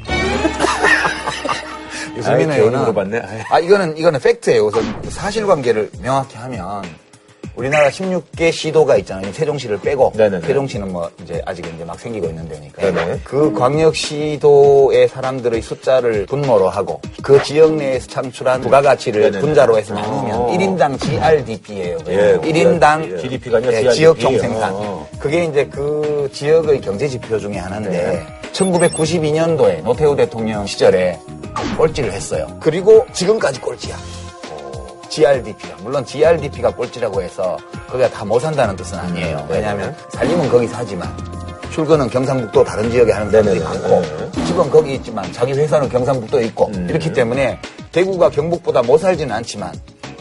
유승민 2.16 2.50
아이, 2.52 2.58
의원은. 2.58 3.22
아이. 3.22 3.40
아 3.50 3.58
이거는 3.58 3.96
이거는 3.96 4.20
팩트예요. 4.20 4.66
우선 4.66 5.02
사실관계를 5.08 5.90
명확히 6.02 6.36
하면 6.36 6.82
우리나라 7.54 7.88
16개 7.88 8.52
시도가 8.52 8.98
있잖아요. 8.98 9.32
세종시를 9.32 9.80
빼고 9.80 10.12
네네네. 10.14 10.46
세종시는 10.46 10.92
뭐 10.92 11.10
이제 11.22 11.40
아직 11.46 11.64
이제 11.74 11.84
막 11.86 11.98
생기고 11.98 12.26
있는 12.26 12.46
데니까 12.50 12.82
네네. 12.82 13.20
그 13.24 13.50
광역시도의 13.54 15.08
사람들의 15.08 15.62
숫자를 15.62 16.26
분모로 16.26 16.68
하고 16.68 17.00
그 17.22 17.42
지역 17.42 17.72
내에서 17.74 18.08
창출한 18.08 18.60
부가가치를 18.60 19.22
네네네. 19.22 19.40
분자로 19.40 19.78
해서 19.78 19.94
나누면 19.94 20.36
어. 20.36 20.46
1인당 20.52 21.00
GRDP예요. 21.00 21.98
예, 22.08 22.36
1인당 22.42 23.22
GDP가 23.22 23.56
아니라 23.56 23.72
예. 23.84 23.90
지역 23.90 24.20
총생산. 24.20 24.72
어. 24.74 25.08
그게 25.18 25.44
이제 25.44 25.64
그 25.66 26.28
지역의 26.34 26.82
경제 26.82 27.08
지표 27.08 27.38
중에 27.38 27.56
하나인데 27.56 27.90
네. 27.90 28.26
1992년도에 28.52 29.82
노태우 29.82 30.16
대통령 30.16 30.66
시절에 30.66 31.18
꼴찌를 31.76 32.12
했어요. 32.12 32.46
그리고 32.60 33.06
지금까지 33.12 33.60
꼴찌야. 33.60 33.96
GRDP가. 35.08 35.76
물론 35.82 36.04
GRDP가 36.04 36.74
꼴찌라고 36.74 37.22
해서 37.22 37.56
거기가 37.88 38.10
다 38.10 38.24
못 38.24 38.40
산다는 38.40 38.74
뜻은 38.76 38.98
아니에요. 38.98 39.36
네. 39.48 39.56
왜냐하면 39.56 39.94
살림은 40.10 40.48
거기서 40.48 40.74
하지만 40.78 41.08
출근은 41.70 42.08
경상북도 42.10 42.64
다른 42.64 42.90
지역에 42.90 43.12
하는 43.12 43.30
사람들이 43.30 43.60
네네네. 43.60 43.64
많고 43.80 44.00
네. 44.32 44.44
집은 44.46 44.70
거기 44.70 44.94
있지만 44.94 45.32
자기 45.32 45.52
회사는 45.52 45.88
경상북도에 45.88 46.44
있고 46.46 46.66
음. 46.74 46.86
이렇기 46.90 47.12
때문에 47.12 47.58
대구가 47.92 48.30
경북보다 48.30 48.82
못 48.82 48.98
살지는 48.98 49.34
않지만 49.36 49.72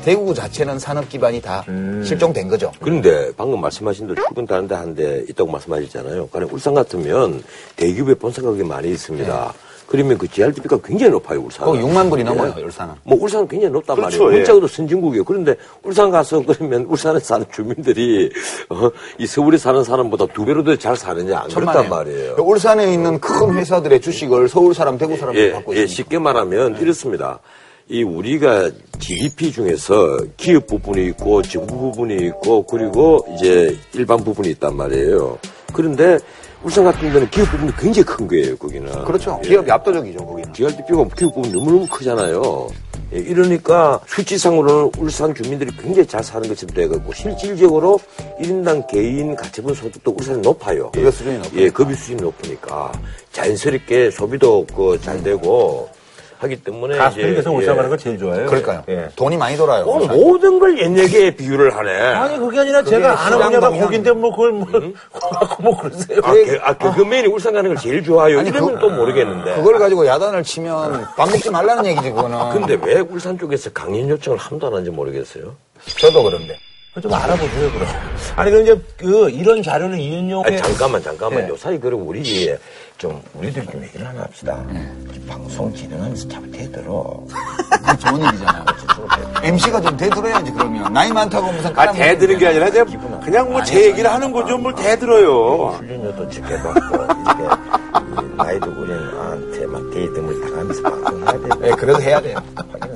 대구 0.05 0.35
자체는 0.35 0.77
산업 0.77 1.09
기반이 1.09 1.41
다 1.41 1.65
음. 1.67 2.03
실종된 2.05 2.47
거죠. 2.47 2.71
그런데 2.79 3.31
방금 3.35 3.59
말씀하신 3.59 4.07
대로 4.07 4.21
출근 4.23 4.45
다른 4.45 4.67
데 4.67 4.75
하는데 4.75 5.25
있다고 5.29 5.49
말씀하셨잖아요. 5.51 6.27
가령 6.27 6.49
울산 6.51 6.75
같으면 6.75 7.43
대기업의 7.75 8.13
본사가 8.15 8.51
그게 8.51 8.63
많이 8.63 8.91
있습니다. 8.91 9.53
그러면 9.87 10.17
그 10.17 10.27
GRDP가 10.27 10.79
굉장히 10.83 11.11
높아요, 11.11 11.39
울산은. 11.41 11.71
거기 11.71 11.83
6만 11.83 12.09
불이 12.09 12.23
넘어요, 12.23 12.53
예. 12.57 12.61
울산은. 12.63 12.95
뭐 13.03 13.17
울산은 13.21 13.47
굉장히 13.47 13.71
높단 13.73 13.95
그렇죠, 13.95 14.17
말이에요. 14.23 14.33
예. 14.33 14.37
문자도 14.37 14.67
선진국이에요. 14.67 15.23
그런데 15.23 15.55
울산 15.83 16.09
가서 16.11 16.41
그러면 16.45 16.85
울산에 16.85 17.19
사는 17.19 17.45
주민들이 17.51 18.31
어, 18.69 18.89
이 19.19 19.25
서울에 19.27 19.57
사는 19.57 19.83
사람보다 19.83 20.27
두 20.33 20.43
배로 20.45 20.63
더 20.63 20.75
잘 20.75 20.95
사느냐 20.95 21.39
안 21.39 21.49
그렇단. 21.49 21.87
말이에요. 21.89 22.35
울산에 22.39 22.93
있는 22.93 23.19
큰 23.19 23.53
회사들의 23.55 24.01
주식을 24.01 24.49
서울 24.49 24.73
사람, 24.73 24.97
대구 24.97 25.17
사람들이 25.17 25.45
예, 25.45 25.51
갖고 25.51 25.75
예, 25.75 25.81
있습니다. 25.83 25.95
쉽게 25.95 26.19
말하면 26.19 26.77
이렇습니다. 26.81 27.39
이 27.87 28.01
우리가 28.01 28.71
GDP 28.99 29.51
중에서 29.51 30.17
기업 30.37 30.65
부분이 30.65 31.05
있고 31.09 31.41
정부 31.43 31.77
부분이 31.77 32.15
있고 32.27 32.63
그리고 32.65 33.23
이제 33.35 33.77
일반 33.93 34.23
부분이 34.23 34.49
있단 34.51 34.75
말이에요. 34.75 35.37
그런데 35.73 36.17
울산 36.63 36.83
같은 36.83 37.13
데는 37.13 37.29
기업 37.29 37.51
부분이 37.51 37.71
굉장히 37.77 38.03
큰 38.05 38.27
거예요, 38.27 38.57
거기는. 38.57 38.91
그렇죠. 39.05 39.39
예. 39.43 39.49
기업이 39.49 39.69
압도적이죠, 39.69 40.25
거기는. 40.25 40.51
GRDP가 40.51 41.05
기업 41.15 41.35
부분 41.35 41.51
너무너무 41.51 41.87
크잖아요. 41.87 42.69
예, 43.13 43.19
이러니까 43.19 43.99
수치상으로는 44.07 44.91
울산 44.97 45.35
주민들이 45.35 45.69
굉장히 45.77 46.07
잘 46.07 46.23
사는 46.23 46.47
것처럼 46.49 46.73
되고 46.73 47.13
실질적으로 47.13 47.99
1인당 48.41 48.87
개인 48.87 49.35
가처분 49.35 49.75
소득도 49.75 50.15
울산이 50.17 50.39
높아요. 50.41 50.89
급여 50.91 51.11
수준이 51.11 51.37
높으니까. 51.37 51.61
예, 51.61 51.69
급여 51.69 51.93
수준이 51.93 52.19
높으니까 52.23 52.91
자연스럽게 53.31 54.09
소비도 54.09 54.65
그 54.75 54.97
잘 55.03 55.21
되고 55.21 55.87
하기 56.45 56.63
때문에 56.63 56.97
가수들이 56.97 57.35
계속 57.35 57.51
예. 57.53 57.57
울산 57.57 57.75
가는 57.75 57.89
걸 57.89 57.97
제일 57.97 58.17
좋아해요. 58.17 58.45
그러니까요. 58.47 58.83
예. 58.89 59.09
돈이 59.15 59.35
많이 59.37 59.57
돌아요. 59.57 59.83
어, 59.85 59.97
울산. 59.97 60.15
모든 60.17 60.59
걸 60.59 60.77
옛얘기에 60.79 61.35
비유를 61.35 61.75
하네. 61.75 61.91
아니, 61.91 62.37
그게 62.37 62.59
아니라 62.59 62.83
제가 62.83 63.25
아는 63.25 63.39
분야가. 63.39 63.69
거긴데 63.71 64.11
뭐 64.13 64.31
그걸 64.31 64.51
뭐, 64.53 64.67
갖고 65.11 65.63
뭐 65.63 65.77
그러세요. 65.77 66.19
아, 66.23 66.33
개, 66.33 66.59
아, 66.61 66.73
개그맨이 66.73 67.27
울산 67.27 67.53
가는 67.53 67.69
걸 67.73 67.77
제일 67.77 68.03
좋아요. 68.03 68.39
아니, 68.39 68.49
이러면 68.49 68.75
그- 68.75 68.79
또 68.79 68.89
모르겠는데. 68.89 69.55
그걸 69.55 69.79
가지고 69.79 70.05
야단을 70.05 70.43
치면 70.43 71.05
밥 71.17 71.29
먹지 71.29 71.49
말라는 71.49 71.85
얘기지, 71.87 72.11
그거는. 72.11 72.49
근데 72.51 72.77
왜 72.83 72.99
울산 73.01 73.37
쪽에서 73.37 73.69
강연 73.71 74.09
요청을 74.09 74.37
함도 74.39 74.67
안 74.67 74.73
하는지 74.73 74.91
모르겠어요. 74.91 75.53
저도 75.99 76.23
그런데. 76.23 76.57
좀 77.01 77.13
알아보세요, 77.13 77.71
그럼. 77.73 77.87
아니, 78.37 78.51
그럼 78.51 78.63
이제 78.63 78.81
그, 78.97 79.29
이런 79.29 79.61
자료를 79.61 79.99
이은용. 79.99 80.45
아니, 80.45 80.57
잠깐만, 80.57 81.01
잠깐만. 81.03 81.43
예. 81.43 81.49
요 81.49 81.57
사이, 81.57 81.77
그럼 81.77 82.07
우리 82.07 82.23
좀, 82.97 83.21
우리들이 83.33 83.65
좀 83.67 83.83
얘기를 83.83 84.07
하나 84.07 84.21
합시다. 84.21 84.63
방송 85.27 85.73
진행하면서 85.73 86.27
잘 86.29 86.51
되들어. 86.51 87.21
그게 87.69 87.97
좋은 87.97 88.21
일이잖아요. 88.23 88.65
MC가 89.43 89.81
좀 89.81 89.97
대들어야지, 89.97 90.51
그러면. 90.51 90.93
나이 90.93 91.11
많다고 91.11 91.51
무슨. 91.51 91.77
아, 91.77 91.91
대드는 91.91 92.37
게 92.37 92.47
아니라 92.47 92.67
이제 92.69 92.83
그냥 93.23 93.51
뭐 93.51 93.61
제 93.63 93.87
얘기를 93.87 94.09
하는 94.09 94.31
거죠. 94.31 94.57
뭘 94.57 94.73
대들어요. 94.75 95.67
훈련료도 95.77 96.29
지켜받고, 96.29 96.95
이렇게, 96.95 97.43
이 98.23 98.35
나이도 98.37 98.71
우리는 98.71 99.11
나한테 99.15 99.65
막 99.65 99.91
데이트물 99.91 100.41
당하면서 100.41 100.81
방송해야 100.81 101.31
돼. 101.59 101.67
예, 101.67 101.71
그래도 101.71 102.01
해야 102.01 102.21
돼요. 102.21 102.37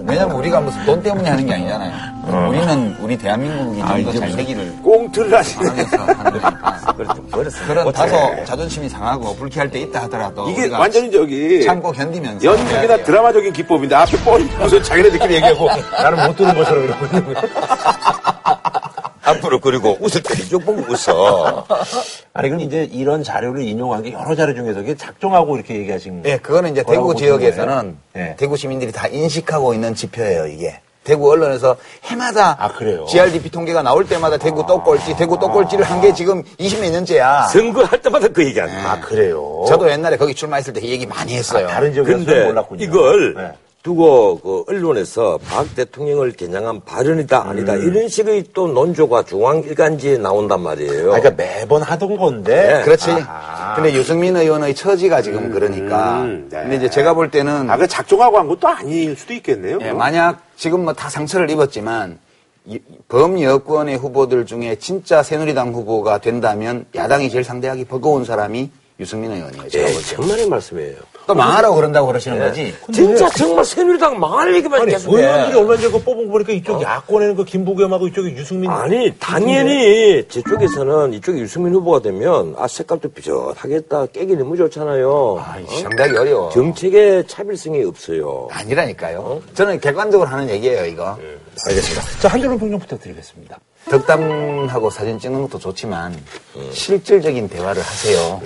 왜냐면 0.09 0.35
우리가 0.35 0.59
무슨 0.61 0.85
돈 0.85 1.01
때문에 1.03 1.29
하는 1.29 1.45
게 1.45 1.53
아니잖아요. 1.53 2.19
우리는 2.49 2.95
우리 2.99 3.17
대한민국이 3.17 3.79
좀더 3.79 4.19
잘 4.19 4.35
되기를 4.35 4.77
꽁트를 4.83 5.33
하는 5.33 6.31
거니까. 6.31 6.93
그렇죠. 6.95 7.23
버렸으면 7.27 7.67
그런. 7.67 7.91
다소 7.93 8.15
자존심이 8.45 8.89
상하고 8.89 9.35
불쾌할 9.35 9.69
때 9.71 9.79
있다 9.79 10.03
하더라도 10.03 10.49
이게 10.49 10.67
완전히 10.67 11.11
저기 11.11 11.63
참고 11.63 11.91
견디면서 11.91 12.43
연극이나. 12.45 12.97
드라마적인 13.03 13.53
기법인데 13.53 13.95
앞에 13.95 14.17
뻔히 14.23 14.45
무슨 14.59 14.83
자기네들끼리 14.83 15.35
얘기하고 15.35 15.67
나는 16.01 16.27
못 16.27 16.35
들은 16.35 16.53
것처럼 16.55 16.83
이러고 16.83 17.05
있는 17.05 17.33
거야. 17.33 17.41
꾸럭꾸럭거리고 19.33 19.97
웃을 20.01 20.21
때 20.23 20.33
이쪽 20.41 20.65
보고 20.65 20.81
웃어. 20.91 21.65
아니 22.33 22.49
그럼 22.49 22.61
이제 22.61 22.87
이런 22.91 23.23
자료를 23.23 23.61
인용한 23.63 24.03
게 24.03 24.13
여러 24.13 24.35
자료 24.35 24.53
중에서 24.53 24.81
이게 24.81 24.95
작정하고 24.95 25.55
이렇게 25.57 25.75
얘기하신 25.75 26.23
예, 26.25 26.37
그거는 26.37 26.71
이제 26.71 26.83
대구 26.83 27.15
지역에서는 27.15 27.97
거예요? 28.13 28.29
예. 28.31 28.35
대구 28.37 28.57
시민들이 28.57 28.91
다 28.91 29.07
인식하고 29.07 29.73
있는 29.73 29.95
지표예요, 29.95 30.47
이게. 30.47 30.79
대구 31.03 31.31
언론에서 31.31 31.75
해마다 32.03 32.55
아, 32.59 32.67
그래요? 32.73 33.05
GRDP 33.05 33.49
통계가 33.49 33.81
나올 33.81 34.05
때마다 34.05 34.37
대구 34.37 34.65
떡꼴찌, 34.67 35.15
대구 35.15 35.39
떡꼴찌를 35.39 35.83
한 35.85 36.01
게 36.01 36.13
지금 36.13 36.43
20몇 36.59 36.91
년째야. 36.91 37.47
선거할 37.47 38.01
때마다 38.01 38.27
그 38.27 38.45
얘기한다. 38.45 38.91
아 38.91 38.99
그래요. 38.99 39.63
저도 39.67 39.89
옛날에 39.89 40.17
거기 40.17 40.35
출마했을 40.35 40.73
때 40.73 40.81
그 40.81 40.87
얘기 40.87 41.05
많이 41.07 41.33
했어요. 41.35 41.67
다른 41.67 41.93
지역에서 41.93 42.17
근데 42.17 42.45
몰랐군요. 42.45 42.83
이걸 42.83 43.33
네. 43.33 43.51
두고 43.83 44.39
그 44.41 44.63
언론에서 44.67 45.39
박 45.47 45.73
대통령을 45.73 46.33
겨냥한 46.33 46.81
발언이다 46.83 47.47
아니다 47.47 47.75
음. 47.75 47.81
이런 47.87 48.09
식의 48.09 48.45
또 48.53 48.67
논조가 48.67 49.23
중앙일간지에 49.23 50.17
나온단 50.17 50.61
말이에요. 50.61 51.13
아, 51.13 51.19
그러니까 51.19 51.29
매번 51.31 51.81
하던 51.81 52.17
건데. 52.17 52.73
네. 52.79 52.83
그렇지. 52.83 53.11
아하. 53.11 53.75
근데 53.75 53.93
유승민 53.93 54.35
의원의 54.35 54.75
처지가 54.75 55.21
지금 55.21 55.49
그러니까. 55.51 56.21
음, 56.23 56.47
네. 56.51 56.59
근데 56.61 56.75
이제 56.75 56.89
제가 56.89 57.13
볼 57.13 57.31
때는 57.31 57.69
아, 57.69 57.77
그 57.77 57.87
작정하고 57.87 58.37
한 58.37 58.47
것도 58.49 58.67
아닐 58.67 59.15
수도 59.15 59.33
있겠네요. 59.33 59.75
예, 59.79 59.85
그럼. 59.85 59.97
만약 59.97 60.41
지금 60.57 60.83
뭐 60.83 60.93
다 60.93 61.09
상처를 61.09 61.49
입었지만 61.49 62.19
이- 62.65 62.79
범여권의 63.07 63.95
후보들 63.97 64.45
중에 64.45 64.75
진짜 64.75 65.23
새누리당 65.23 65.73
후보가 65.73 66.17
된다면 66.17 66.85
야당이 66.95 67.29
제일 67.29 67.45
상대하기 67.45 67.85
버거운 67.85 68.25
사람이 68.25 68.69
유승민 68.99 69.31
의원이에요. 69.31 69.69
제가 69.69 69.87
예, 69.89 69.93
볼 69.93 70.01
때. 70.01 70.15
정말의 70.15 70.49
말씀이에요. 70.49 70.95
또 71.29 71.35
망하라고 71.35 71.75
그런다고 71.75 72.07
그러시는 72.07 72.39
거지. 72.39 72.73
진짜 72.91 73.29
정말 73.29 73.63
새누리당 73.63 74.19
망할 74.19 74.51
얘기만 74.55 74.81
아니, 74.81 74.91
계속해. 74.91 75.21
의원들이 75.21 75.59
얼마 75.59 75.77
전에 75.77 75.91
그 75.91 76.01
뽑은 76.01 76.25
거 76.25 76.31
보니까 76.31 76.53
이쪽 76.53 76.81
야권에는 76.81 77.35
그 77.35 77.45
김부겸하고 77.45 78.07
이쪽에 78.07 78.31
유승민. 78.31 78.67
아니 78.71 79.13
당연히 79.19 80.25
제 80.27 80.41
쪽에서는 80.41 81.13
이쪽에 81.13 81.37
유승민 81.39 81.75
후보가 81.75 82.01
되면 82.01 82.55
아 82.57 82.67
색깔도 82.67 83.09
비슷하겠다 83.09 84.07
깨기 84.07 84.35
너무 84.35 84.57
좋잖아요. 84.57 85.37
아, 85.39 85.57
상당히 85.83 86.17
어려워. 86.17 86.49
정책의 86.49 87.27
차별성이 87.27 87.83
없어요. 87.83 88.47
아니라니까요. 88.51 89.43
저는 89.53 89.79
객관적으로 89.79 90.27
하는 90.27 90.49
얘기예요, 90.49 90.83
이거. 90.87 91.15
알겠습니다. 91.67 92.01
자, 92.21 92.27
한 92.29 92.41
줄로 92.41 92.57
평정 92.57 92.79
부탁드리겠습니다. 92.79 93.59
덕담하고 93.91 94.89
사진 94.89 95.19
찍는 95.19 95.43
것도 95.43 95.59
좋지만 95.59 96.15
실질적인 96.71 97.49
대화를 97.49 97.81
하세요. 97.83 98.41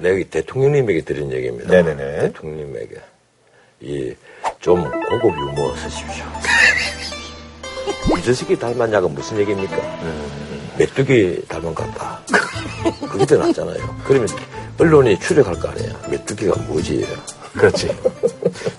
내가 0.00 0.28
대통령님에게 0.30 1.02
드린 1.02 1.30
얘기입니다. 1.32 1.70
네네네. 1.70 2.20
대통령님에게 2.32 2.96
이 3.80 4.14
좀 4.60 4.82
고급 5.08 5.36
유머 5.38 5.74
쓰십시오. 5.76 6.24
유재석이 8.16 8.58
닮았냐가 8.58 9.06
무슨 9.08 9.38
얘기입니까? 9.38 9.76
메뚜기 10.78 11.46
닮은 11.48 11.74
것 11.74 11.86
같다. 11.92 12.20
그게 13.10 13.24
더 13.24 13.36
낫잖아요. 13.36 13.96
그러면 14.04 14.28
언론이 14.78 15.18
추력할 15.20 15.58
거 15.60 15.68
아니야. 15.68 15.92
메뚜기가 16.08 16.60
뭐지? 16.62 17.06
그렇지. 17.52 17.96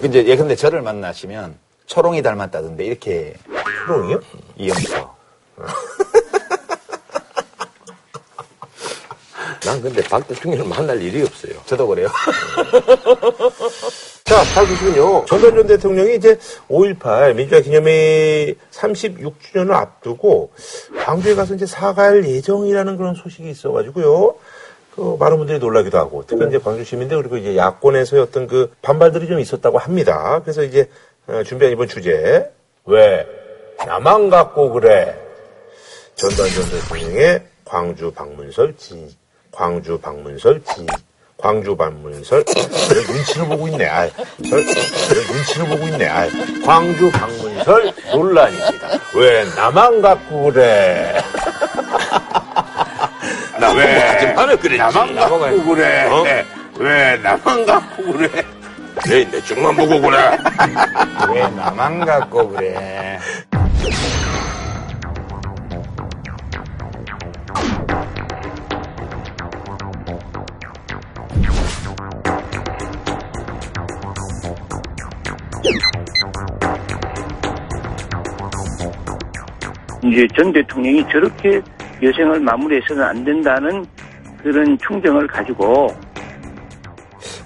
이제 0.04 0.26
예컨대 0.26 0.56
저를 0.56 0.82
만나시면 0.82 1.56
초롱이 1.86 2.22
닮았다던데 2.22 2.86
이렇게 2.86 3.34
초롱이요? 3.86 4.20
이영서. 4.58 5.16
난 9.70 9.80
근데 9.84 10.02
박 10.02 10.28
대통령을 10.28 10.68
만날 10.68 11.00
일이 11.00 11.22
없어요. 11.22 11.54
저도 11.68 11.86
그래요. 11.86 12.08
자, 14.26 14.44
잘 14.46 14.66
보시군요. 14.66 15.24
전두환 15.26 15.54
전 15.54 15.68
대통령이 15.68 16.16
이제 16.16 16.40
5.18 16.68 17.36
민주화 17.36 17.62
기념회 17.62 18.56
36주년을 18.72 19.74
앞두고 19.74 20.50
광주에 21.06 21.36
가서 21.36 21.54
이제 21.54 21.68
사과할 21.68 22.28
예정이라는 22.28 22.98
그런 22.98 23.14
소식이 23.14 23.48
있어가지고요. 23.48 24.38
그 24.96 25.18
많은 25.20 25.38
분들이 25.38 25.60
놀라기도 25.60 26.00
하고 26.00 26.24
특히 26.26 26.48
이제 26.48 26.58
광주 26.58 26.84
시민들 26.84 27.18
그리고 27.18 27.38
이제 27.38 27.56
야권에서의 27.56 28.24
어떤 28.24 28.48
그 28.48 28.72
반발들이 28.82 29.28
좀 29.28 29.40
있었다고 29.40 29.78
합니다. 29.78 30.42
그래서 30.44 30.64
이제 30.64 30.90
어, 31.28 31.44
준비한 31.44 31.72
이번 31.72 31.88
주제 31.88 32.52
왜 32.86 33.28
나만 33.86 34.32
갖고 34.32 34.72
그래? 34.72 35.16
전두환 36.16 36.50
전 36.50 36.68
대통령의 36.72 37.44
광주 37.64 38.12
방문설 38.12 38.76
지 38.76 39.20
광주 39.52 39.98
방문설 40.00 40.62
지 40.64 40.86
광주 41.38 41.76
방문설 41.76 42.44
내 42.46 43.14
눈치를 43.14 43.48
보고 43.48 43.68
있네. 43.70 43.88
아, 43.88 44.08
설, 44.50 44.66
내 44.66 45.34
눈치를 45.34 45.66
보고 45.68 45.88
있네. 45.88 46.08
아, 46.08 46.28
광주 46.66 47.10
방문설 47.12 47.94
논란입니다. 48.14 48.88
왜 49.16 49.46
나만 49.56 50.02
갖고 50.02 50.52
그래? 50.52 51.22
나 53.60 53.72
왜 53.74 54.00
하지마라 54.00 54.56
그랬지. 54.58 54.78
나만 54.78 55.16
갖고 55.16 55.40
그래. 55.66 56.06
어? 56.08 56.24
왜 56.78 57.18
나만 57.18 57.66
갖고 57.66 58.04
그래? 58.14 58.30
내, 59.08 59.24
내 59.30 59.42
쪽만 59.42 59.76
보고 59.76 60.00
그래. 60.02 60.38
왜 61.34 61.42
나만 61.50 62.06
갖고 62.06 62.50
그래. 62.50 63.18
이제 80.12 80.28
전 80.36 80.52
대통령이 80.52 81.04
저렇게 81.12 81.62
여생을 82.02 82.40
마무리해서는 82.40 83.04
안 83.04 83.24
된다는 83.24 83.86
그런 84.42 84.78
충정을 84.88 85.28
가지고 85.28 85.88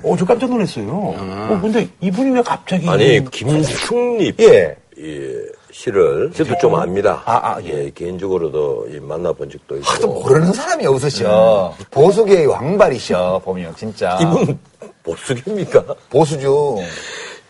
어, 0.04 0.16
저 0.18 0.26
깜짝 0.26 0.50
놀랐어요. 0.50 0.86
어, 0.90 1.60
근데 1.62 1.88
이분이 2.02 2.32
왜 2.32 2.42
갑자기. 2.42 2.88
아니 2.90 3.24
김충립 3.32 4.40
예. 4.42 4.76
이 4.98 5.34
시를 5.72 6.32
저도 6.34 6.56
좀 6.60 6.76
압니다. 6.76 7.24
아, 7.26 7.56
아, 7.56 7.62
예. 7.64 7.90
개인적으로도 7.90 8.88
이 8.92 9.00
만나본 9.00 9.50
적도 9.50 9.76
있고. 9.78 9.86
하도 9.86 10.08
모르는 10.08 10.54
사람이 10.54 10.86
없으셔. 10.86 11.74
보수계의 11.90 12.46
왕발이셔, 12.46 13.42
보면, 13.44 13.76
진짜. 13.76 14.20
이분 14.22 14.60
보수입니까? 15.02 15.84
보수죠. 16.12 16.78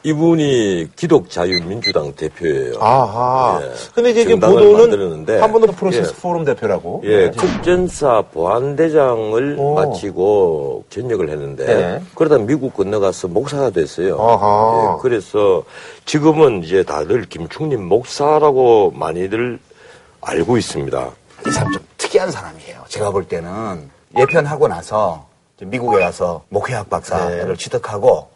이분이 0.04 0.89
기독자유민주당 0.97 2.14
대표예요. 2.14 2.74
아하. 2.80 3.62
예. 3.64 3.72
근데 3.95 4.12
이제 4.12 4.22
이게 4.24 4.36
보도는 4.36 4.74
만들었는데. 4.74 5.39
한번더 5.39 5.72
프로세스 5.74 6.14
예. 6.18 6.22
포럼 6.22 6.43
대표라고. 6.43 7.01
예, 7.06 7.30
네. 7.30 7.32
급전사 7.32 8.22
보안대장을 8.34 9.56
오. 9.58 9.76
마치고 9.76 10.84
전역을 10.89 11.30
했는데 11.30 11.66
네. 11.66 12.01
그러다 12.16 12.38
미국 12.38 12.74
건너가서 12.74 13.30
목사가 13.30 13.70
됐어요. 13.70 14.18
아하. 14.20 14.97
예, 14.97 15.01
그래서 15.01 15.64
지금은 16.06 16.64
이제 16.64 16.84
다들 16.84 17.24
김충림 17.24 17.88
목사라고 17.88 18.91
많이들 18.95 19.58
알고 20.20 20.58
있습니다. 20.58 21.12
이 21.47 21.51
사람 21.51 21.72
좀 21.72 21.82
특이한 21.97 22.30
사람이에요. 22.30 22.84
제가 22.89 23.12
볼 23.12 23.24
때는 23.26 23.89
예편하고 24.18 24.68
나서 24.68 25.28
미국에 25.62 25.99
가서 25.99 26.43
목회학 26.49 26.89
박사를 26.89 27.47
네. 27.47 27.56
취득하고 27.56 28.33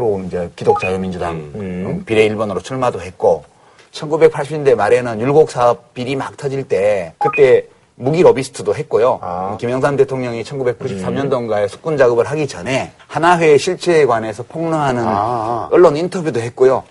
그리고 0.00 0.22
이제 0.26 0.50
기독자유민주당 0.56 1.36
음, 1.56 2.02
비례 2.06 2.26
1번으로 2.30 2.64
출마도 2.64 3.02
했고 3.02 3.44
1980년대 3.92 4.74
말에는 4.74 5.20
율곡 5.20 5.50
사업 5.50 5.92
비리 5.92 6.16
막 6.16 6.38
터질 6.38 6.64
때 6.64 7.12
그때 7.18 7.66
무기 7.96 8.22
로비스트도 8.22 8.74
했고요. 8.74 9.18
아. 9.20 9.58
김영삼 9.60 9.96
대통령이 9.98 10.42
1993년도인가에 10.42 11.68
숙군 11.68 11.98
작업을 11.98 12.24
하기 12.24 12.48
전에 12.48 12.92
하나회 13.08 13.58
실체에 13.58 14.06
관해서 14.06 14.42
폭로하는 14.42 15.04
아. 15.06 15.68
언론 15.70 15.98
인터뷰도 15.98 16.40
했고요. 16.40 16.82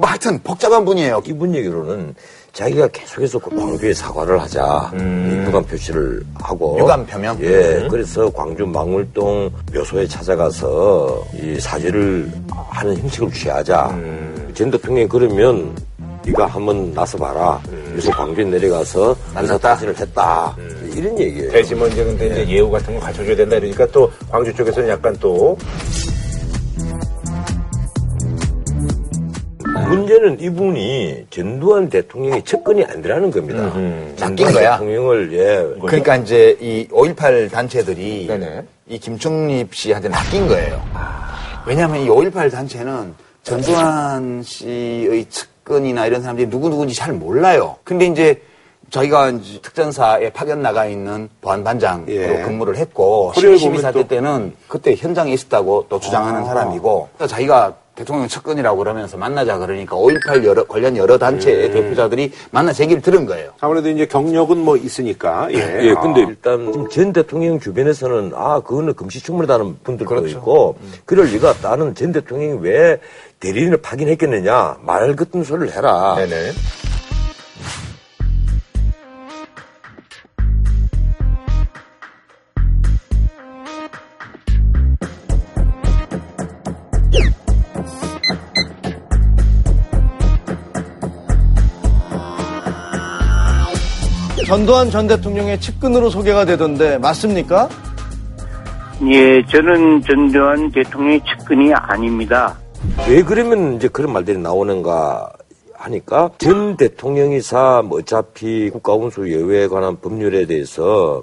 뭐 0.00 0.08
하여튼 0.08 0.40
복잡한 0.42 0.84
분이에요. 0.84 1.22
이분 1.26 1.54
얘기로는 1.54 2.16
자기가 2.52 2.88
계속해서 2.88 3.38
그 3.38 3.50
광주에 3.56 3.94
사과를 3.94 4.40
하자. 4.40 4.92
이 4.94 5.46
유감 5.46 5.64
표시를 5.64 6.22
하고. 6.34 6.78
유감 6.78 7.06
표명? 7.06 7.38
예 7.40 7.86
그래서 7.90 8.30
광주 8.30 8.66
망울동 8.66 9.50
묘소에 9.72 10.06
찾아가서 10.06 11.24
이 11.34 11.58
사죄를 11.60 12.30
하는 12.70 12.96
형식을 12.98 13.32
취하자. 13.32 13.96
전 14.54 14.70
대통령이 14.70 15.08
그러면 15.08 15.74
네가 16.26 16.46
한번 16.46 16.92
나서봐라. 16.92 17.60
그래서 17.90 18.10
광주에 18.10 18.44
내려가서 18.44 19.16
의사? 19.40 19.56
타진을 19.58 19.96
했다. 19.98 20.54
이런 20.94 21.18
얘기예요. 21.18 21.50
대신 21.52 21.78
뭐 21.78 21.86
이제 21.88 22.04
근데 22.04 22.26
이제 22.26 22.48
예우 22.48 22.70
같은 22.70 22.94
거 22.94 23.00
갖춰줘야 23.00 23.36
된다 23.36 23.56
이러니까 23.56 23.86
또 23.86 24.10
광주 24.28 24.52
쪽에서는 24.54 24.88
약간 24.88 25.16
또 25.20 25.56
문제는 29.88 30.40
이분이 30.40 31.26
전두환 31.30 31.88
대통령의 31.88 32.42
측근이 32.44 32.84
아니라는 32.84 33.30
겁니다. 33.30 33.62
낚인 33.74 34.14
전두환 34.16 34.52
거야? 34.52 34.72
대통령을 34.72 35.32
예 35.32 35.80
그러니까 35.80 36.16
이제 36.16 36.56
이 36.60 36.86
5.18 36.88 37.50
단체들이 37.50 38.26
네네. 38.26 38.62
이 38.88 38.98
김충립 38.98 39.74
씨한테 39.74 40.08
낚인 40.08 40.48
거예요. 40.48 40.80
왜냐하면 41.66 42.02
이 42.02 42.08
5.18 42.08 42.50
단체는 42.50 43.14
전두환 43.42 44.42
씨의 44.42 45.26
측근이나 45.28 46.06
이런 46.06 46.22
사람들이 46.22 46.48
누구누구인지 46.48 46.94
잘 46.94 47.12
몰라요. 47.12 47.76
근데 47.84 48.06
이제 48.06 48.40
저희가 48.90 49.30
특전사에 49.62 50.30
파견 50.30 50.62
나가 50.62 50.84
있는 50.86 51.28
보안반장으로 51.40 52.12
예. 52.12 52.42
근무를 52.42 52.76
했고 52.76 53.30
그래요, 53.36 53.56
12, 53.56 53.76
보면 53.76 53.82
4대 53.92 53.94
또- 53.94 54.08
때는 54.08 54.52
그때 54.66 54.96
현장에 54.96 55.32
있었다고 55.32 55.86
또 55.88 56.00
주장하는 56.00 56.44
사람이고 56.44 57.08
또 57.18 57.26
자기가 57.28 57.74
대통령 58.00 58.28
측근이라고 58.28 58.78
그러면서 58.78 59.18
만나자 59.18 59.58
그러니까 59.58 59.94
5.18 59.94 60.44
여러, 60.44 60.64
관련 60.66 60.96
여러 60.96 61.18
단체의 61.18 61.70
대표자들이 61.70 62.32
만나서 62.50 62.84
얘기를 62.84 63.02
들은 63.02 63.26
거예요. 63.26 63.52
아무래도 63.60 63.90
이제 63.90 64.06
경력은 64.06 64.56
뭐 64.56 64.78
있으니까. 64.78 65.48
예. 65.52 65.58
예, 65.82 65.94
근데 65.94 66.22
일단 66.22 66.72
지금 66.72 66.88
전 66.88 67.12
대통령 67.12 67.60
주변에서는 67.60 68.32
아 68.34 68.60
그거는 68.60 68.94
금시초문이라는 68.94 69.76
분들도 69.84 70.28
있고 70.28 70.76
그럴 71.04 71.26
리가 71.26 71.56
나는 71.62 71.94
전 71.94 72.12
대통령이 72.12 72.60
왜 72.62 72.98
대리인을 73.38 73.82
파견했겠느냐 73.82 74.78
말 74.82 75.14
같은 75.14 75.44
소리를 75.44 75.76
해라. 75.76 76.14
네네. 76.16 76.52
전두환 94.50 94.90
전 94.90 95.06
대통령의 95.06 95.60
측근으로 95.60 96.10
소개가 96.10 96.44
되던데 96.44 96.98
맞습니까? 96.98 97.68
예, 99.08 99.40
저는 99.46 100.02
전두환 100.02 100.72
대통령의 100.72 101.20
측근이 101.20 101.72
아닙니다. 101.72 102.58
왜 103.08 103.22
그러면 103.22 103.76
이제 103.76 103.86
그런 103.86 104.12
말들이 104.12 104.38
나오는가 104.38 105.30
하니까 105.74 106.30
전 106.38 106.76
대통령이사 106.76 107.82
뭐 107.84 108.00
어차피 108.00 108.70
국가원수 108.70 109.30
예외에 109.30 109.68
관한 109.68 109.96
법률에 110.00 110.46
대해서 110.46 111.22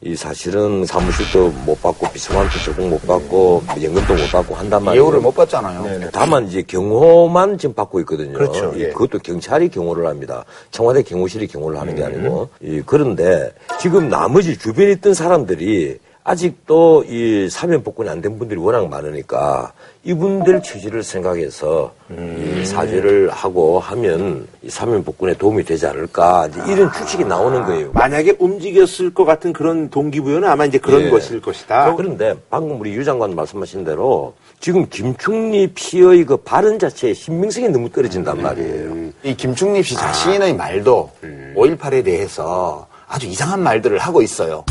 이 0.00 0.14
사실은 0.14 0.86
사무실도 0.86 1.48
못 1.66 1.82
받고 1.82 2.08
비서관도 2.12 2.58
조금 2.64 2.90
못 2.90 3.04
받고 3.04 3.64
연금도 3.82 4.14
못 4.14 4.30
받고 4.30 4.54
한단 4.54 4.84
말이에요. 4.84 5.02
예우를 5.02 5.20
못 5.20 5.34
받잖아요. 5.34 6.10
다만 6.12 6.46
이제 6.46 6.62
경호만 6.62 7.58
지금 7.58 7.74
받고 7.74 7.98
있거든요. 8.00 8.32
그렇죠. 8.34 8.72
예, 8.76 8.80
예. 8.80 8.88
그것도 8.90 9.18
경찰이 9.18 9.70
경호를 9.70 10.06
합니다. 10.06 10.44
청와대 10.70 11.02
경호실이 11.02 11.48
경호를 11.48 11.80
하는 11.80 11.96
게 11.96 12.04
아니고. 12.04 12.48
예, 12.62 12.80
그런데 12.86 13.52
지금 13.80 14.08
나머지 14.08 14.56
주변에 14.56 14.92
있던 14.92 15.14
사람들이 15.14 15.98
아직도 16.28 17.04
이 17.08 17.48
사면 17.50 17.82
복권이 17.82 18.10
안 18.10 18.18
된 18.20 18.38
분들이 18.38 18.60
워낙 18.60 18.86
많으니까 18.88 19.72
이분들 20.04 20.62
취지를 20.62 21.02
생각해서 21.02 21.92
이 22.10 22.64
사죄를 22.66 23.30
하고 23.30 23.78
하면 23.78 24.46
이 24.62 24.68
사면 24.68 25.04
복권에 25.04 25.34
도움이 25.34 25.64
되지 25.64 25.86
않을까 25.86 26.48
이제 26.48 26.60
이런 26.72 26.92
추측이 26.92 27.24
나오는 27.24 27.64
거예요. 27.64 27.92
만약에 27.92 28.36
움직였을 28.38 29.14
것 29.14 29.24
같은 29.24 29.52
그런 29.52 29.88
동기부여는 29.88 30.48
아마 30.48 30.66
이제 30.66 30.78
그런 30.78 31.02
예. 31.02 31.10
것일 31.10 31.40
것이다. 31.40 31.94
그런데 31.94 32.34
방금 32.50 32.78
우리 32.80 32.92
유 32.94 33.04
장관 33.04 33.34
말씀하신 33.34 33.84
대로 33.84 34.34
지금 34.60 34.86
김충리 34.90 35.68
피의 35.74 36.24
그 36.24 36.36
발언 36.38 36.78
자체의 36.78 37.14
신빙성이 37.14 37.68
너무 37.68 37.88
떨어진단 37.88 38.42
말이에요. 38.42 39.12
이 39.22 39.34
김충립 39.34 39.86
씨 39.86 39.94
자신의 39.94 40.54
말도 40.56 41.10
5.18에 41.56 42.04
대해서 42.04 42.86
아주 43.06 43.26
이상한 43.26 43.62
말들을 43.62 43.96
하고 43.98 44.20
있어요. 44.20 44.64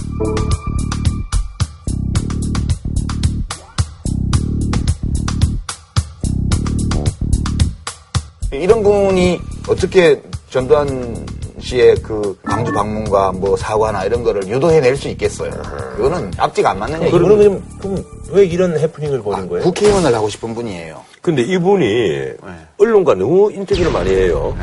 이런 8.59 8.83
분이 8.83 9.39
어떻게 9.69 10.21
전두환 10.49 11.25
씨의 11.59 11.95
그 12.03 12.37
광주 12.45 12.71
방문과 12.71 13.31
뭐 13.31 13.57
사과나 13.57 14.05
이런 14.05 14.23
거를 14.23 14.47
유도해낼 14.47 14.95
수 14.95 15.07
있겠어요. 15.09 15.49
그거는 15.95 16.31
앞뒤가 16.37 16.71
안 16.71 16.79
맞는 16.79 17.01
얘기예요. 17.03 17.11
그러면 17.23 17.37
그럼, 17.39 17.63
그럼 17.81 18.05
왜 18.31 18.45
이런 18.45 18.77
해프닝을 18.77 19.23
벌인 19.23 19.49
거예요? 19.49 19.63
국회의원을 19.63 20.13
하고 20.13 20.29
싶은 20.29 20.53
분이에요. 20.53 21.01
근데 21.21 21.41
이분이 21.41 22.33
언론과 22.77 23.15
너무 23.15 23.51
인터뷰를 23.51 23.91
많이 23.91 24.11
해요. 24.11 24.55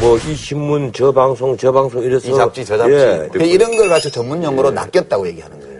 뭐 0.00 0.16
이 0.18 0.34
신문, 0.34 0.92
저 0.92 1.10
방송, 1.10 1.56
저 1.56 1.72
방송 1.72 2.02
이래서 2.02 2.30
이 2.30 2.34
잡지, 2.34 2.64
저 2.64 2.76
잡지. 2.76 2.94
예. 2.94 3.28
이런 3.46 3.74
걸 3.76 3.88
가지고 3.88 4.12
전문 4.12 4.44
용어로 4.44 4.70
낚였다고 4.72 5.26
얘기하는 5.28 5.58
거예요. 5.58 5.71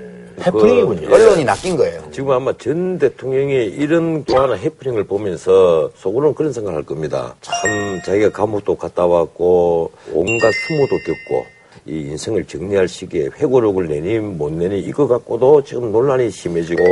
해프닝이군요. 0.47 1.15
언론이 1.15 1.45
낚인 1.45 1.77
거예요. 1.77 2.03
지금 2.11 2.31
아마 2.31 2.53
전 2.59 2.99
대통령이 2.99 3.55
이런 3.65 4.25
또 4.25 4.41
하나 4.41 4.55
해프닝을 4.55 5.05
보면서 5.05 5.91
속으로는 5.97 6.35
그런 6.35 6.53
생각을 6.53 6.79
할 6.79 6.85
겁니다. 6.85 7.35
참 7.41 8.01
자기가 8.05 8.31
감옥도 8.31 8.77
갔다 8.77 9.07
왔고 9.07 9.91
온갖 10.13 10.51
수모도 10.67 10.97
겪고 10.99 11.47
이 11.87 12.01
인생을 12.11 12.45
정리할 12.45 12.87
시기에 12.87 13.29
회고록을 13.37 13.89
내니 13.89 14.19
못 14.19 14.53
내니 14.53 14.79
이거 14.81 15.07
갖고도 15.09 15.65
지금 15.65 15.91
논란이 15.91 16.31
심해지고 16.31 16.85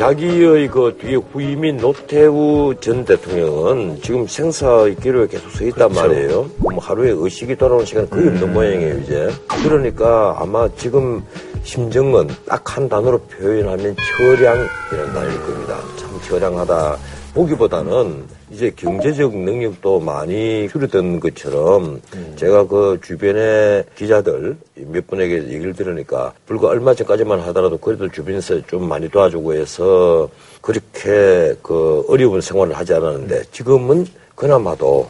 자기의 0.00 0.68
그 0.68 0.96
뒤에 0.98 1.16
후임인 1.16 1.76
노태우 1.76 2.74
전 2.80 3.04
대통령은 3.04 4.00
지금 4.00 4.26
생사의 4.26 4.96
기로에 4.96 5.26
계속 5.26 5.50
서 5.50 5.62
있단 5.62 5.92
말이에요. 5.92 6.48
뭐 6.56 6.72
하루에 6.78 7.10
의식이 7.14 7.54
돌아오는 7.56 7.84
시간 7.84 8.08
거의 8.08 8.28
없는 8.28 8.50
모양이에요, 8.50 8.98
이제. 9.00 9.28
그러니까 9.62 10.38
아마 10.38 10.66
지금 10.78 11.22
심정은 11.64 12.28
딱 12.48 12.62
한 12.78 12.88
단어로 12.88 13.18
표현하면 13.18 13.94
처량이라는 13.94 15.12
단어일 15.12 15.40
겁니다. 15.42 15.76
참 15.98 16.18
처량하다. 16.26 16.96
보기보다는 17.34 18.24
이제 18.50 18.72
경제적 18.74 19.36
능력도 19.36 20.00
많이 20.00 20.68
줄어든 20.68 21.20
것처럼 21.20 22.00
제가 22.36 22.66
그 22.66 22.98
주변에 23.04 23.84
기자들 23.96 24.56
몇 24.74 25.06
분에게 25.06 25.36
얘기를 25.48 25.74
들으니까 25.74 26.32
불과 26.46 26.68
얼마 26.68 26.94
전까지만 26.94 27.40
하더라도 27.40 27.78
그래도 27.78 28.08
주변에서 28.10 28.66
좀 28.66 28.88
많이 28.88 29.08
도와주고 29.08 29.54
해서 29.54 30.28
그렇게 30.60 31.54
그 31.62 32.04
어려운 32.08 32.40
생활을 32.40 32.76
하지 32.76 32.94
않았는데 32.94 33.44
지금은 33.52 34.06
그나마도 34.34 35.08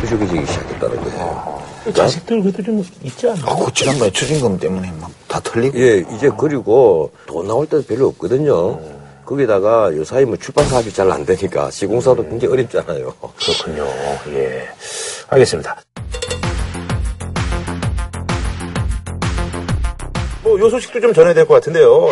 부족해지기 0.00 0.46
시작했다는 0.46 0.96
거예요. 1.02 1.60
자식들 1.94 2.42
그래도 2.42 2.62
좀 2.62 2.84
있지 3.02 3.28
않아요? 3.28 3.44
아, 3.46 3.56
그 3.56 3.72
지난번에 3.72 4.10
추징금 4.10 4.58
때문에 4.58 4.90
막 5.00 5.10
다 5.30 5.38
털리고. 5.40 5.78
예, 5.78 6.04
이제 6.16 6.28
그리고 6.36 7.12
돈 7.26 7.46
나올 7.46 7.64
때도 7.64 7.84
별로 7.84 8.08
없거든요. 8.08 8.80
거기다가 9.30 9.94
요사이 9.96 10.24
뭐 10.24 10.36
출판 10.36 10.66
사업이 10.68 10.92
잘 10.92 11.10
안 11.10 11.24
되니까 11.24 11.70
시공사도 11.70 12.22
굉장히 12.28 12.52
어렵잖아요. 12.54 13.12
그렇군요. 13.36 13.86
예. 14.34 14.68
알겠습니다. 15.28 15.76
뭐, 20.42 20.58
요 20.58 20.68
소식도 20.70 21.00
좀 21.00 21.14
전해야 21.14 21.32
될 21.34 21.46
것 21.46 21.54
같은데요. 21.54 22.08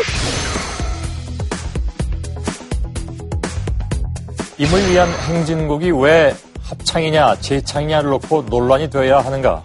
임을 4.59 4.91
위한 4.91 5.09
행진곡이 5.29 5.91
왜 6.01 6.35
합창이냐 6.63 7.37
재창이냐를 7.41 8.11
놓고 8.11 8.43
논란이 8.49 8.91
되어야 8.91 9.21
하는가? 9.21 9.63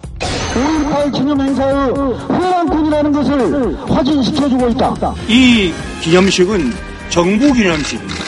5.18 0.54 1.12
기념 1.12 1.40
행사의 1.40 1.90
후원군이라는 1.92 3.12
것을 3.12 3.90
확인시켜주고 3.90 4.68
있다. 4.70 4.94
이 5.28 5.72
기념식은 6.02 6.93
정부 7.14 7.52
기념식입니다. 7.52 8.24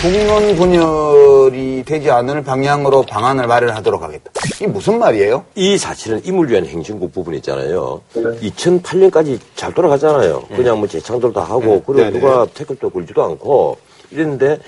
국론 0.00 0.54
분열이 0.54 1.82
되지 1.84 2.08
않을 2.08 2.44
방향으로 2.44 3.02
방안을 3.02 3.48
마련하도록 3.48 4.00
하겠다. 4.00 4.30
이게 4.54 4.68
무슨 4.68 5.00
말이에요? 5.00 5.44
이 5.56 5.76
사실은 5.76 6.24
임을 6.24 6.48
위한 6.48 6.64
행진곡 6.64 7.12
부분 7.12 7.34
있잖아요. 7.34 8.00
2008년까지 8.14 9.40
잘 9.56 9.74
돌아가잖아요. 9.74 10.44
그냥 10.54 10.78
뭐 10.78 10.86
재창도 10.86 11.32
다 11.32 11.40
하고, 11.40 11.82
그리고 11.84 12.10
누가 12.16 12.46
태클도 12.54 12.90
걸지도 12.90 13.24
않고, 13.24 13.76
이랬는데, 14.10 14.58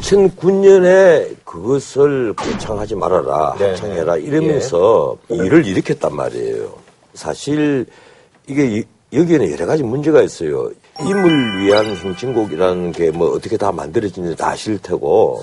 2009년에 0.00 1.36
그것을 1.44 2.34
재창하지 2.42 2.94
말아라, 2.94 3.54
네. 3.58 3.68
합창해라, 3.70 4.16
이러면서 4.16 5.16
일을 5.28 5.66
일으켰단 5.66 6.14
말이에요. 6.14 6.68
사실, 7.14 7.86
이게 8.46 8.66
이- 8.78 8.84
여기에는 9.12 9.50
여러 9.52 9.66
가지 9.66 9.82
문제가 9.82 10.22
있어요. 10.22 10.70
임을 11.00 11.60
위한 11.62 11.86
행진곡이라는 11.86 12.92
게 12.92 13.10
뭐 13.10 13.30
어떻게 13.34 13.56
다 13.56 13.72
만들어지는지 13.72 14.36
다 14.36 14.48
아실 14.50 14.78
테고, 14.78 15.42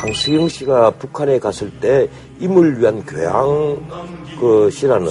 황수영 0.00 0.48
씨가 0.48 0.92
북한에 0.92 1.38
갔을 1.38 1.70
때 1.78 2.08
임을 2.40 2.80
위한 2.80 3.04
교양 3.04 3.76
그 4.40 4.70
시라는 4.70 5.06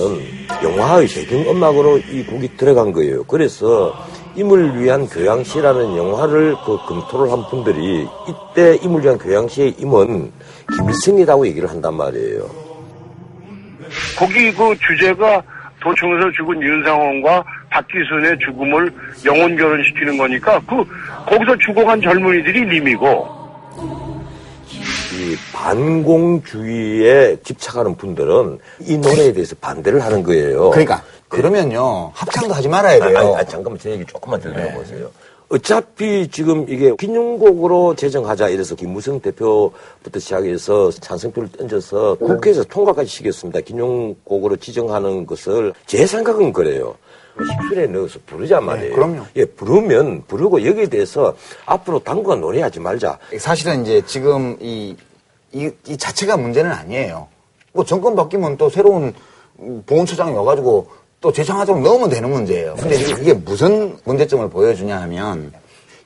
영화의 0.64 1.08
배경 1.08 1.48
음악으로 1.48 2.00
이 2.00 2.24
곡이 2.24 2.58
들어간 2.58 2.92
거예요. 2.92 3.24
그래서 3.26 3.94
임을 4.36 4.82
위한 4.82 5.08
교양시라는 5.08 5.96
영화를 5.96 6.56
그 6.66 6.78
검토를 6.88 7.32
한 7.32 7.44
분들이 7.50 8.08
이때 8.28 8.76
임을 8.82 9.04
위한 9.04 9.18
교양시의 9.18 9.76
임은 9.78 10.32
김일성이라고 10.76 11.46
얘기를 11.46 11.70
한단 11.70 11.96
말이에요. 11.96 12.50
거기 14.18 14.52
그 14.54 14.76
주제가 14.80 15.42
도청에서 15.82 16.32
죽은 16.32 16.62
윤상원과 16.62 17.44
박기순의 17.70 18.38
죽음을 18.40 18.92
영혼 19.26 19.56
결혼시키는 19.56 20.18
거니까 20.18 20.60
그 20.68 20.84
거기서 21.26 21.56
죽어간 21.58 22.02
젊은이들이 22.02 22.66
님이고 22.66 23.39
이 25.20 25.36
반공주의에 25.54 27.38
집착하는 27.44 27.96
분들은 27.96 28.60
이 28.88 28.98
노래에 28.98 29.34
대해서 29.34 29.54
반대를 29.60 30.02
하는 30.02 30.24
거예요. 30.24 30.70
그러니까 30.70 31.04
그러면요 31.28 32.12
합창도 32.14 32.54
하지 32.54 32.70
말아야 32.70 33.06
돼요. 33.06 33.18
아니, 33.18 33.36
아니, 33.36 33.50
잠깐만 33.50 33.78
제 33.78 33.92
얘기 33.92 34.06
조금만 34.06 34.40
들려보세요. 34.40 35.12
어차피 35.50 36.28
지금 36.30 36.66
이게 36.70 36.96
기념곡으로 36.96 37.96
제정하자 37.96 38.50
이래서 38.50 38.76
김무성 38.76 39.20
대표부터 39.20 40.20
시작해서 40.20 40.92
찬성표를 40.92 41.50
던져서 41.52 42.16
국회에서 42.16 42.64
통과까지 42.64 43.10
시켰습니다. 43.10 43.60
기념곡으로 43.60 44.56
지정하는 44.58 45.26
것을 45.26 45.74
제 45.86 46.06
생각은 46.06 46.54
그래요. 46.54 46.96
식술에 47.46 47.88
넣어서 47.88 48.20
부르자 48.26 48.60
말이에요. 48.60 48.94
그럼요. 48.94 49.24
예, 49.38 49.46
부르면 49.46 50.24
부르고 50.28 50.66
여기에 50.66 50.88
대해서 50.88 51.36
앞으로 51.66 52.00
당분간 52.00 52.42
노래하지 52.42 52.80
말자. 52.80 53.18
사실은 53.38 53.82
이제 53.84 54.02
지금 54.06 54.58
이, 54.60 54.96
이, 55.54 55.72
이 55.88 55.98
자체가 55.98 56.38
문제는 56.38 56.72
아니에요. 56.72 57.28
뭐 57.74 57.86
정권 57.86 58.16
바뀌면 58.16 58.58
또 58.58 58.70
새로운 58.70 59.14
보훈처장이 59.86 60.34
와가지고 60.34 60.88
또 61.22 61.32
재창하도록 61.32 61.82
넣으면 61.82 62.10
되는 62.10 62.30
문제예요. 62.30 62.76
근데 62.76 62.96
이게, 62.96 63.34
무슨 63.34 63.98
문제점을 64.06 64.50
보여주냐 64.50 65.02
하면 65.02 65.52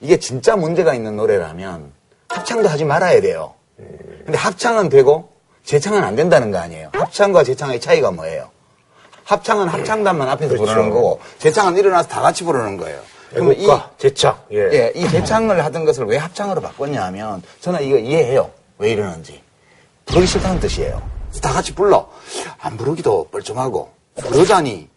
이게 0.02 0.18
진짜 0.18 0.56
문제가 0.56 0.94
있는 0.94 1.16
노래라면 1.16 1.92
합창도 2.30 2.68
하지 2.68 2.84
말아야 2.84 3.22
돼요. 3.22 3.54
근데 3.78 4.38
합창은 4.38 4.90
되고 4.90 5.30
재창은 5.64 6.04
안 6.04 6.16
된다는 6.16 6.52
거 6.52 6.58
아니에요. 6.58 6.90
합창과 6.94 7.44
재창의 7.44 7.80
차이가 7.80 8.12
뭐예요? 8.12 8.50
합창은 9.24 9.68
합창단만 9.70 10.28
앞에서 10.30 10.56
부르는 10.56 10.90
거고 10.90 11.20
재창은 11.38 11.78
일어나서 11.78 12.10
다 12.10 12.22
같이 12.22 12.44
부르는 12.44 12.78
거예요. 12.78 13.00
그러면 13.30 13.56
이 13.58 13.68
재창. 13.98 14.38
예. 14.52 14.58
예, 14.74 14.92
이 14.96 15.08
재창을 15.08 15.64
하던 15.66 15.86
것을 15.86 16.06
왜 16.06 16.18
합창으로 16.18 16.62
바꿨냐 16.62 17.04
하면 17.06 17.42
저는 17.62 17.84
이거 17.84 17.98
이해해요. 17.98 18.50
왜 18.84 18.92
이러는지. 18.92 19.42
부르기 20.06 20.28
싫다는 20.28 20.60
뜻이에요. 20.60 21.02
다 21.42 21.54
같이 21.54 21.74
불러. 21.74 22.06
안 22.60 22.76
부르기도 22.76 23.26
뻘쭘하고 23.32 23.90
부르자니 24.18 24.90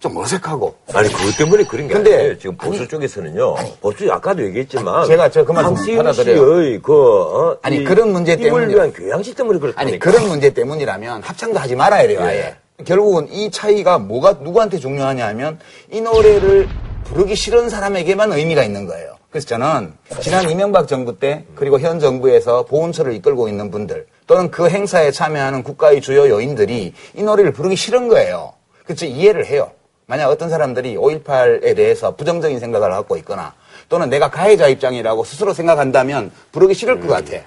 좀 0.00 0.16
어색하고. 0.16 0.74
아니 0.94 1.10
그것 1.10 1.36
때문에 1.36 1.64
그런 1.64 1.86
게 1.86 1.92
근데- 1.94 2.14
아니에요. 2.16 2.38
지금 2.38 2.56
보수 2.56 2.88
쪽에서는요. 2.88 3.54
보수 3.82 4.10
아까도 4.10 4.42
얘기했지만 4.46 5.06
제가 5.06 5.28
저그 5.30 5.52
받아들여요. 5.52 6.62
씨의 6.62 6.80
그 6.82 6.92
어, 6.94 7.58
아니, 7.60 7.76
이 7.76 7.84
그런 7.84 8.12
문제 8.12 8.34
때문에- 8.34 8.68
위한 8.74 8.90
교양시 8.94 9.34
때문에 9.34 9.58
그렇다니까. 9.58 9.80
아니 9.82 9.98
그런 9.98 10.26
문제 10.26 10.48
때문이라면 10.54 11.22
합창도 11.22 11.58
하지 11.58 11.76
말아야 11.76 12.06
돼요. 12.08 12.22
아예. 12.22 12.56
결국은 12.86 13.28
이 13.30 13.50
차이가 13.50 13.98
뭐가 13.98 14.38
누구한테 14.40 14.78
중요하냐 14.78 15.26
하면 15.28 15.58
이 15.92 16.00
노래를 16.00 16.66
부르기 17.04 17.34
싫은 17.36 17.68
사람에게만 17.68 18.32
의미가 18.32 18.64
있는 18.64 18.86
거예요. 18.86 19.13
그래서 19.34 19.48
저는 19.48 19.92
지난 20.20 20.48
이명박 20.48 20.86
정부 20.86 21.18
때 21.18 21.44
그리고 21.56 21.80
현 21.80 21.98
정부에서 21.98 22.66
보훈처를 22.66 23.14
이끌고 23.14 23.48
있는 23.48 23.68
분들 23.68 24.06
또는 24.28 24.48
그 24.52 24.70
행사에 24.70 25.10
참여하는 25.10 25.64
국가의 25.64 26.00
주요 26.00 26.28
요인들이 26.28 26.94
이 27.14 27.22
노래를 27.24 27.52
부르기 27.52 27.74
싫은 27.74 28.06
거예요. 28.06 28.52
그래서 28.84 29.06
이해를 29.06 29.46
해요. 29.46 29.72
만약 30.06 30.28
어떤 30.28 30.50
사람들이 30.50 30.94
5.18에 30.94 31.74
대해서 31.74 32.14
부정적인 32.14 32.60
생각을 32.60 32.90
갖고 32.90 33.16
있거나 33.16 33.54
또는 33.88 34.08
내가 34.08 34.30
가해자 34.30 34.68
입장이라고 34.68 35.24
스스로 35.24 35.52
생각한다면 35.52 36.30
부르기 36.52 36.72
싫을 36.72 37.00
것 37.00 37.08
같아. 37.08 37.38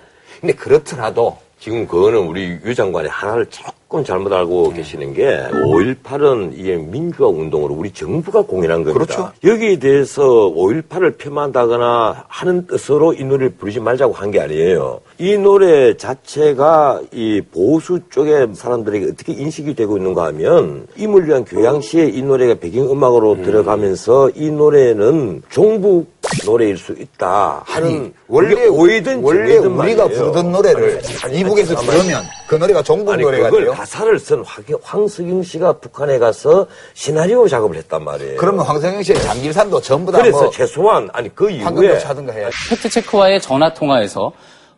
근데 0.42 0.54
그렇더라도 0.56 1.38
지금 1.58 1.88
그거는 1.88 2.20
우리 2.20 2.60
유 2.66 2.76
장관이 2.76 3.08
하나를 3.08 3.50
조금 3.90 4.04
잘못 4.04 4.34
알고 4.34 4.72
계시는 4.74 5.14
게 5.14 5.48
5.18은 5.50 6.52
이게 6.58 6.76
민주화 6.76 7.30
운동으로 7.30 7.74
우리 7.74 7.90
정부가 7.92 8.42
공인한 8.42 8.84
겁니다. 8.84 8.94
그렇죠. 9.06 9.32
여기에 9.46 9.80
대해서 9.80 10.24
5.18을 10.24 11.18
폄하한다거나 11.18 12.26
하는 12.28 12.68
뜻으로 12.68 13.14
이 13.14 13.24
노래를 13.24 13.52
부르지 13.52 13.80
말자고 13.80 14.14
한 14.14 14.28
게 14.28 14.42
아니에요. 14.42 15.00
이 15.20 15.38
노래 15.38 15.96
자체가 15.96 17.00
이 17.14 17.42
보수 17.50 18.02
쪽의 18.10 18.50
사람들에게 18.56 19.06
어떻게 19.14 19.32
인식이 19.32 19.74
되고 19.74 19.96
있는가 19.96 20.26
하면 20.26 20.86
임을 20.98 21.26
위한 21.26 21.46
교양시에 21.46 22.10
이 22.10 22.22
노래가 22.24 22.56
배경음악으로 22.56 23.32
음. 23.36 23.44
들어가면서 23.44 24.32
이 24.36 24.52
노래는 24.52 25.44
종북 25.50 26.17
노래일 26.46 26.78
수 26.78 26.94
있다 26.94 27.62
하는 27.66 27.88
아니, 27.88 28.14
원래 28.28 28.68
오해든 28.68 29.22
원래 29.24 29.58
우리가 29.58 29.70
말이에요. 29.70 30.08
부르던 30.10 30.52
노래를 30.52 31.02
아니, 31.24 31.40
이북에서 31.40 31.78
아니, 31.78 31.86
부르면 31.86 32.24
그 32.48 32.56
노래가 32.56 32.84
종북 32.84 33.14
아니 33.14 33.24
노래가 33.24 33.46
그걸 33.50 33.64
돼요. 33.66 33.74
가사를 33.74 34.20
쓴 34.20 34.44
황, 34.46 34.64
황석영 34.82 35.44
씨가 35.44 35.74
북한에 35.74 36.20
가서 36.20 36.68
시나리오 36.94 37.48
작업을 37.48 37.78
했단 37.78 38.04
말이에요. 38.04 38.38
그러면 38.38 38.66
황성영 38.66 39.04
씨의 39.04 39.22
장길산도 39.22 39.82
전부 39.82 40.12
다 40.12 40.20
그래서 40.20 40.42
뭐 40.44 40.50
최소한 40.52 41.10
아니 41.14 41.34
그 41.34 41.50
이후에 41.50 42.00
차든가 42.00 42.34
해야 42.34 42.50
팩트 42.70 42.90
체크와의 42.90 43.42
전화 43.42 43.74
통화에서 43.74 44.32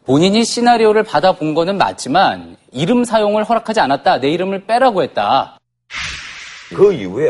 본인이 0.05 0.43
시나리오를 0.43 1.03
받아본 1.03 1.53
거는 1.53 1.77
맞지만 1.77 2.57
이름 2.71 3.03
사용을 3.03 3.43
허락하지 3.43 3.79
않았다. 3.79 4.19
내 4.19 4.29
이름을 4.29 4.65
빼라고 4.65 5.03
했다. 5.03 5.57
그 6.75 6.93
이후에 6.93 7.29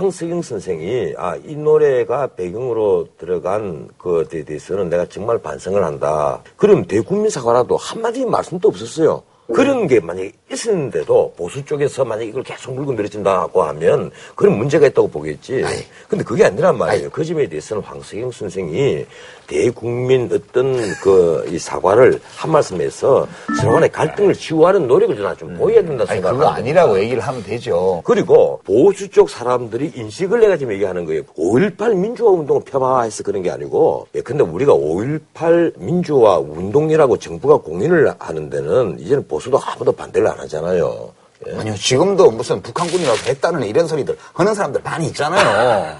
황석영 0.00 0.42
선생이 0.42 1.14
아 1.16 1.36
이 1.46 1.56
노래가 1.56 2.26
배경으로 2.26 3.08
들어간 3.16 3.88
그에 3.96 4.44
대해서는 4.44 4.90
내가 4.90 5.06
정말 5.06 5.38
반성을 5.38 5.82
한다. 5.82 6.42
그럼 6.56 6.84
대국민 6.84 7.30
사과라도 7.30 7.78
한마디 7.78 8.26
말씀도 8.26 8.68
없었어요. 8.68 9.22
그런 9.54 9.86
게 9.86 10.00
만약에 10.00 10.32
있었는데도 10.52 11.32
보수 11.36 11.64
쪽에서 11.64 12.04
만약에 12.04 12.28
이걸 12.28 12.42
계속 12.42 12.74
물고 12.74 12.92
늘어진다고 12.92 13.62
하면 13.62 14.10
그런 14.34 14.58
문제가 14.58 14.86
있다고 14.88 15.08
보겠지. 15.08 15.64
근데 16.08 16.24
그게 16.24 16.44
아니란 16.44 16.76
말이에요. 16.76 17.08
그 17.10 17.24
점에 17.24 17.46
대해서는 17.48 17.82
황석영 17.82 18.32
선생이 18.32 19.06
대국민 19.46 20.30
어떤 20.32 20.76
그 21.02 21.36
이 21.48 21.58
사과를 21.58 22.20
한 22.36 22.50
말씀에서 22.50 23.26
서로 23.60 23.72
간의 23.72 23.90
갈등을 23.90 24.34
치유하는 24.34 24.86
노력을 24.86 25.16
저는 25.16 25.36
좀 25.36 25.54
보여야 25.56 25.82
된다 25.82 26.04
아니 26.08 26.16
생각합니다. 26.20 26.30
그거 26.30 26.48
아니라고 26.48 26.98
얘기를 26.98 27.22
하면 27.22 27.42
되죠. 27.42 28.02
그리고 28.04 28.60
보수 28.64 29.08
쪽 29.10 29.30
사람들이 29.30 29.92
인식을 29.94 30.40
내가 30.40 30.56
지금 30.56 30.72
얘기하는 30.74 31.04
거예요. 31.04 31.22
5.18 31.38 31.94
민주화 31.96 32.30
운동을 32.30 32.62
폄하해서 32.64 33.22
그런 33.22 33.42
게 33.42 33.50
아니고, 33.50 34.08
예, 34.14 34.20
근데 34.20 34.42
우리가 34.42 34.72
5.18 34.74 35.78
민주화 35.78 36.38
운동이라고 36.38 37.18
정부가 37.18 37.58
공인을 37.58 38.14
하는 38.18 38.50
데는 38.50 38.98
이제는 38.98 39.26
보수도 39.28 39.58
아무도 39.64 39.92
반대를 39.92 40.28
안 40.28 40.38
하잖아요. 40.40 41.10
예. 41.48 41.58
아니요 41.58 41.74
지금도 41.74 42.30
무슨 42.30 42.62
북한군이라고 42.62 43.18
했다는 43.26 43.64
이런 43.64 43.86
소리들 43.86 44.16
하는 44.32 44.54
사람들 44.54 44.80
많이 44.82 45.06
있잖아요. 45.08 45.96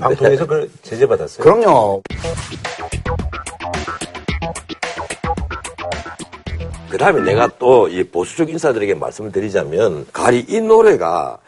방통에서 0.00 0.46
그걸 0.46 0.70
제재받았어요. 0.82 1.42
그럼요. 1.44 2.02
그 6.90 6.98
다음에 6.98 7.22
내가 7.22 7.48
또 7.58 7.88
이 7.88 8.04
보수 8.04 8.36
쪽 8.36 8.50
인사들에게 8.50 8.94
말씀을 8.94 9.32
드리자면, 9.32 10.06
가리 10.12 10.44
이 10.48 10.60
노래가 10.60 11.38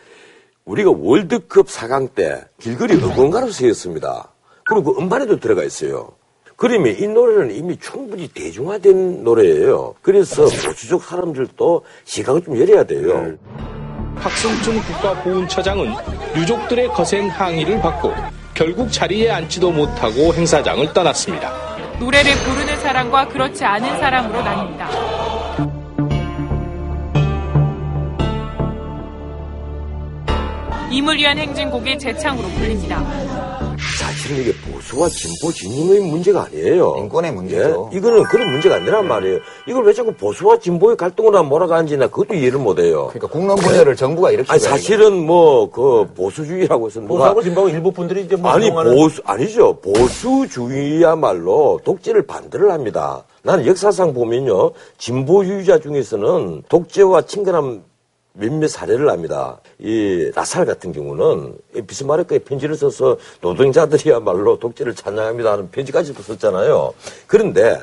우리가 0.64 0.92
월드컵 0.96 1.66
4강 1.66 2.14
때 2.14 2.42
길거리 2.58 2.94
응원가로 2.94 3.50
쓰였습니다. 3.50 4.32
그리고 4.64 4.94
그 4.94 5.00
음반에도 5.00 5.38
들어가 5.38 5.62
있어요. 5.62 6.12
그러면 6.56 6.96
이 6.98 7.06
노래는 7.06 7.54
이미 7.54 7.76
충분히 7.78 8.28
대중화된 8.28 9.24
노래예요. 9.24 9.96
그래서 10.00 10.44
보수적 10.44 11.02
사람들도 11.02 11.84
시각을 12.04 12.42
좀 12.42 12.58
열어야 12.58 12.84
돼요. 12.84 13.36
박성춘 14.20 14.80
국가보훈처장은 14.82 15.94
유족들의 16.36 16.88
거센 16.88 17.28
항의를 17.30 17.80
받고 17.80 18.14
결국 18.54 18.90
자리에 18.90 19.30
앉지도 19.30 19.70
못하고 19.72 20.32
행사장을 20.32 20.92
떠났습니다. 20.92 21.52
노래를 21.98 22.32
부르는 22.32 22.80
사람과 22.80 23.28
그렇지 23.28 23.64
않은 23.64 24.00
사람으로 24.00 24.40
나뉩니다. 24.40 25.24
임을 30.90 31.16
위한 31.16 31.36
행진곡이 31.38 31.98
재창으로 31.98 32.46
불립니다. 32.50 33.53
사실은 33.98 34.40
이게 34.40 34.52
보수와 34.72 35.08
진보 35.08 35.52
진영의 35.52 36.00
문제가 36.10 36.44
아니에요. 36.44 36.96
인권의 36.98 37.32
문제죠. 37.32 37.90
예? 37.92 37.96
이거는 37.96 38.22
그런 38.24 38.50
문제가 38.50 38.76
아니란 38.76 39.06
말이에요. 39.06 39.38
이걸 39.68 39.84
왜 39.84 39.92
자꾸 39.92 40.12
보수와 40.12 40.58
진보의 40.58 40.96
갈등으로 40.96 41.44
몰아가는지 41.44 41.96
나 41.96 42.06
그것도 42.06 42.34
이해를 42.34 42.58
못해요. 42.58 43.08
그러니까 43.12 43.28
국론 43.28 43.56
분열을 43.58 43.94
정부가 43.96 44.30
이렇게 44.30 44.50
아니 44.50 44.60
사실은 44.60 45.24
뭐 45.26 45.70
그 45.70 46.06
보수주의라고 46.14 46.86
해서 46.86 47.00
누가 47.00 47.14
보수하고 47.14 47.42
진보하고 47.42 47.68
일부 47.70 47.90
분들이 47.92 48.22
이제 48.22 48.36
뭐 48.36 48.50
아니 48.50 48.64
그동안은 48.66 48.94
보수 48.96 49.20
아니죠 49.24 49.78
보수주의야말로 49.82 51.80
독재를 51.84 52.26
반대를 52.26 52.70
합니다. 52.70 53.24
나는 53.42 53.66
역사상 53.66 54.14
보면요 54.14 54.72
진보주의자 54.98 55.80
중에서는 55.80 56.62
독재와 56.68 57.22
친근한 57.22 57.82
몇몇 58.36 58.66
사례를 58.68 59.08
압니다. 59.08 59.60
이 59.78 60.30
라살 60.34 60.66
같은 60.66 60.92
경우는 60.92 61.56
이 61.76 61.82
비스마르크에 61.82 62.40
편지를 62.40 62.74
써서 62.74 63.16
노동자들이야말로 63.40 64.58
독재를 64.58 64.94
찬양합니다 64.94 65.52
하는 65.52 65.70
편지까지도 65.70 66.20
썼잖아요. 66.22 66.94
그런데 67.28 67.80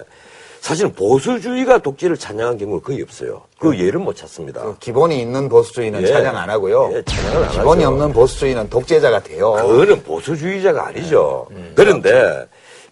사실은 0.59 0.91
보수주의가 0.93 1.79
독재를 1.79 2.17
찬양한 2.17 2.57
경우는 2.57 2.81
거의 2.81 3.01
없어요. 3.01 3.43
그 3.59 3.79
예를 3.79 3.99
못 4.01 4.15
찾습니다. 4.15 4.75
기본이 4.79 5.19
있는 5.21 5.47
보수주의는 5.47 6.01
예. 6.03 6.07
찬양 6.07 6.35
안 6.35 6.49
하고요. 6.49 6.91
예, 6.95 7.01
찬양을 7.01 7.43
안 7.45 7.51
기본이 7.51 7.83
하죠. 7.83 7.93
없는 7.93 8.13
보수주의는 8.13 8.69
독재자가 8.69 9.23
돼요. 9.23 9.53
그거는 9.53 10.03
보수주의자가 10.03 10.87
아니죠. 10.87 11.47
음. 11.51 11.71
그런데 11.75 12.45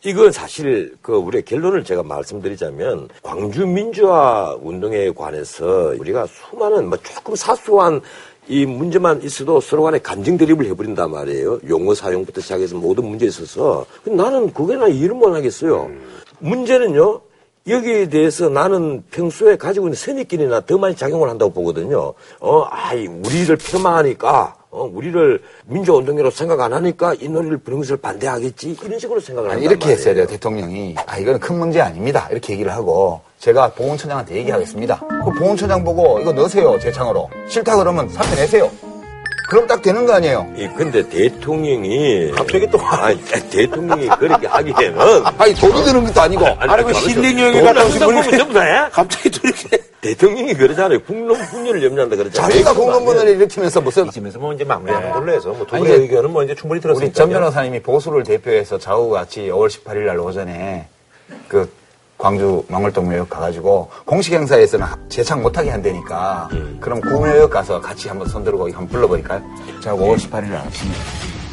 이건 0.04 0.32
사실 0.32 0.95
그 1.02 1.14
우리의 1.14 1.43
결론을 1.43 1.84
제가 1.84 2.04
말씀드리자면 2.04 3.10
광주 3.22 3.68
민주화 3.68 4.58
운동에 4.62 5.12
관해서 5.12 5.93
우리가 6.00 6.26
수많은 6.28 6.88
뭐 6.88 6.97
조금 7.00 7.36
사소한 7.36 8.02
이 8.47 8.66
문제만 8.66 9.22
있어도 9.24 9.60
서로 9.60 9.84
간에 9.84 10.00
감정 10.00 10.38
대립을 10.38 10.66
해버린단 10.68 11.12
말이에요. 11.12 11.60
용어 11.68 11.93
사용부터 11.93 12.41
시작해서 12.41 12.78
모든 12.78 13.06
문제에 13.06 13.28
있어서. 13.28 13.86
나는 14.06 14.52
그게 14.54 14.76
나 14.76 14.88
이해를 14.88 15.16
못 15.16 15.36
하겠어요. 15.36 15.91
문제는요. 16.39 17.22
여기에 17.68 18.10
대해서 18.10 18.50
나는 18.50 19.04
평소에 19.12 19.58
가지고 19.58 19.88
있는 19.88 19.95
선입견이나 19.95 20.62
더 20.62 20.78
많이 20.78 20.95
작용을 20.95 21.30
한다고 21.30 21.52
보거든요. 21.52 22.14
어, 22.39 22.66
아이, 22.70 23.06
우리를 23.06 23.56
폄하하니까, 23.58 24.56
어, 24.72 24.84
우리를 24.84 25.41
민주운동으로 25.65 26.30
생각 26.30 26.59
안 26.61 26.74
하니까 26.74 27.15
이 27.20 27.28
노래를 27.28 27.57
부르는 27.57 27.82
것을 27.82 27.97
반대하겠지? 27.97 28.78
이런 28.84 28.99
식으로 28.99 29.20
생각을 29.20 29.49
아니, 29.51 29.63
이렇게 29.63 29.89
했어야 29.89 30.13
돼요, 30.13 30.26
말이에요. 30.26 30.28
대통령이. 30.28 30.95
아, 31.07 31.17
이거는 31.17 31.39
큰 31.39 31.57
문제 31.57 31.82
아닙니다. 31.82 32.28
이렇게 32.32 32.53
얘기를 32.53 32.72
하고, 32.72 33.20
제가 33.39 33.72
보훈처장한테 33.74 34.36
얘기하겠습니다. 34.36 34.99
그 35.26 35.32
보훈처장 35.39 35.84
보고, 35.84 36.20
이거 36.20 36.32
넣으세요, 36.32 36.78
제 36.80 36.91
창으로. 36.91 37.30
싫다 37.47 37.78
그러면 37.78 38.07
사표 38.09 38.36
내세요. 38.36 38.70
그럼 39.50 39.66
딱 39.66 39.82
되는 39.82 40.06
거 40.06 40.14
아니에요? 40.14 40.47
이, 40.56 40.68
근데 40.78 41.10
대통령이. 41.10 42.32
갑자기 42.32 42.68
또. 42.68 42.80
아니, 42.82 43.20
대통령이 43.50 44.08
그렇게 44.20 44.45
하기에는. 44.45 45.00
아니, 45.39 45.56
돈이 45.56 45.84
드는 45.84 46.06
것도 46.06 46.22
아니고. 46.22 46.45
아니, 46.45 46.84
그 46.84 46.91
힐링 46.91 47.39
여기 47.39 47.62
갔다 47.62 47.84
오신 47.84 48.00
분이 48.00 48.38
전부 48.38 48.54
다? 48.54 48.89
갑자기 48.93 49.32
또 49.32 49.47
이렇게. 49.47 49.78
대통령이 50.02 50.54
그러잖아요. 50.54 51.02
국론 51.02 51.38
분열을 51.47 51.84
염려한다 51.84 52.16
그러잖아요. 52.16 52.52
자기가 52.52 52.74
공론문을 52.74 53.28
일으키면서 53.28 53.82
무슨. 53.82 54.06
이쯤에서 54.06 54.38
뭐 54.38 54.54
이제 54.54 54.64
마무리하는 54.64 55.12
걸로 55.12 55.34
해서 55.34 55.50
뭐두 55.50 55.76
아니, 55.76 55.84
분의 55.84 56.00
의견은 56.02 56.32
뭐 56.32 56.43
이제 56.43 56.54
충분히 56.54 56.80
들었으니까. 56.80 57.08
우리 57.08 57.14
전 57.14 57.30
변호사님이 57.30 57.82
보수를 57.82 58.24
대표해서 58.24 58.78
좌우 58.78 59.10
같이 59.10 59.50
5월 59.50 59.68
18일 59.68 60.06
날 60.06 60.20
오전에 60.20 60.88
그 61.47 61.70
광주 62.20 62.61
망월동묘역 62.67 63.30
가가지고 63.30 63.89
공식 64.05 64.34
행사에서는 64.34 64.86
재창 65.07 65.41
못하게 65.41 65.70
한다니까 65.70 66.49
그럼 66.82 66.99
구묘역 66.99 67.49
가서 67.49 67.80
같이 67.80 68.09
한번 68.09 68.28
손들고 68.28 68.65
한번 68.65 68.88
불러버릴까요? 68.89 69.41
제가 69.82 69.95
5월 69.95 70.17
18일 70.17 70.49
날 70.49 70.57
아침에 70.67 70.91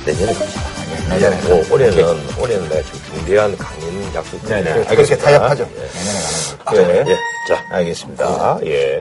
내년에 0.05 0.35
갑시다. 0.35 0.61
내년에 1.09 1.41
뭐, 1.49 1.65
올해는, 1.73 2.05
올해는 2.41 2.69
내가 2.69 2.83
좀 2.83 3.01
중대한 3.15 3.57
강연 3.57 4.15
약속 4.15 4.43
네, 4.43 4.57
네. 4.57 4.65
때문에 4.65 4.89
알겠습니다. 4.89 5.25
타협하죠. 5.25 5.63
예. 5.63 5.79
내년에 5.79 6.65
가는 6.65 6.83
거. 6.83 6.93
네. 6.93 7.05
예. 7.11 7.17
자, 7.49 7.65
알겠습니다. 7.71 8.59
예. 8.67 9.01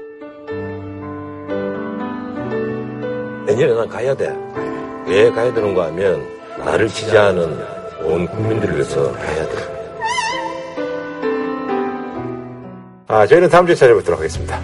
내년에 3.48 3.74
난 3.74 3.90
가야 3.90 4.16
돼. 4.16 4.36
왜 5.08 5.30
가야 5.32 5.54
되는가 5.54 5.86
하면, 5.86 6.28
나를 6.58 6.88
지지하는 6.90 7.60
온 8.04 8.28
국민들을 8.28 8.76
위해서 8.76 9.12
가야 9.14 9.48
돼. 9.50 9.75
아, 13.08 13.28
저희는 13.28 13.50
다음 13.50 13.66
주에 13.66 13.76
찾아뵙도록 13.76 14.20
하겠습니다. 14.20 14.62